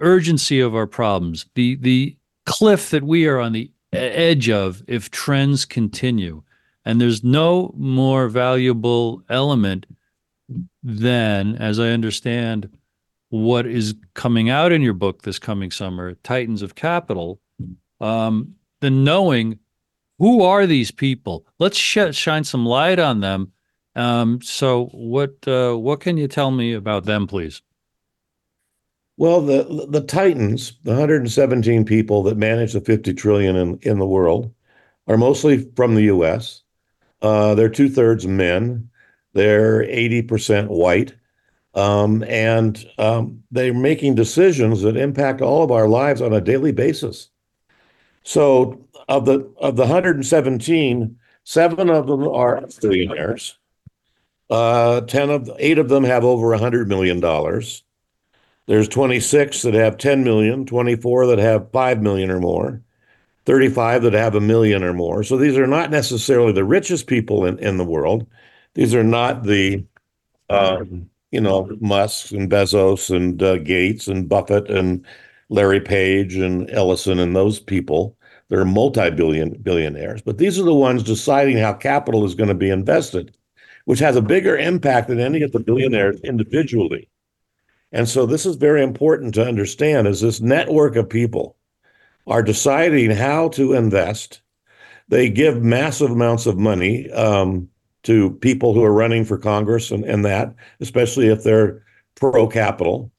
urgency 0.00 0.60
of 0.60 0.74
our 0.74 0.86
problems, 0.86 1.44
the 1.54 1.74
the 1.74 2.16
cliff 2.46 2.88
that 2.90 3.02
we 3.02 3.26
are 3.26 3.38
on 3.38 3.52
the 3.52 3.70
edge 3.92 4.48
of 4.48 4.82
if 4.86 5.10
trends 5.10 5.64
continue. 5.66 6.42
And 6.84 7.00
there's 7.00 7.24
no 7.24 7.74
more 7.76 8.28
valuable 8.28 9.22
element 9.28 9.86
than, 10.82 11.56
as 11.56 11.80
I 11.80 11.88
understand, 11.88 12.68
what 13.30 13.66
is 13.66 13.94
coming 14.12 14.50
out 14.50 14.70
in 14.70 14.82
your 14.82 14.92
book 14.92 15.22
this 15.22 15.38
coming 15.38 15.70
summer, 15.70 16.14
Titans 16.22 16.62
of 16.62 16.74
Capital, 16.74 17.40
um, 18.00 18.54
than 18.80 19.02
knowing 19.02 19.58
who 20.18 20.42
are 20.42 20.66
these 20.66 20.90
people. 20.90 21.46
Let's 21.58 21.78
sh- 21.78 22.12
shine 22.12 22.44
some 22.44 22.66
light 22.66 22.98
on 22.98 23.20
them. 23.20 23.52
Um, 23.96 24.42
so, 24.42 24.86
what 24.86 25.36
uh, 25.46 25.74
what 25.74 26.00
can 26.00 26.16
you 26.16 26.28
tell 26.28 26.50
me 26.50 26.72
about 26.72 27.04
them, 27.04 27.26
please? 27.26 27.62
Well, 29.16 29.40
the 29.40 29.86
the 29.88 30.00
Titans, 30.00 30.72
the 30.82 30.90
117 30.90 31.84
people 31.84 32.22
that 32.24 32.36
manage 32.36 32.72
the 32.72 32.80
50 32.80 33.14
trillion 33.14 33.54
in, 33.56 33.78
in 33.82 33.98
the 33.98 34.06
world, 34.06 34.52
are 35.06 35.16
mostly 35.16 35.70
from 35.76 35.94
the 35.94 36.04
U.S. 36.04 36.62
Uh, 37.22 37.54
they're 37.54 37.68
two 37.68 37.88
thirds 37.88 38.26
men. 38.26 38.90
They're 39.32 39.82
80% 39.82 40.68
white. 40.68 41.14
Um, 41.74 42.22
and 42.24 42.86
um, 42.98 43.42
they're 43.50 43.74
making 43.74 44.14
decisions 44.14 44.82
that 44.82 44.96
impact 44.96 45.40
all 45.40 45.64
of 45.64 45.72
our 45.72 45.88
lives 45.88 46.22
on 46.22 46.32
a 46.32 46.40
daily 46.40 46.70
basis. 46.70 47.30
So, 48.22 48.86
of 49.08 49.26
the 49.26 49.52
of 49.58 49.76
the 49.76 49.82
117, 49.82 51.18
seven 51.42 51.90
of 51.90 52.06
them 52.06 52.28
are 52.28 52.62
billionaires. 52.80 53.58
Uh, 54.50 55.00
ten 55.02 55.30
of 55.30 55.50
eight 55.58 55.78
of 55.78 55.88
them 55.88 56.04
have 56.04 56.24
over 56.24 56.48
100 56.50 56.88
million 56.88 57.20
dollars. 57.20 57.82
There's 58.66 58.88
26 58.88 59.62
that 59.62 59.74
have 59.74 59.98
10 59.98 60.24
million, 60.24 60.64
24 60.66 61.26
that 61.28 61.38
have 61.38 61.70
5 61.72 62.02
million 62.02 62.30
or 62.30 62.40
more, 62.40 62.82
35 63.46 64.02
that 64.02 64.14
have 64.14 64.34
a 64.34 64.40
million 64.40 64.82
or 64.82 64.94
more. 64.94 65.22
So 65.22 65.36
these 65.36 65.58
are 65.58 65.66
not 65.66 65.90
necessarily 65.90 66.52
the 66.52 66.64
richest 66.64 67.06
people 67.06 67.44
in, 67.44 67.58
in 67.58 67.76
the 67.76 67.84
world. 67.84 68.26
These 68.74 68.94
are 68.94 69.04
not 69.04 69.44
the, 69.44 69.84
uh, 70.50 70.84
you 71.30 71.40
know, 71.40 71.70
Musk 71.80 72.32
and 72.32 72.50
Bezos 72.50 73.14
and 73.14 73.42
uh, 73.42 73.58
Gates 73.58 74.08
and 74.08 74.28
Buffett 74.28 74.70
and 74.70 75.04
Larry 75.48 75.80
Page 75.80 76.36
and 76.36 76.70
Ellison 76.70 77.18
and 77.18 77.36
those 77.36 77.60
people. 77.60 78.16
They're 78.48 78.64
multi-billion 78.64 79.54
billionaires, 79.62 80.22
but 80.22 80.38
these 80.38 80.58
are 80.58 80.64
the 80.64 80.74
ones 80.74 81.02
deciding 81.02 81.58
how 81.58 81.72
capital 81.72 82.24
is 82.24 82.34
going 82.34 82.48
to 82.48 82.54
be 82.54 82.70
invested, 82.70 83.36
which 83.84 83.98
has 83.98 84.16
a 84.16 84.22
bigger 84.22 84.56
impact 84.56 85.08
than 85.08 85.20
any 85.20 85.42
of 85.42 85.52
the 85.52 85.60
billionaires 85.60 86.20
individually. 86.22 87.08
And 87.92 88.08
so 88.08 88.26
this 88.26 88.44
is 88.44 88.56
very 88.56 88.82
important 88.82 89.34
to 89.34 89.46
understand 89.46 90.08
is 90.08 90.20
this 90.20 90.40
network 90.40 90.96
of 90.96 91.08
people 91.08 91.56
are 92.26 92.42
deciding 92.42 93.10
how 93.10 93.48
to 93.50 93.74
invest. 93.74 94.40
They 95.08 95.28
give 95.28 95.62
massive 95.62 96.10
amounts 96.10 96.46
of 96.46 96.58
money 96.58 97.10
um, 97.12 97.68
to 98.04 98.30
people 98.30 98.74
who 98.74 98.82
are 98.82 98.92
running 98.92 99.24
for 99.24 99.38
Congress 99.38 99.90
and, 99.90 100.04
and 100.04 100.24
that, 100.24 100.54
especially 100.80 101.28
if 101.28 101.44
they're 101.44 101.84
pro 102.14 102.46
capital. 102.48 103.12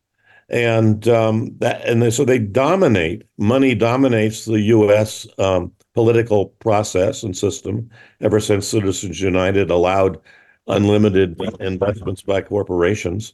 And 0.50 1.08
um, 1.08 1.56
that 1.60 1.86
and 1.86 2.02
they, 2.02 2.12
so 2.12 2.26
they 2.26 2.38
dominate. 2.38 3.24
Money 3.38 3.76
dominates 3.76 4.46
the 4.46 4.60
U.S. 4.62 5.26
Um, 5.40 5.72
political 5.96 6.48
process 6.60 7.24
and 7.24 7.36
system 7.36 7.90
ever 8.22 8.40
since 8.40 8.68
Citizens 8.68 9.22
United 9.22 9.72
allowed 9.72 10.20
unlimited 10.68 11.40
investments 11.60 12.22
by 12.22 12.42
corporations. 12.42 13.34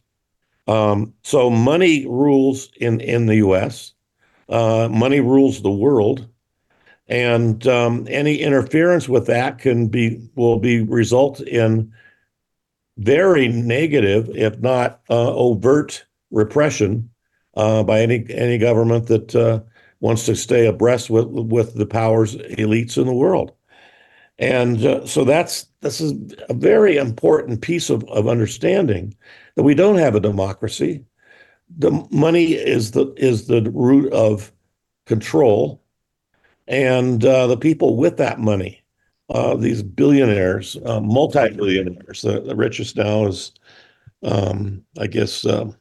Um, 0.68 1.14
so 1.24 1.50
money 1.50 2.06
rules 2.06 2.70
in 2.78 3.02
in 3.02 3.26
the 3.26 3.38
U.S. 3.38 3.94
Uh, 4.48 4.88
money 4.92 5.20
rules 5.20 5.62
the 5.62 5.72
world, 5.72 6.28
and 7.08 7.66
um, 7.68 8.08
any 8.10 8.38
interference 8.38 9.10
with 9.10 9.28
that 9.28 9.60
can 9.60 9.88
be 9.88 10.30
will 10.36 10.60
be 10.60 10.82
result 10.82 11.40
in 11.42 11.92
very 12.98 13.48
negative, 13.48 14.30
if 14.36 14.60
not 14.60 15.02
uh, 15.10 15.34
overt, 15.34 16.06
repression 16.30 17.10
uh, 17.56 17.84
by 17.84 18.02
any 18.02 18.26
any 18.30 18.58
government 18.58 19.08
that 19.08 19.36
uh, 19.36 19.62
wants 20.00 20.26
to 20.26 20.36
stay 20.36 20.68
abreast 20.68 21.10
with 21.10 21.28
with 21.28 21.76
the 21.76 21.86
powers 21.86 22.36
elites 22.36 22.98
in 22.98 23.06
the 23.06 23.14
world. 23.14 23.54
And 24.42 24.84
uh, 24.84 25.06
so 25.06 25.24
that's 25.24 25.68
this 25.82 26.02
is 26.02 26.14
a 26.50 26.54
very 26.56 26.98
important 26.98 27.62
piece 27.62 27.92
of, 27.92 28.04
of 28.06 28.28
understanding 28.28 29.16
that 29.56 29.64
we 29.64 29.76
don't 29.76 30.00
have 30.00 30.16
a 30.16 30.20
democracy. 30.20 31.06
The 31.78 31.92
money 32.12 32.54
is 32.54 32.92
the 32.92 33.14
is 33.18 33.46
the 33.46 33.72
root 33.72 34.12
of 34.12 34.52
control, 35.06 35.84
and 36.68 37.24
uh, 37.24 37.46
the 37.46 37.56
people 37.56 37.96
with 37.98 38.18
that 38.18 38.40
money, 38.40 38.82
uh, 39.30 39.56
these 39.58 39.84
billionaires, 39.84 40.76
uh, 40.86 41.00
multi-billionaires. 41.00 42.24
The, 42.24 42.42
the, 42.42 42.56
richest 42.56 42.98
now 42.98 43.28
is, 43.28 43.52
um, 44.24 44.84
I 45.00 45.06
guess, 45.06 45.46
um, 45.46 45.78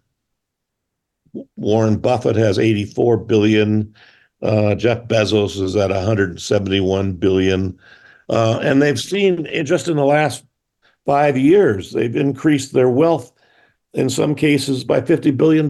Warren 1.57 1.97
Buffett 1.97 2.37
has 2.37 2.59
84 2.59 3.17
billion. 3.17 3.95
Uh, 4.43 4.75
Jeff 4.75 5.09
Bezos 5.09 5.61
is 5.61 5.77
at 5.77 5.91
171 5.91 7.15
billion. 7.15 7.79
Uh, 8.31 8.61
and 8.63 8.81
they've 8.81 9.01
seen 9.01 9.49
just 9.65 9.89
in 9.89 9.97
the 9.97 10.05
last 10.05 10.45
five 11.05 11.37
years, 11.37 11.91
they've 11.91 12.15
increased 12.15 12.73
their 12.73 12.89
wealth 12.89 13.33
in 13.93 14.09
some 14.09 14.37
cases 14.37 14.85
by 14.85 15.01
$50 15.01 15.37
billion. 15.37 15.69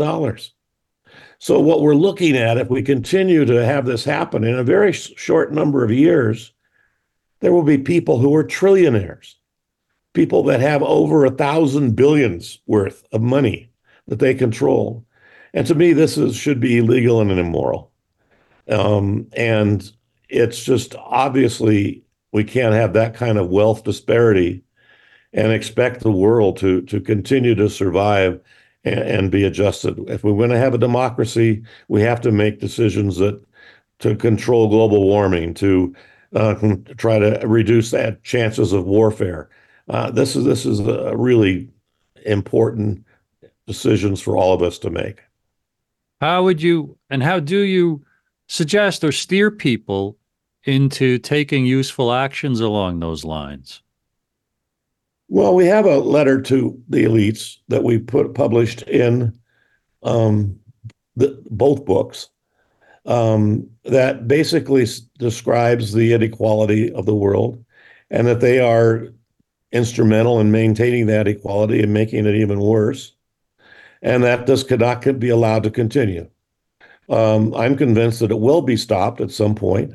So, 1.39 1.59
what 1.59 1.81
we're 1.81 1.95
looking 1.95 2.37
at, 2.37 2.59
if 2.59 2.69
we 2.69 2.83
continue 2.83 3.47
to 3.47 3.65
have 3.65 3.87
this 3.87 4.05
happen 4.05 4.45
in 4.45 4.59
a 4.59 4.63
very 4.63 4.93
short 4.93 5.55
number 5.55 5.83
of 5.83 5.91
years, 5.91 6.53
there 7.41 7.55
will 7.55 7.63
be 7.63 7.79
people 7.79 8.19
who 8.19 8.35
are 8.37 8.45
trillionaires, 8.45 9.37
people 10.13 10.43
that 10.43 10.61
have 10.61 10.83
over 10.83 11.25
a 11.25 11.31
thousand 11.31 11.97
billions 11.97 12.59
worth 12.67 13.07
of 13.11 13.23
money 13.23 13.73
that 14.07 14.19
they 14.19 14.35
control. 14.35 15.07
And 15.55 15.67
to 15.67 15.75
me, 15.75 15.95
this 15.95 16.19
is, 16.19 16.37
should 16.37 16.61
be 16.61 16.77
illegal 16.77 17.23
and 17.23 17.31
immoral. 17.31 17.91
Um, 18.69 19.29
and 19.33 19.91
it's 20.29 20.63
just 20.63 20.95
obviously 20.97 22.05
we 22.33 22.45
can't 22.45 22.75
have 22.75 22.93
that 22.93 23.15
kind 23.15 23.39
of 23.39 23.49
wealth 23.49 23.85
disparity 23.85 24.63
and 25.33 25.53
expect 25.53 26.01
the 26.01 26.13
world 26.13 26.57
to 26.59 26.83
to 26.83 27.01
continue 27.01 27.55
to 27.55 27.69
survive 27.69 28.41
and, 28.85 29.01
and 29.01 29.31
be 29.31 29.45
adjusted. 29.45 29.99
If 30.09 30.25
we 30.25 30.33
want 30.33 30.53
to 30.53 30.59
have 30.59 30.75
a 30.75 30.79
democracy, 30.79 31.63
we 31.89 32.03
have 32.03 32.21
to 32.23 32.33
make 32.33 32.61
decisions 32.61 33.17
that 33.19 33.43
to 34.01 34.17
control 34.17 34.69
global 34.69 35.05
warming, 35.05 35.55
to 35.55 35.95
uh, 36.35 36.55
try 36.97 37.19
to 37.19 37.41
reduce 37.47 37.91
that 37.91 38.23
chances 38.23 38.73
of 38.73 38.87
warfare. 38.87 39.51
Uh, 39.89 40.11
this 40.11 40.37
is 40.37 40.45
this 40.45 40.65
is 40.67 40.81
a 40.81 41.17
really 41.17 41.69
important 42.27 43.05
decisions 43.67 44.21
for 44.21 44.37
all 44.37 44.53
of 44.53 44.63
us 44.63 44.79
to 44.79 44.91
make. 44.91 45.23
How 46.21 46.45
would 46.45 46.61
you 46.63 46.97
and 47.09 47.23
how 47.23 47.41
do 47.41 47.59
you 47.61 48.05
suggest 48.47 49.05
or 49.05 49.13
steer 49.13 49.51
people 49.51 50.17
into 50.65 51.19
taking 51.19 51.67
useful 51.67 52.13
actions 52.13 52.61
along 52.61 53.01
those 53.01 53.25
lines? 53.25 53.83
Well, 55.29 55.55
we 55.55 55.67
have 55.67 55.87
a 55.87 55.99
letter 55.99 56.41
to 56.43 56.83
the 56.89 57.05
elites 57.05 57.59
that 57.69 57.85
we 57.85 57.99
put 57.99 58.35
published 58.35 58.83
in 58.83 59.39
um, 60.03 60.59
the, 61.17 61.41
both 61.51 61.85
books 61.85 62.31
um, 63.07 63.69
that 63.85 64.27
basically 64.27 64.83
s- 64.83 65.01
describes 65.01 65.93
the 65.93 66.13
inequality 66.13 66.93
of 66.93 67.07
the 67.07 67.15
world 67.15 67.65
and 68.11 68.27
that 68.27 68.41
they 68.41 68.59
are 68.59 69.09
instrumental 69.73 70.41
in 70.41 70.51
maintaining 70.51 71.07
that 71.07 71.29
equality 71.29 71.81
and 71.83 71.93
making 71.93 72.27
it 72.27 72.35
even 72.35 72.59
worse, 72.59 73.13
and 74.03 74.25
that 74.25 74.47
this 74.47 74.65
cannot 74.65 75.21
be 75.21 75.29
allowed 75.29 75.63
to 75.63 75.71
continue. 75.71 76.29
Um, 77.09 77.55
I'm 77.55 77.77
convinced 77.77 78.21
that 78.21 78.31
it 78.31 78.41
will 78.41 78.63
be 78.63 78.77
stopped 78.77 79.21
at 79.21 79.31
some 79.31 79.55
point, 79.55 79.95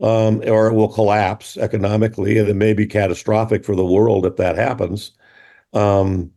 um, 0.00 0.42
or 0.46 0.68
it 0.68 0.74
will 0.74 0.92
collapse 0.92 1.56
economically, 1.56 2.38
and 2.38 2.48
it 2.48 2.56
may 2.56 2.72
be 2.72 2.86
catastrophic 2.86 3.64
for 3.64 3.74
the 3.74 3.84
world 3.84 4.26
if 4.26 4.36
that 4.36 4.56
happens. 4.56 5.12
Um, 5.72 6.32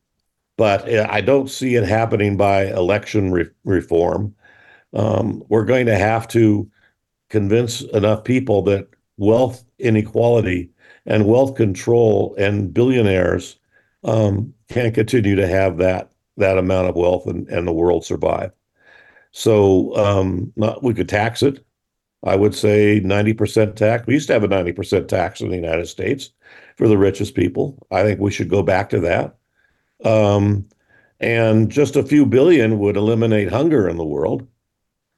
but 0.57 0.87
I 0.89 1.21
don't 1.21 1.49
see 1.49 1.75
it 1.75 1.87
happening 1.87 2.37
by 2.37 2.65
election 2.65 3.31
re- 3.31 3.49
reform. 3.63 4.35
Um, 4.93 5.43
we're 5.47 5.65
going 5.65 5.85
to 5.87 5.97
have 5.97 6.27
to 6.29 6.69
convince 7.29 7.81
enough 7.81 8.23
people 8.23 8.61
that 8.63 8.87
wealth 9.17 9.63
inequality 9.79 10.69
and 11.05 11.25
wealth 11.25 11.55
control 11.55 12.35
and 12.37 12.73
billionaires 12.73 13.57
um, 14.03 14.53
can't 14.69 14.93
continue 14.93 15.35
to 15.35 15.47
have 15.47 15.77
that 15.77 16.11
that 16.37 16.57
amount 16.57 16.89
of 16.89 16.95
wealth 16.95 17.27
and, 17.27 17.47
and 17.49 17.67
the 17.67 17.73
world 17.73 18.05
survive. 18.05 18.51
So 19.31 19.95
um, 19.95 20.51
not, 20.55 20.81
we 20.83 20.93
could 20.93 21.09
tax 21.09 21.43
it. 21.43 21.63
I 22.23 22.35
would 22.35 22.53
say 22.53 23.01
90% 23.01 23.75
tax. 23.75 24.05
We 24.05 24.13
used 24.13 24.27
to 24.27 24.33
have 24.33 24.43
a 24.43 24.47
90% 24.47 25.07
tax 25.07 25.41
in 25.41 25.49
the 25.49 25.55
United 25.55 25.87
States 25.87 26.29
for 26.77 26.87
the 26.87 26.97
richest 26.97 27.35
people. 27.35 27.85
I 27.89 28.03
think 28.03 28.19
we 28.19 28.31
should 28.31 28.49
go 28.49 28.61
back 28.61 28.89
to 28.91 28.99
that. 28.99 29.37
Um, 30.03 30.67
and 31.19 31.71
just 31.71 31.95
a 31.95 32.03
few 32.03 32.25
billion 32.25 32.79
would 32.79 32.97
eliminate 32.97 33.49
hunger 33.49 33.87
in 33.87 33.97
the 33.97 34.05
world. 34.05 34.47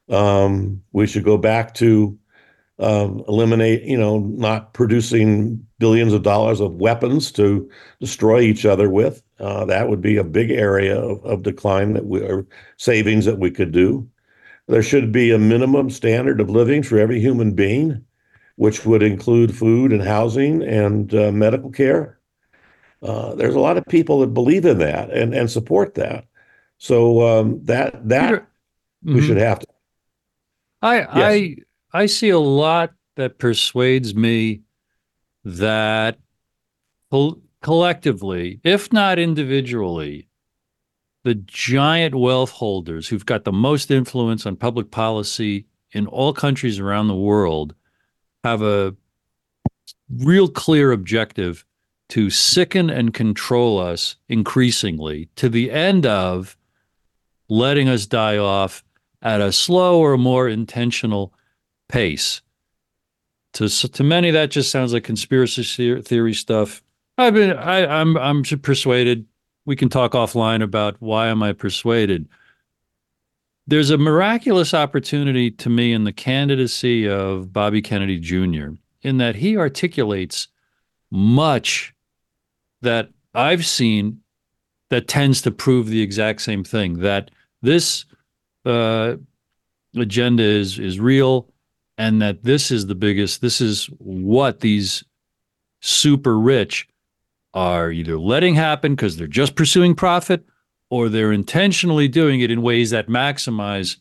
Um, 0.10 0.84
we 0.92 1.08
should 1.08 1.24
go 1.24 1.38
back 1.38 1.74
to 1.76 2.18
um, 2.80 3.24
eliminate, 3.28 3.84
you 3.84 3.98
know, 3.98 4.20
not 4.20 4.74
producing 4.74 5.66
billions 5.80 6.12
of 6.12 6.24
dollars 6.24 6.60
of 6.60 6.76
weapons 6.76 7.32
to 7.34 7.70
destroy 8.00 8.42
each 8.42 8.66
other 8.66 8.90
with. 8.90 9.24
Uh, 9.40 9.66
that 9.66 9.90
would 9.90 10.02
be 10.02 10.18
a 10.18 10.24
big 10.24 10.52
area 10.52 11.00
of, 11.00 11.24
of 11.24 11.44
decline 11.44 11.94
that 11.94 12.06
we 12.06 12.22
or 12.22 12.46
savings 12.78 13.26
that 13.26 13.40
we 13.40 13.52
could 13.52 13.72
do. 13.72 14.08
There 14.68 14.84
should 14.84 15.12
be 15.12 15.32
a 15.32 15.40
minimum 15.40 15.90
standard 15.90 16.40
of 16.40 16.50
living 16.50 16.84
for 16.84 16.98
every 16.98 17.20
human 17.20 17.54
being, 17.54 18.06
which 18.56 18.86
would 18.86 19.04
include 19.04 19.56
food 19.56 19.92
and 19.92 20.02
housing 20.02 20.64
and 20.64 21.14
uh, 21.14 21.32
medical 21.32 21.70
care. 21.70 22.20
Uh, 23.02 23.36
there's 23.36 23.56
a 23.56 23.60
lot 23.60 23.78
of 23.78 23.86
people 23.88 24.22
that 24.22 24.34
believe 24.34 24.66
in 24.66 24.78
that 24.78 25.10
and, 25.12 25.34
and 25.34 25.52
support 25.52 25.96
that. 25.96 26.26
So 26.78 27.22
um, 27.22 27.60
that 27.66 28.08
that 28.10 28.30
Peter, 28.30 28.48
we 29.04 29.14
mm-hmm. 29.14 29.28
should 29.28 29.38
have 29.38 29.60
to. 29.60 29.68
I 30.82 30.96
yes. 30.98 31.10
I 31.14 31.56
I 31.94 32.06
see 32.06 32.30
a 32.30 32.40
lot 32.40 32.94
that 33.16 33.40
persuades 33.40 34.16
me 34.16 34.62
that 35.44 36.18
collectively, 37.62 38.60
if 38.64 38.92
not 38.92 39.20
individually, 39.20 40.28
the 41.24 41.36
giant 41.36 42.16
wealth 42.16 42.52
holders 42.52 43.08
who've 43.08 43.26
got 43.26 43.44
the 43.44 43.52
most 43.52 43.92
influence 43.92 44.46
on 44.46 44.56
public 44.56 44.92
policy 44.92 45.66
in 45.92 46.08
all 46.08 46.34
countries 46.34 46.80
around 46.80 47.08
the 47.08 47.16
world 47.16 47.76
have 48.44 48.62
a 48.62 48.96
real 50.10 50.48
clear 50.48 50.92
objective 50.92 51.66
to 52.10 52.30
sicken 52.30 52.90
and 52.90 53.14
control 53.14 53.80
us 53.80 54.18
increasingly 54.28 55.30
to 55.36 55.50
the 55.50 55.72
end 55.72 56.06
of 56.06 56.58
letting 57.50 57.88
us 57.88 58.06
die 58.06 58.38
off 58.38 58.84
at 59.22 59.42
a 59.42 59.52
slower, 59.52 60.18
more 60.18 60.50
intentional 60.50 61.34
pace. 61.88 62.42
To 63.54 63.70
to 63.70 64.04
many, 64.04 64.32
that 64.32 64.52
just 64.52 64.72
sounds 64.72 64.94
like 64.94 65.04
conspiracy 65.04 66.02
theory 66.02 66.34
stuff. 66.34 66.84
I've 67.18 67.36
been 67.36 67.54
I, 67.54 67.86
I'm 67.86 68.18
I'm 68.18 68.44
persuaded. 68.44 69.26
We 69.66 69.76
can 69.76 69.90
talk 69.90 70.12
offline 70.12 70.62
about 70.62 70.96
why 71.00 71.28
am 71.28 71.42
I 71.42 71.54
persuaded. 71.54 72.28
There's 73.66 73.92
a 73.92 73.98
miraculous 73.98 74.74
opportunity 74.74 75.50
to 75.52 75.70
me 75.70 75.94
in 75.94 76.04
the 76.04 76.12
candidacy 76.12 77.08
of 77.08 77.54
Bobby 77.54 77.82
Kennedy 77.82 78.20
Jr. 78.20 78.72
in 79.02 79.18
that 79.18 79.36
he 79.36 79.56
articulates 79.56 80.50
much 81.12 81.94
that 82.82 83.10
I've 83.34 83.66
seen 83.66 84.20
that 84.90 85.08
tends 85.08 85.42
to 85.44 85.52
prove 85.52 85.88
the 85.88 86.02
exact 86.02 86.42
same 86.42 86.64
thing 86.64 87.00
that 87.00 87.32
this 87.62 88.06
uh, 88.66 89.16
agenda 89.96 90.44
is 90.44 90.78
is 90.80 91.00
real 91.00 91.50
and 91.98 92.22
that 92.22 92.44
this 92.44 92.72
is 92.72 92.88
the 92.88 92.96
biggest 92.96 93.42
this 93.42 93.62
is 93.62 93.86
what 93.98 94.60
these 94.60 95.04
super 95.82 96.38
rich 96.38 96.88
are 97.54 97.92
either 97.92 98.18
letting 98.18 98.56
happen 98.56 98.96
because 98.96 99.18
they're 99.18 99.28
just 99.28 99.56
pursuing 99.56 99.96
profit 99.96 100.46
or 100.90 101.10
they're 101.10 101.32
intentionally 101.32 102.08
doing 102.08 102.42
it 102.42 102.52
in 102.52 102.62
ways 102.62 102.90
that 102.92 103.08
maximize 103.08 103.98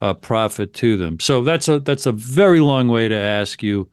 uh, 0.00 0.14
profit 0.14 0.72
to 0.74 0.96
them. 0.96 1.18
So 1.20 1.42
that's 1.42 1.68
a 1.68 1.80
that's 1.80 2.06
a 2.06 2.12
very 2.12 2.60
long 2.60 2.88
way 2.88 3.08
to 3.08 3.16
ask 3.16 3.62
you, 3.62 3.88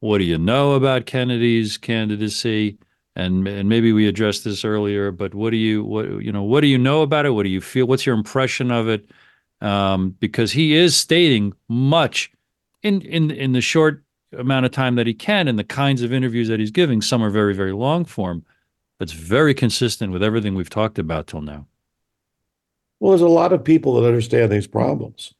what 0.00 0.18
do 0.18 0.24
you 0.24 0.38
know 0.38 0.72
about 0.72 1.06
Kennedy's 1.06 1.76
candidacy? 1.76 2.78
And 3.16 3.46
and 3.48 3.68
maybe 3.68 3.92
we 3.92 4.06
addressed 4.06 4.44
this 4.44 4.64
earlier, 4.64 5.10
but 5.10 5.34
what 5.34 5.50
do 5.50 5.56
you 5.56 5.84
what 5.84 6.06
you 6.22 6.32
know 6.32 6.42
what 6.42 6.60
do 6.60 6.68
you 6.68 6.78
know 6.78 7.02
about 7.02 7.26
it? 7.26 7.30
What 7.30 7.42
do 7.42 7.48
you 7.48 7.60
feel? 7.60 7.86
What's 7.86 8.06
your 8.06 8.14
impression 8.14 8.70
of 8.70 8.88
it? 8.88 9.10
Um, 9.60 10.16
because 10.20 10.52
he 10.52 10.74
is 10.74 10.96
stating 10.96 11.52
much 11.68 12.30
in 12.82 13.02
in 13.02 13.30
in 13.30 13.52
the 13.52 13.60
short 13.60 14.04
amount 14.36 14.66
of 14.66 14.72
time 14.72 14.94
that 14.94 15.06
he 15.06 15.14
can 15.14 15.48
and 15.48 15.58
the 15.58 15.64
kinds 15.64 16.02
of 16.02 16.12
interviews 16.12 16.48
that 16.48 16.60
he's 16.60 16.70
giving. 16.70 17.00
Some 17.02 17.22
are 17.22 17.30
very, 17.30 17.54
very 17.54 17.72
long 17.72 18.04
form. 18.04 18.44
That's 18.98 19.12
very 19.12 19.54
consistent 19.54 20.12
with 20.12 20.22
everything 20.22 20.54
we've 20.54 20.70
talked 20.70 20.98
about 20.98 21.26
till 21.26 21.40
now. 21.40 21.66
Well, 23.00 23.12
there's 23.12 23.22
a 23.22 23.28
lot 23.28 23.52
of 23.52 23.64
people 23.64 23.94
that 23.94 24.06
understand 24.06 24.52
these 24.52 24.66
problems 24.66 25.32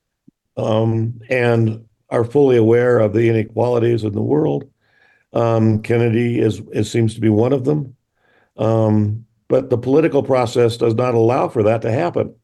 um, 0.56 1.20
and 1.28 1.84
are 2.08 2.24
fully 2.24 2.56
aware 2.56 2.98
of 2.98 3.12
the 3.12 3.28
inequalities 3.28 4.02
in 4.02 4.12
the 4.12 4.22
world. 4.22 4.68
Um, 5.32 5.82
Kennedy 5.82 6.40
is, 6.40 6.60
is 6.72 6.90
seems 6.90 7.14
to 7.14 7.20
be 7.20 7.28
one 7.28 7.52
of 7.52 7.64
them, 7.64 7.94
um, 8.56 9.26
but 9.48 9.70
the 9.70 9.78
political 9.78 10.22
process 10.22 10.76
does 10.76 10.94
not 10.94 11.14
allow 11.14 11.48
for 11.48 11.62
that 11.62 11.82
to 11.82 11.92
happen. 11.92 12.34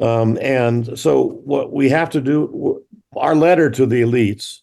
Um, 0.00 0.38
and 0.40 0.96
so, 0.98 1.40
what 1.44 1.72
we 1.72 1.88
have 1.88 2.10
to 2.10 2.20
do, 2.20 2.84
our 3.16 3.34
letter 3.34 3.70
to 3.70 3.86
the 3.86 4.02
elites 4.02 4.60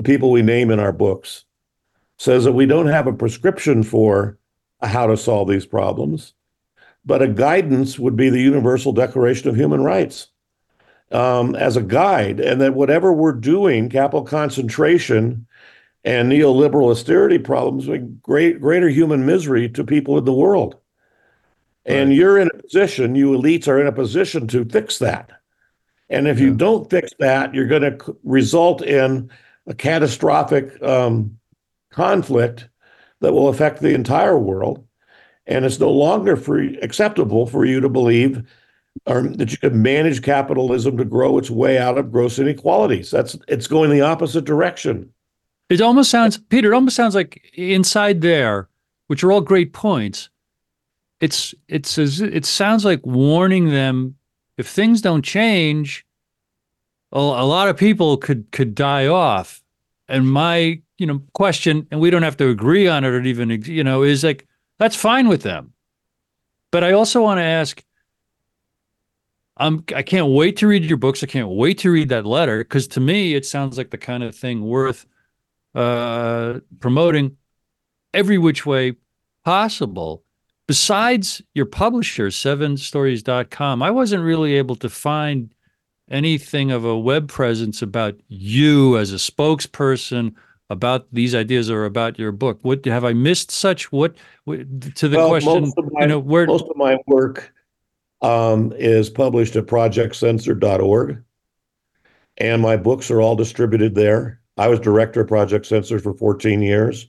the 0.00 0.12
people 0.12 0.30
we 0.30 0.40
name 0.40 0.70
in 0.70 0.80
our 0.80 0.92
books, 0.92 1.44
says 2.16 2.44
that 2.44 2.52
we 2.52 2.64
don't 2.64 2.86
have 2.86 3.06
a 3.06 3.12
prescription 3.12 3.82
for 3.82 4.38
how 4.82 5.06
to 5.06 5.14
solve 5.14 5.46
these 5.46 5.66
problems, 5.66 6.32
but 7.04 7.20
a 7.20 7.28
guidance 7.28 7.98
would 7.98 8.16
be 8.16 8.30
the 8.30 8.40
Universal 8.40 8.94
Declaration 8.94 9.50
of 9.50 9.56
Human 9.56 9.82
Rights 9.82 10.28
um, 11.12 11.54
as 11.54 11.76
a 11.76 11.82
guide, 11.82 12.40
and 12.40 12.62
that 12.62 12.72
whatever 12.72 13.12
we're 13.12 13.32
doing, 13.32 13.90
capital 13.90 14.22
concentration 14.22 15.46
and 16.02 16.32
neoliberal 16.32 16.90
austerity 16.90 17.38
problems 17.38 17.84
bring 17.84 18.18
great, 18.22 18.58
greater 18.58 18.88
human 18.88 19.26
misery 19.26 19.68
to 19.68 19.84
people 19.84 20.16
in 20.16 20.24
the 20.24 20.32
world. 20.32 20.76
Right. 21.86 21.98
And 21.98 22.14
you're 22.14 22.38
in 22.38 22.48
a 22.54 22.62
position, 22.62 23.14
you 23.14 23.32
elites 23.32 23.68
are 23.68 23.78
in 23.78 23.86
a 23.86 23.92
position 23.92 24.46
to 24.48 24.64
fix 24.64 24.98
that. 25.00 25.30
And 26.08 26.26
if 26.26 26.38
yeah. 26.38 26.46
you 26.46 26.54
don't 26.54 26.88
fix 26.88 27.12
that, 27.18 27.54
you're 27.54 27.66
going 27.66 27.82
to 27.82 28.16
result 28.24 28.80
in 28.80 29.30
a 29.70 29.74
catastrophic 29.74 30.82
um, 30.82 31.38
conflict 31.90 32.68
that 33.20 33.32
will 33.32 33.48
affect 33.48 33.80
the 33.80 33.94
entire 33.94 34.38
world. 34.38 34.84
And 35.46 35.64
it's 35.64 35.80
no 35.80 35.90
longer 35.90 36.36
free, 36.36 36.76
acceptable 36.80 37.46
for 37.46 37.64
you 37.64 37.80
to 37.80 37.88
believe 37.88 38.42
um, 39.06 39.34
that 39.34 39.52
you 39.52 39.58
can 39.58 39.80
manage 39.80 40.22
capitalism 40.22 40.96
to 40.96 41.04
grow 41.04 41.38
its 41.38 41.50
way 41.50 41.78
out 41.78 41.98
of 41.98 42.10
gross 42.10 42.38
inequalities. 42.38 43.10
That's 43.10 43.36
it's 43.48 43.68
going 43.68 43.90
the 43.90 44.00
opposite 44.02 44.44
direction. 44.44 45.12
It 45.68 45.80
almost 45.80 46.10
sounds, 46.10 46.36
Peter. 46.36 46.72
It 46.72 46.74
almost 46.74 46.96
sounds 46.96 47.14
like 47.14 47.50
inside 47.54 48.20
there, 48.20 48.68
which 49.06 49.22
are 49.22 49.30
all 49.30 49.40
great 49.40 49.72
points. 49.72 50.28
It's 51.20 51.54
it's 51.68 51.96
it 51.96 52.44
sounds 52.44 52.84
like 52.84 53.06
warning 53.06 53.70
them 53.70 54.16
if 54.58 54.68
things 54.68 55.00
don't 55.00 55.24
change, 55.24 56.04
a, 57.12 57.18
a 57.18 57.46
lot 57.46 57.68
of 57.68 57.76
people 57.76 58.16
could 58.16 58.50
could 58.52 58.74
die 58.74 59.06
off. 59.06 59.62
And 60.08 60.30
my 60.30 60.80
you 60.98 61.06
know 61.06 61.22
question, 61.32 61.86
and 61.90 62.00
we 62.00 62.10
don't 62.10 62.22
have 62.22 62.36
to 62.38 62.48
agree 62.48 62.88
on 62.88 63.04
it 63.04 63.08
or 63.08 63.22
even 63.22 63.50
you 63.50 63.84
know, 63.84 64.02
is 64.02 64.24
like 64.24 64.46
that's 64.78 64.96
fine 64.96 65.28
with 65.28 65.42
them. 65.42 65.72
But 66.70 66.84
I 66.84 66.92
also 66.92 67.22
want 67.22 67.38
to 67.38 67.44
ask. 67.44 67.82
I'm, 69.56 69.84
I 69.94 70.00
can't 70.00 70.28
wait 70.28 70.56
to 70.58 70.66
read 70.66 70.84
your 70.84 70.96
books. 70.96 71.22
I 71.22 71.26
can't 71.26 71.50
wait 71.50 71.76
to 71.80 71.90
read 71.90 72.08
that 72.08 72.24
letter 72.24 72.58
because 72.58 72.88
to 72.88 73.00
me, 73.00 73.34
it 73.34 73.44
sounds 73.44 73.76
like 73.76 73.90
the 73.90 73.98
kind 73.98 74.22
of 74.22 74.34
thing 74.34 74.62
worth 74.62 75.04
uh, 75.74 76.60
promoting 76.78 77.36
every 78.14 78.38
which 78.38 78.64
way 78.64 78.94
possible. 79.44 80.24
Besides 80.66 81.42
your 81.52 81.66
publisher, 81.66 82.28
sevenstories.com, 82.28 83.82
I 83.82 83.90
wasn't 83.90 84.22
really 84.22 84.54
able 84.54 84.76
to 84.76 84.88
find 84.88 85.52
anything 86.10 86.70
of 86.70 86.84
a 86.84 86.98
web 86.98 87.28
presence 87.28 87.82
about 87.82 88.16
you 88.28 88.96
as 88.98 89.12
a 89.12 89.16
spokesperson 89.16 90.34
about 90.68 91.06
these 91.12 91.34
ideas 91.34 91.70
or 91.70 91.84
about 91.84 92.18
your 92.18 92.32
book 92.32 92.58
what 92.62 92.84
have 92.84 93.04
i 93.04 93.12
missed 93.12 93.50
such 93.50 93.90
what, 93.90 94.14
what 94.44 94.60
to 94.94 95.08
the 95.08 95.16
well, 95.16 95.28
question 95.28 95.72
my, 95.92 96.02
you 96.02 96.06
know 96.06 96.18
where 96.18 96.46
most 96.46 96.64
of 96.68 96.76
my 96.76 96.96
work 97.06 97.52
um, 98.22 98.72
is 98.76 99.08
published 99.08 99.56
at 99.56 99.66
projectcensored.org 99.66 101.22
and 102.40 102.62
my 102.62 102.76
books 102.76 103.10
are 103.10 103.20
all 103.20 103.36
distributed 103.36 103.94
there. 103.94 104.40
I 104.56 104.68
was 104.68 104.80
director 104.80 105.20
of 105.20 105.28
Project 105.28 105.66
Censored 105.66 106.02
for 106.02 106.14
14 106.14 106.62
years. 106.62 107.06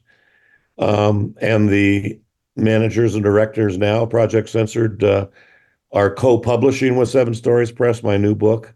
Um, 0.77 1.35
and 1.41 1.69
the 1.69 2.19
managers 2.55 3.15
and 3.15 3.23
directors 3.23 3.77
now, 3.77 4.05
Project 4.05 4.49
Censored, 4.49 5.03
uh, 5.03 5.27
are 5.93 6.13
co-publishing 6.13 6.95
with 6.97 7.09
Seven 7.09 7.33
Stories 7.33 7.71
Press 7.71 8.03
my 8.03 8.17
new 8.17 8.35
book 8.35 8.73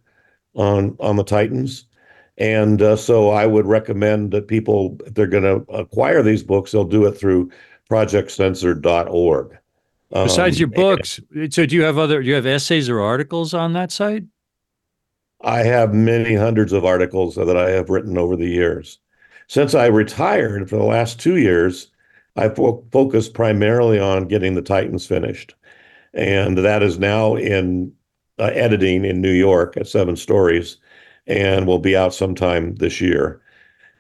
on 0.56 0.96
on 1.00 1.16
the 1.16 1.24
Titans. 1.24 1.86
And 2.38 2.82
uh, 2.82 2.96
so 2.98 3.30
I 3.30 3.46
would 3.46 3.66
recommend 3.66 4.32
that 4.32 4.48
people, 4.48 4.98
if 5.06 5.14
they're 5.14 5.26
going 5.28 5.44
to 5.44 5.72
acquire 5.72 6.22
these 6.22 6.44
books, 6.44 6.72
they'll 6.72 6.84
do 6.84 7.06
it 7.06 7.14
through 7.14 7.50
projectcensored.org. 7.90 9.58
Besides 10.12 10.58
Um, 10.58 10.60
your 10.60 10.70
books, 10.70 11.20
so 11.50 11.66
do 11.66 11.76
you 11.76 11.84
have 11.84 11.98
other? 11.98 12.22
Do 12.22 12.28
you 12.28 12.36
have 12.36 12.46
essays 12.46 12.90
or 12.90 13.00
articles 13.00 13.54
on 13.54 13.74
that 13.74 13.92
site? 13.92 14.24
I 15.42 15.60
have 15.60 15.94
many 15.94 16.36
hundreds 16.36 16.74
of 16.74 16.86
articles 16.86 17.36
that 17.36 17.58
I 17.58 17.72
have 17.72 17.90
written 17.90 18.18
over 18.18 18.36
the 18.36 18.48
years. 18.48 19.00
Since 19.48 19.76
I 19.76 19.88
retired 19.88 20.70
for 20.70 20.78
the 20.78 20.84
last 20.84 21.20
two 21.20 21.38
years, 21.38 21.92
I 22.36 22.50
fo- 22.50 22.84
focused 22.92 23.34
primarily 23.34 24.00
on 24.00 24.28
getting 24.28 24.56
the 24.56 24.62
Titans 24.62 25.06
finished. 25.06 25.56
And 26.14 26.58
that 26.58 26.82
is 26.82 26.98
now 26.98 27.36
in 27.36 27.92
uh, 28.40 28.52
editing 28.54 29.06
in 29.06 29.22
New 29.22 29.32
York 29.32 29.78
at 29.78 29.88
Seven 29.88 30.16
Stories 30.16 30.78
and 31.28 31.66
will 31.66 31.80
be 31.80 31.96
out 31.96 32.14
sometime 32.14 32.76
this 32.76 33.02
year. 33.02 33.42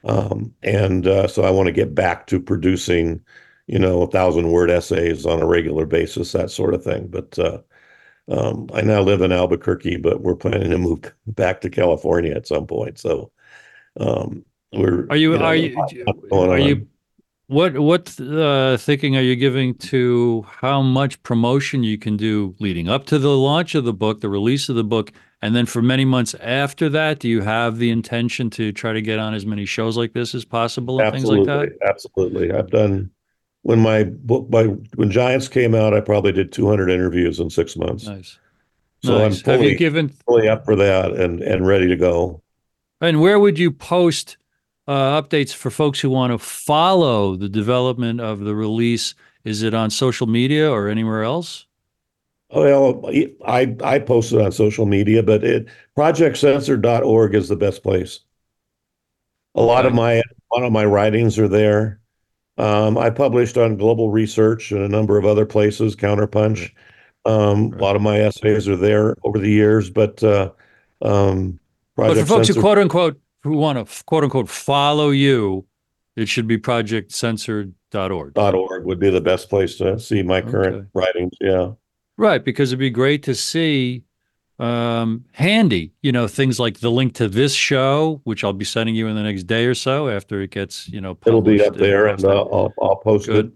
Um, 0.03 0.53
and 0.61 1.07
uh, 1.07 1.27
so 1.27 1.43
I 1.43 1.49
want 1.49 1.67
to 1.67 1.73
get 1.73 1.95
back 1.95 2.27
to 2.27 2.39
producing, 2.39 3.21
you 3.67 3.79
know, 3.79 4.03
a 4.03 4.07
thousand 4.07 4.51
word 4.51 4.69
essays 4.69 5.25
on 5.25 5.41
a 5.41 5.47
regular 5.47 5.85
basis, 5.85 6.31
that 6.33 6.51
sort 6.51 6.73
of 6.73 6.83
thing. 6.83 7.07
But 7.07 7.37
uh, 7.39 7.59
um, 8.27 8.69
I 8.73 8.81
now 8.81 9.01
live 9.01 9.21
in 9.21 9.31
Albuquerque, 9.31 9.97
but 9.97 10.21
we're 10.21 10.35
planning 10.35 10.69
to 10.71 10.77
move 10.77 11.11
back 11.27 11.61
to 11.61 11.69
California 11.69 12.35
at 12.35 12.47
some 12.47 12.67
point. 12.67 12.99
So 12.99 13.31
um, 13.99 14.45
we're 14.71 15.07
Are 15.09 15.15
you? 15.15 15.37
know, 15.37 15.45
are 15.45 15.55
you? 15.55 15.77
Are 16.31 16.49
on. 16.49 16.61
you? 16.61 16.87
What 17.47 17.77
what 17.77 18.19
uh, 18.19 18.77
thinking 18.77 19.15
are 19.15 19.21
you 19.21 19.35
giving 19.35 19.75
to 19.75 20.45
how 20.49 20.81
much 20.81 21.21
promotion 21.21 21.83
you 21.83 21.97
can 21.97 22.17
do 22.17 22.55
leading 22.59 22.89
up 22.89 23.05
to 23.07 23.19
the 23.19 23.37
launch 23.37 23.75
of 23.75 23.83
the 23.83 23.93
book, 23.93 24.21
the 24.21 24.29
release 24.29 24.67
of 24.67 24.75
the 24.75 24.83
book, 24.83 25.11
and 25.43 25.55
then 25.55 25.67
for 25.67 25.83
many 25.83 26.05
months 26.05 26.33
after 26.41 26.89
that? 26.89 27.19
Do 27.19 27.29
you 27.29 27.41
have 27.41 27.77
the 27.77 27.91
intention 27.91 28.49
to 28.51 28.71
try 28.71 28.93
to 28.93 29.01
get 29.01 29.19
on 29.19 29.35
as 29.35 29.45
many 29.45 29.65
shows 29.65 29.95
like 29.95 30.13
this 30.13 30.33
as 30.33 30.43
possible 30.43 30.99
and 30.99 31.13
absolutely, 31.13 31.45
things 31.45 31.47
like 31.47 31.79
that? 31.79 31.87
absolutely. 31.87 32.51
I've 32.51 32.71
done 32.71 33.11
when 33.61 33.79
my 33.79 34.03
book 34.03 34.49
by 34.49 34.65
when 34.95 35.11
Giants 35.11 35.47
came 35.47 35.75
out, 35.75 35.93
I 35.93 35.99
probably 35.99 36.31
did 36.31 36.51
200 36.51 36.89
interviews 36.89 37.39
in 37.39 37.51
six 37.51 37.75
months. 37.75 38.07
Nice. 38.07 38.39
So 39.03 39.19
nice. 39.19 39.45
I'm 39.45 39.53
have 39.53 39.61
you 39.61 39.69
fully, 39.69 39.75
given? 39.75 40.09
fully 40.09 40.47
up 40.47 40.65
for 40.65 40.75
that 40.75 41.13
and 41.13 41.41
and 41.41 41.67
ready 41.67 41.87
to 41.87 41.95
go. 41.95 42.41
And 43.01 43.21
where 43.21 43.39
would 43.39 43.59
you 43.59 43.71
post 43.71 44.37
uh, 44.87 45.21
updates 45.21 45.53
for 45.53 45.69
folks 45.71 45.99
who 45.99 46.09
want 46.09 46.31
to 46.31 46.37
follow 46.37 47.35
the 47.35 47.49
development 47.49 48.21
of 48.21 48.39
the 48.39 48.55
release? 48.55 49.15
Is 49.43 49.61
it 49.61 49.73
on 49.73 49.89
social 49.89 50.27
media 50.27 50.69
or 50.71 50.87
anywhere 50.87 51.23
else? 51.23 51.65
Well, 52.49 53.03
I 53.45 53.75
I 53.83 53.99
posted 53.99 54.41
on 54.41 54.51
social 54.51 54.85
media, 54.85 55.23
but 55.23 55.43
it 55.43 55.67
projectcensored.org 55.97 57.35
is 57.35 57.49
the 57.49 57.55
best 57.55 57.83
place. 57.83 58.21
A 59.55 59.61
lot 59.61 59.85
of 59.85 59.93
my 59.93 60.13
a 60.13 60.23
lot 60.53 60.65
of 60.65 60.71
my 60.71 60.85
writings 60.85 61.39
are 61.39 61.47
there. 61.47 61.99
Um, 62.57 62.97
I 62.97 63.09
published 63.09 63.57
on 63.57 63.77
Global 63.77 64.09
Research 64.09 64.71
and 64.71 64.81
a 64.81 64.87
number 64.87 65.17
of 65.17 65.25
other 65.25 65.45
places, 65.45 65.95
Counterpunch. 65.95 66.71
Um, 67.25 67.73
a 67.73 67.77
lot 67.77 67.95
of 67.95 68.01
my 68.01 68.19
essays 68.19 68.67
are 68.67 68.77
there 68.77 69.15
over 69.23 69.39
the 69.39 69.49
years, 69.49 69.89
but 69.89 70.23
uh, 70.23 70.51
um, 71.01 71.59
But 71.95 72.09
for 72.09 72.25
Project 72.25 72.27
folks 72.27 72.47
who 72.49 72.61
quote 72.61 72.77
unquote 72.77 73.19
who 73.45 73.57
want 73.57 73.87
to 73.87 74.03
quote 74.05 74.23
unquote 74.23 74.49
follow 74.49 75.11
you, 75.11 75.65
it 76.15 76.27
should 76.27 76.47
be 76.47 76.57
projectcensored.org. 76.57 78.33
dot 78.33 78.55
org 78.55 78.85
would 78.85 78.99
be 78.99 79.09
the 79.09 79.21
best 79.21 79.49
place 79.49 79.77
to 79.77 79.99
see 79.99 80.23
my 80.23 80.41
current 80.41 80.75
Okay. 80.75 80.87
writings. 80.93 81.33
Yeah. 81.39 81.71
Right, 82.17 82.43
because 82.43 82.69
it'd 82.71 82.79
be 82.79 82.89
great 82.89 83.23
to 83.23 83.35
see 83.35 84.03
um 84.57 85.25
handy, 85.33 85.91
you 86.01 86.13
know, 86.13 86.27
things 86.29 86.59
like 86.61 86.79
the 86.79 86.89
link 86.89 87.13
to 87.15 87.27
this 87.27 87.53
show, 87.53 88.21
which 88.23 88.41
I'll 88.43 88.53
be 88.53 88.63
sending 88.65 88.95
you 88.95 89.07
in 89.07 89.15
the 89.15 89.23
next 89.23 89.43
day 89.43 89.65
or 89.65 89.75
so 89.75 90.07
after 90.07 90.41
it 90.41 90.51
gets, 90.51 90.87
you 90.87 91.01
know, 91.01 91.17
It'll 91.25 91.41
be 91.41 91.57
published 91.57 91.71
up 91.71 91.77
there 91.77 92.07
and 92.07 92.23
uh, 92.23 92.41
I'll, 92.43 92.73
I'll 92.81 92.95
post 92.97 93.27
it. 93.29 93.51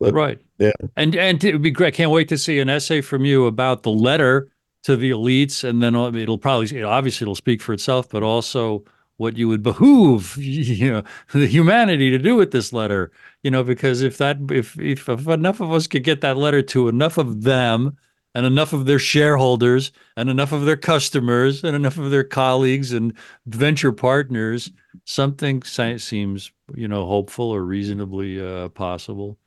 But- 0.00 0.14
right. 0.14 0.38
Yeah. 0.58 0.72
And 0.96 1.16
and 1.16 1.42
it 1.42 1.52
would 1.54 1.62
be 1.62 1.70
great. 1.72 1.94
Can't 1.94 2.10
wait 2.12 2.28
to 2.28 2.38
see 2.38 2.58
an 2.60 2.68
essay 2.68 3.00
from 3.00 3.24
you 3.24 3.46
about 3.46 3.82
the 3.82 3.90
letter 3.90 4.48
to 4.84 4.94
the 4.96 5.10
elites, 5.10 5.64
and 5.64 5.82
then 5.82 5.96
it'll 5.96 6.38
probably 6.38 6.82
obviously 6.84 7.24
it'll 7.24 7.34
speak 7.34 7.60
for 7.60 7.72
itself, 7.72 8.08
but 8.08 8.22
also 8.22 8.84
what 9.18 9.36
you 9.36 9.48
would 9.48 9.62
behoove 9.62 10.36
you 10.40 10.90
know 10.90 11.02
the 11.32 11.46
humanity 11.46 12.10
to 12.10 12.18
do 12.18 12.34
with 12.34 12.50
this 12.50 12.72
letter. 12.72 13.12
You 13.42 13.50
know, 13.50 13.62
because 13.62 14.00
if 14.02 14.16
that 14.18 14.38
if 14.50 14.78
if, 14.80 15.08
if 15.08 15.28
enough 15.28 15.60
of 15.60 15.72
us 15.72 15.86
could 15.86 16.04
get 16.04 16.22
that 16.22 16.38
letter 16.38 16.62
to 16.62 16.88
enough 16.88 17.18
of 17.18 17.42
them 17.42 17.96
and 18.34 18.46
enough 18.46 18.72
of 18.72 18.86
their 18.86 18.98
shareholders 18.98 19.92
and 20.16 20.30
enough 20.30 20.52
of 20.52 20.64
their 20.64 20.76
customers 20.76 21.64
and 21.64 21.74
enough 21.76 21.98
of 21.98 22.10
their 22.10 22.24
colleagues 22.24 22.92
and 22.92 23.12
venture 23.46 23.92
partners, 23.92 24.70
something 25.04 25.62
seems 25.62 26.52
you 26.74 26.88
know 26.88 27.06
hopeful 27.06 27.50
or 27.50 27.64
reasonably 27.64 28.40
uh, 28.40 28.68
possible. 28.70 29.38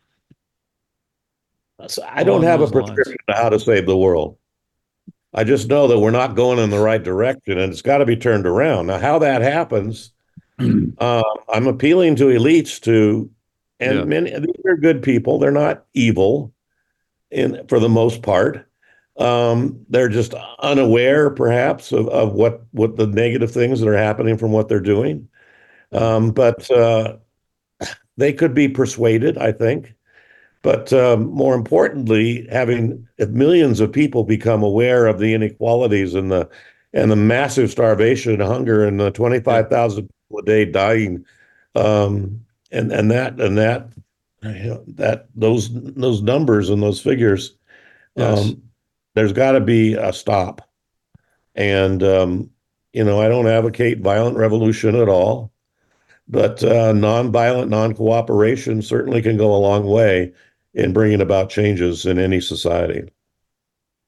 So 1.87 2.03
I 2.07 2.23
don't 2.23 2.43
have 2.43 2.61
a 2.61 2.65
those 2.65 2.73
lines. 2.73 2.91
prescription 2.91 3.17
to 3.29 3.35
how 3.35 3.49
to 3.49 3.59
save 3.59 3.85
the 3.87 3.97
world. 3.97 4.37
I 5.33 5.43
just 5.43 5.67
know 5.69 5.87
that 5.87 5.99
we're 5.99 6.11
not 6.11 6.35
going 6.35 6.59
in 6.59 6.69
the 6.69 6.79
right 6.79 7.01
direction 7.01 7.57
and 7.57 7.71
it's 7.71 7.81
got 7.81 7.99
to 7.99 8.05
be 8.05 8.17
turned 8.17 8.45
around. 8.45 8.87
Now, 8.87 8.97
how 8.99 9.19
that 9.19 9.41
happens, 9.41 10.11
uh, 10.97 11.23
I'm 11.49 11.67
appealing 11.67 12.15
to 12.17 12.25
elites 12.25 12.81
to, 12.81 13.29
and 13.79 13.99
Yeah. 13.99 14.03
many 14.05 14.31
these 14.39 14.65
are 14.65 14.77
good 14.77 15.01
people. 15.01 15.39
They're 15.39 15.51
not 15.51 15.85
evil, 15.93 16.53
in 17.31 17.65
for 17.67 17.79
the 17.79 17.89
most 17.89 18.21
part. 18.21 18.67
Um, 19.17 19.85
they're 19.89 20.09
just 20.09 20.33
unaware, 20.59 21.29
perhaps, 21.29 21.91
of, 21.91 22.07
of 22.09 22.33
what 22.33 22.63
what 22.71 22.97
the 22.97 23.07
negative 23.07 23.51
things 23.51 23.79
that 23.79 23.87
are 23.87 23.97
happening 23.97 24.37
from 24.37 24.51
what 24.51 24.67
they're 24.67 24.79
doing. 24.79 25.27
Um, 25.91 26.31
but 26.31 26.69
uh, 26.71 27.17
they 28.17 28.33
could 28.33 28.53
be 28.53 28.67
persuaded, 28.67 29.37
I 29.37 29.51
think. 29.51 29.93
But 30.63 30.93
um, 30.93 31.25
more 31.31 31.55
importantly, 31.55 32.47
having 32.51 33.07
millions 33.29 33.79
of 33.79 33.91
people 33.91 34.23
become 34.23 34.61
aware 34.61 35.07
of 35.07 35.19
the 35.19 35.33
inequalities 35.33 36.13
and 36.13 36.31
the 36.31 36.47
and 36.93 37.09
the 37.09 37.15
massive 37.15 37.71
starvation 37.71 38.33
and 38.33 38.43
hunger 38.43 38.85
and 38.85 38.99
the 38.99 39.11
twenty 39.11 39.39
five 39.39 39.69
thousand 39.69 40.09
people 40.09 40.39
a 40.39 40.45
day 40.45 40.65
dying, 40.65 41.25
um, 41.75 42.45
and 42.71 42.91
and 42.91 43.09
that 43.09 43.39
and 43.39 43.57
that 43.57 43.89
you 44.43 44.51
know, 44.51 44.83
that 44.87 45.27
those 45.35 45.69
those 45.71 46.21
numbers 46.21 46.69
and 46.69 46.83
those 46.83 47.01
figures, 47.01 47.57
Yes. 48.15 48.39
um, 48.39 48.61
there's 49.15 49.33
got 49.33 49.53
to 49.53 49.61
be 49.61 49.93
a 49.95 50.13
stop. 50.13 50.69
And 51.55 52.03
um, 52.03 52.51
you 52.93 53.03
know, 53.03 53.19
I 53.19 53.29
don't 53.29 53.47
advocate 53.47 53.99
violent 54.01 54.37
revolution 54.37 54.95
at 54.95 55.09
all, 55.09 55.51
but 56.27 56.63
uh, 56.63 56.93
nonviolent 56.93 57.69
non-cooperation 57.69 58.81
certainly 58.81 59.21
can 59.21 59.37
go 59.37 59.55
a 59.55 59.57
long 59.57 59.85
way 59.85 60.33
in 60.73 60.93
bringing 60.93 61.21
about 61.21 61.49
changes 61.49 62.05
in 62.05 62.17
any 62.17 62.39
society. 62.39 63.09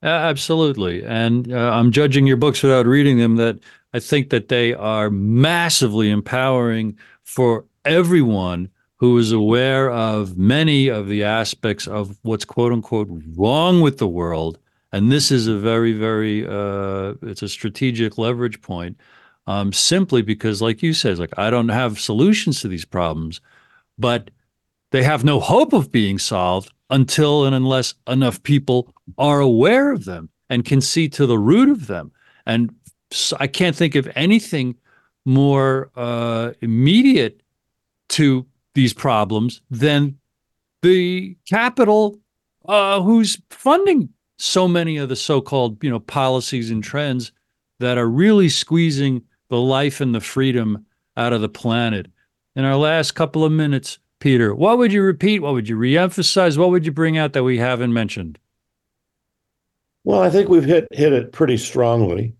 Absolutely. 0.02 1.04
And 1.06 1.52
uh, 1.52 1.72
I'm 1.72 1.92
judging 1.92 2.28
your 2.28 2.38
books 2.38 2.62
without 2.62 2.86
reading 2.86 3.18
them 3.18 3.38
that 3.38 3.60
I 3.94 4.00
think 4.00 4.30
that 4.32 4.50
they 4.50 4.74
are 4.74 5.10
massively 5.10 6.10
empowering 6.10 6.98
for 7.24 7.66
everyone 7.86 8.70
who 8.98 9.18
is 9.18 9.32
aware 9.32 9.92
of 9.92 10.38
many 10.38 10.88
of 10.88 11.08
the 11.08 11.24
aspects 11.24 11.88
of 11.88 12.18
what's 12.24 12.46
quote 12.46 12.74
unquote 12.74 13.08
wrong 13.36 13.82
with 13.82 13.98
the 13.98 14.08
world. 14.08 14.60
And 14.92 15.12
this 15.12 15.32
is 15.32 15.48
a 15.48 15.58
very, 15.58 15.94
very, 15.94 16.46
uh, 16.46 17.16
it's 17.22 17.42
a 17.42 17.50
strategic 17.50 18.18
leverage 18.18 18.62
point. 18.62 18.98
Um, 19.46 19.74
simply 19.74 20.22
because, 20.22 20.62
like 20.62 20.82
you 20.82 20.94
said, 20.94 21.20
like 21.20 21.38
I 21.38 21.50
don't 21.50 21.68
have 21.68 22.00
solutions 22.00 22.62
to 22.62 22.70
these 22.70 22.86
problems, 22.86 23.42
but 23.98 24.32
they 24.94 25.02
have 25.02 25.24
no 25.24 25.40
hope 25.40 25.74
of 25.74 25.92
being 25.92 26.20
solved 26.20 26.72
until 26.92 27.46
and 27.46 27.56
unless 27.56 27.96
enough 28.08 28.42
people 28.44 28.94
are 29.18 29.40
aware 29.40 29.92
of 29.92 30.06
them 30.06 30.30
and 30.52 30.66
can 30.66 30.82
see 30.82 31.10
to 31.10 31.26
the 31.26 31.40
root 31.40 31.68
of 31.68 31.88
them. 31.88 32.12
And 32.46 32.76
I 33.40 33.48
can't 33.48 33.76
think 33.76 33.96
of 33.96 34.08
anything 34.16 34.76
more 35.26 35.90
uh, 35.96 36.52
immediate 36.62 37.42
to 38.10 38.46
these 38.76 38.94
problems 38.94 39.62
than 39.72 40.20
the 40.84 41.36
capital 41.50 42.20
uh, 42.66 43.02
who's 43.02 43.42
funding 43.50 44.10
so 44.38 44.68
many 44.68 44.98
of 44.98 45.10
the 45.10 45.16
so-called 45.16 45.84
you 45.84 45.90
know 45.90 46.02
policies 46.02 46.70
and 46.70 46.84
trends 46.84 47.32
that 47.80 47.98
are 47.98 48.08
really 48.08 48.50
squeezing 48.50 49.24
the 49.50 49.60
life 49.60 50.02
and 50.02 50.14
the 50.14 50.22
freedom 50.22 50.86
out 51.18 51.34
of 51.34 51.42
the 51.42 51.50
planet. 51.50 52.12
In 52.56 52.64
our 52.64 52.76
last 52.76 53.14
couple 53.14 53.44
of 53.44 53.52
minutes, 53.52 53.98
Peter, 54.24 54.56
what 54.56 54.78
would 54.78 54.94
you 54.94 55.02
repeat? 55.02 55.42
What 55.42 55.52
would 55.52 55.68
you 55.68 55.76
reemphasize? 55.76 56.58
What 56.58 56.70
would 56.70 56.86
you 56.86 56.94
bring 56.94 57.18
out 57.18 57.34
that 57.34 57.44
we 57.44 57.58
haven't 57.58 57.92
mentioned? 57.92 58.40
Well, 60.06 60.22
I 60.22 60.30
think 60.30 60.48
we've 60.48 60.64
hit 60.64 60.88
hit 60.92 61.12
it 61.12 61.34
pretty 61.34 61.58
strongly. 61.58 62.34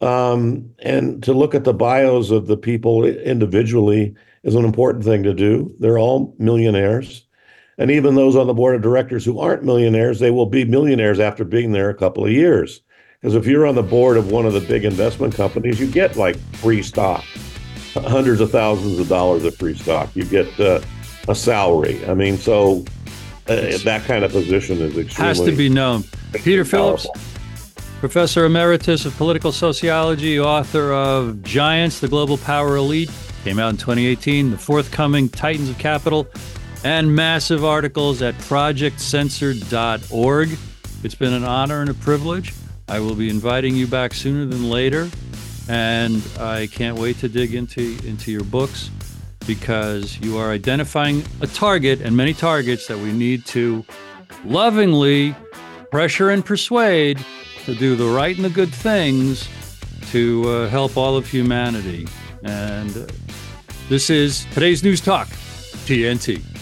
Um, 0.00 0.68
and 0.80 1.22
to 1.22 1.32
look 1.32 1.54
at 1.54 1.62
the 1.62 1.72
bios 1.72 2.32
of 2.32 2.48
the 2.48 2.56
people 2.56 3.04
individually 3.04 4.16
is 4.42 4.56
an 4.56 4.64
important 4.64 5.04
thing 5.04 5.22
to 5.22 5.32
do. 5.32 5.72
They're 5.78 5.96
all 5.96 6.34
millionaires. 6.40 7.24
And 7.78 7.92
even 7.92 8.16
those 8.16 8.34
on 8.34 8.48
the 8.48 8.52
board 8.52 8.74
of 8.74 8.82
directors 8.82 9.24
who 9.24 9.38
aren't 9.38 9.62
millionaires, 9.62 10.18
they 10.18 10.32
will 10.32 10.46
be 10.46 10.64
millionaires 10.64 11.20
after 11.20 11.44
being 11.44 11.70
there 11.70 11.88
a 11.88 11.94
couple 11.94 12.24
of 12.24 12.32
years. 12.32 12.80
Because 13.20 13.36
if 13.36 13.46
you're 13.46 13.64
on 13.64 13.76
the 13.76 13.82
board 13.84 14.16
of 14.16 14.32
one 14.32 14.44
of 14.44 14.54
the 14.54 14.60
big 14.60 14.84
investment 14.84 15.36
companies, 15.36 15.78
you 15.78 15.86
get 15.86 16.16
like 16.16 16.36
free 16.54 16.82
stock, 16.82 17.22
hundreds 17.94 18.40
of 18.40 18.50
thousands 18.50 18.98
of 18.98 19.08
dollars 19.08 19.44
of 19.44 19.54
free 19.54 19.76
stock. 19.76 20.10
You 20.16 20.24
get 20.24 20.58
uh, 20.58 20.80
a 21.28 21.34
salary. 21.34 22.02
I 22.06 22.14
mean, 22.14 22.38
so 22.38 22.84
uh, 23.46 23.76
that 23.84 24.04
kind 24.06 24.24
of 24.24 24.32
position 24.32 24.80
is 24.80 24.96
extremely 24.96 25.28
has 25.28 25.42
to 25.42 25.52
be 25.52 25.68
known. 25.68 26.04
Peter 26.32 26.64
Phillips. 26.64 27.06
Professor 28.00 28.44
Emeritus 28.44 29.04
of 29.06 29.16
Political 29.16 29.52
Sociology, 29.52 30.38
author 30.38 30.92
of 30.92 31.42
Giants, 31.42 31.98
the 31.98 32.06
Global 32.06 32.38
Power 32.38 32.76
Elite, 32.76 33.10
came 33.42 33.58
out 33.58 33.70
in 33.70 33.76
2018, 33.76 34.52
The 34.52 34.58
Forthcoming 34.58 35.28
Titans 35.28 35.68
of 35.68 35.78
Capital, 35.78 36.28
and 36.84 37.12
massive 37.12 37.64
articles 37.64 38.22
at 38.22 38.36
projectcensored.org. 38.36 40.56
It's 41.02 41.16
been 41.16 41.32
an 41.32 41.42
honor 41.42 41.80
and 41.80 41.90
a 41.90 41.94
privilege. 41.94 42.54
I 42.86 43.00
will 43.00 43.16
be 43.16 43.28
inviting 43.28 43.74
you 43.74 43.88
back 43.88 44.14
sooner 44.14 44.46
than 44.46 44.70
later, 44.70 45.10
and 45.68 46.22
I 46.38 46.68
can't 46.68 46.96
wait 46.96 47.18
to 47.18 47.28
dig 47.28 47.54
into, 47.54 47.98
into 48.06 48.30
your 48.30 48.44
books 48.44 48.92
because 49.48 50.20
you 50.20 50.36
are 50.36 50.50
identifying 50.52 51.24
a 51.40 51.46
target 51.46 52.02
and 52.02 52.14
many 52.14 52.34
targets 52.34 52.86
that 52.86 52.98
we 52.98 53.10
need 53.10 53.46
to 53.46 53.82
lovingly 54.44 55.34
pressure 55.90 56.30
and 56.30 56.44
persuade 56.44 57.18
to 57.64 57.74
do 57.74 57.96
the 57.96 58.04
right 58.04 58.36
and 58.36 58.44
the 58.44 58.50
good 58.50 58.72
things 58.72 59.48
to 60.12 60.44
uh, 60.46 60.68
help 60.68 60.98
all 60.98 61.16
of 61.16 61.26
humanity. 61.26 62.06
And 62.42 62.94
uh, 62.94 63.06
this 63.88 64.10
is 64.10 64.44
today's 64.52 64.84
News 64.84 65.00
Talk, 65.00 65.28
TNT. 65.88 66.57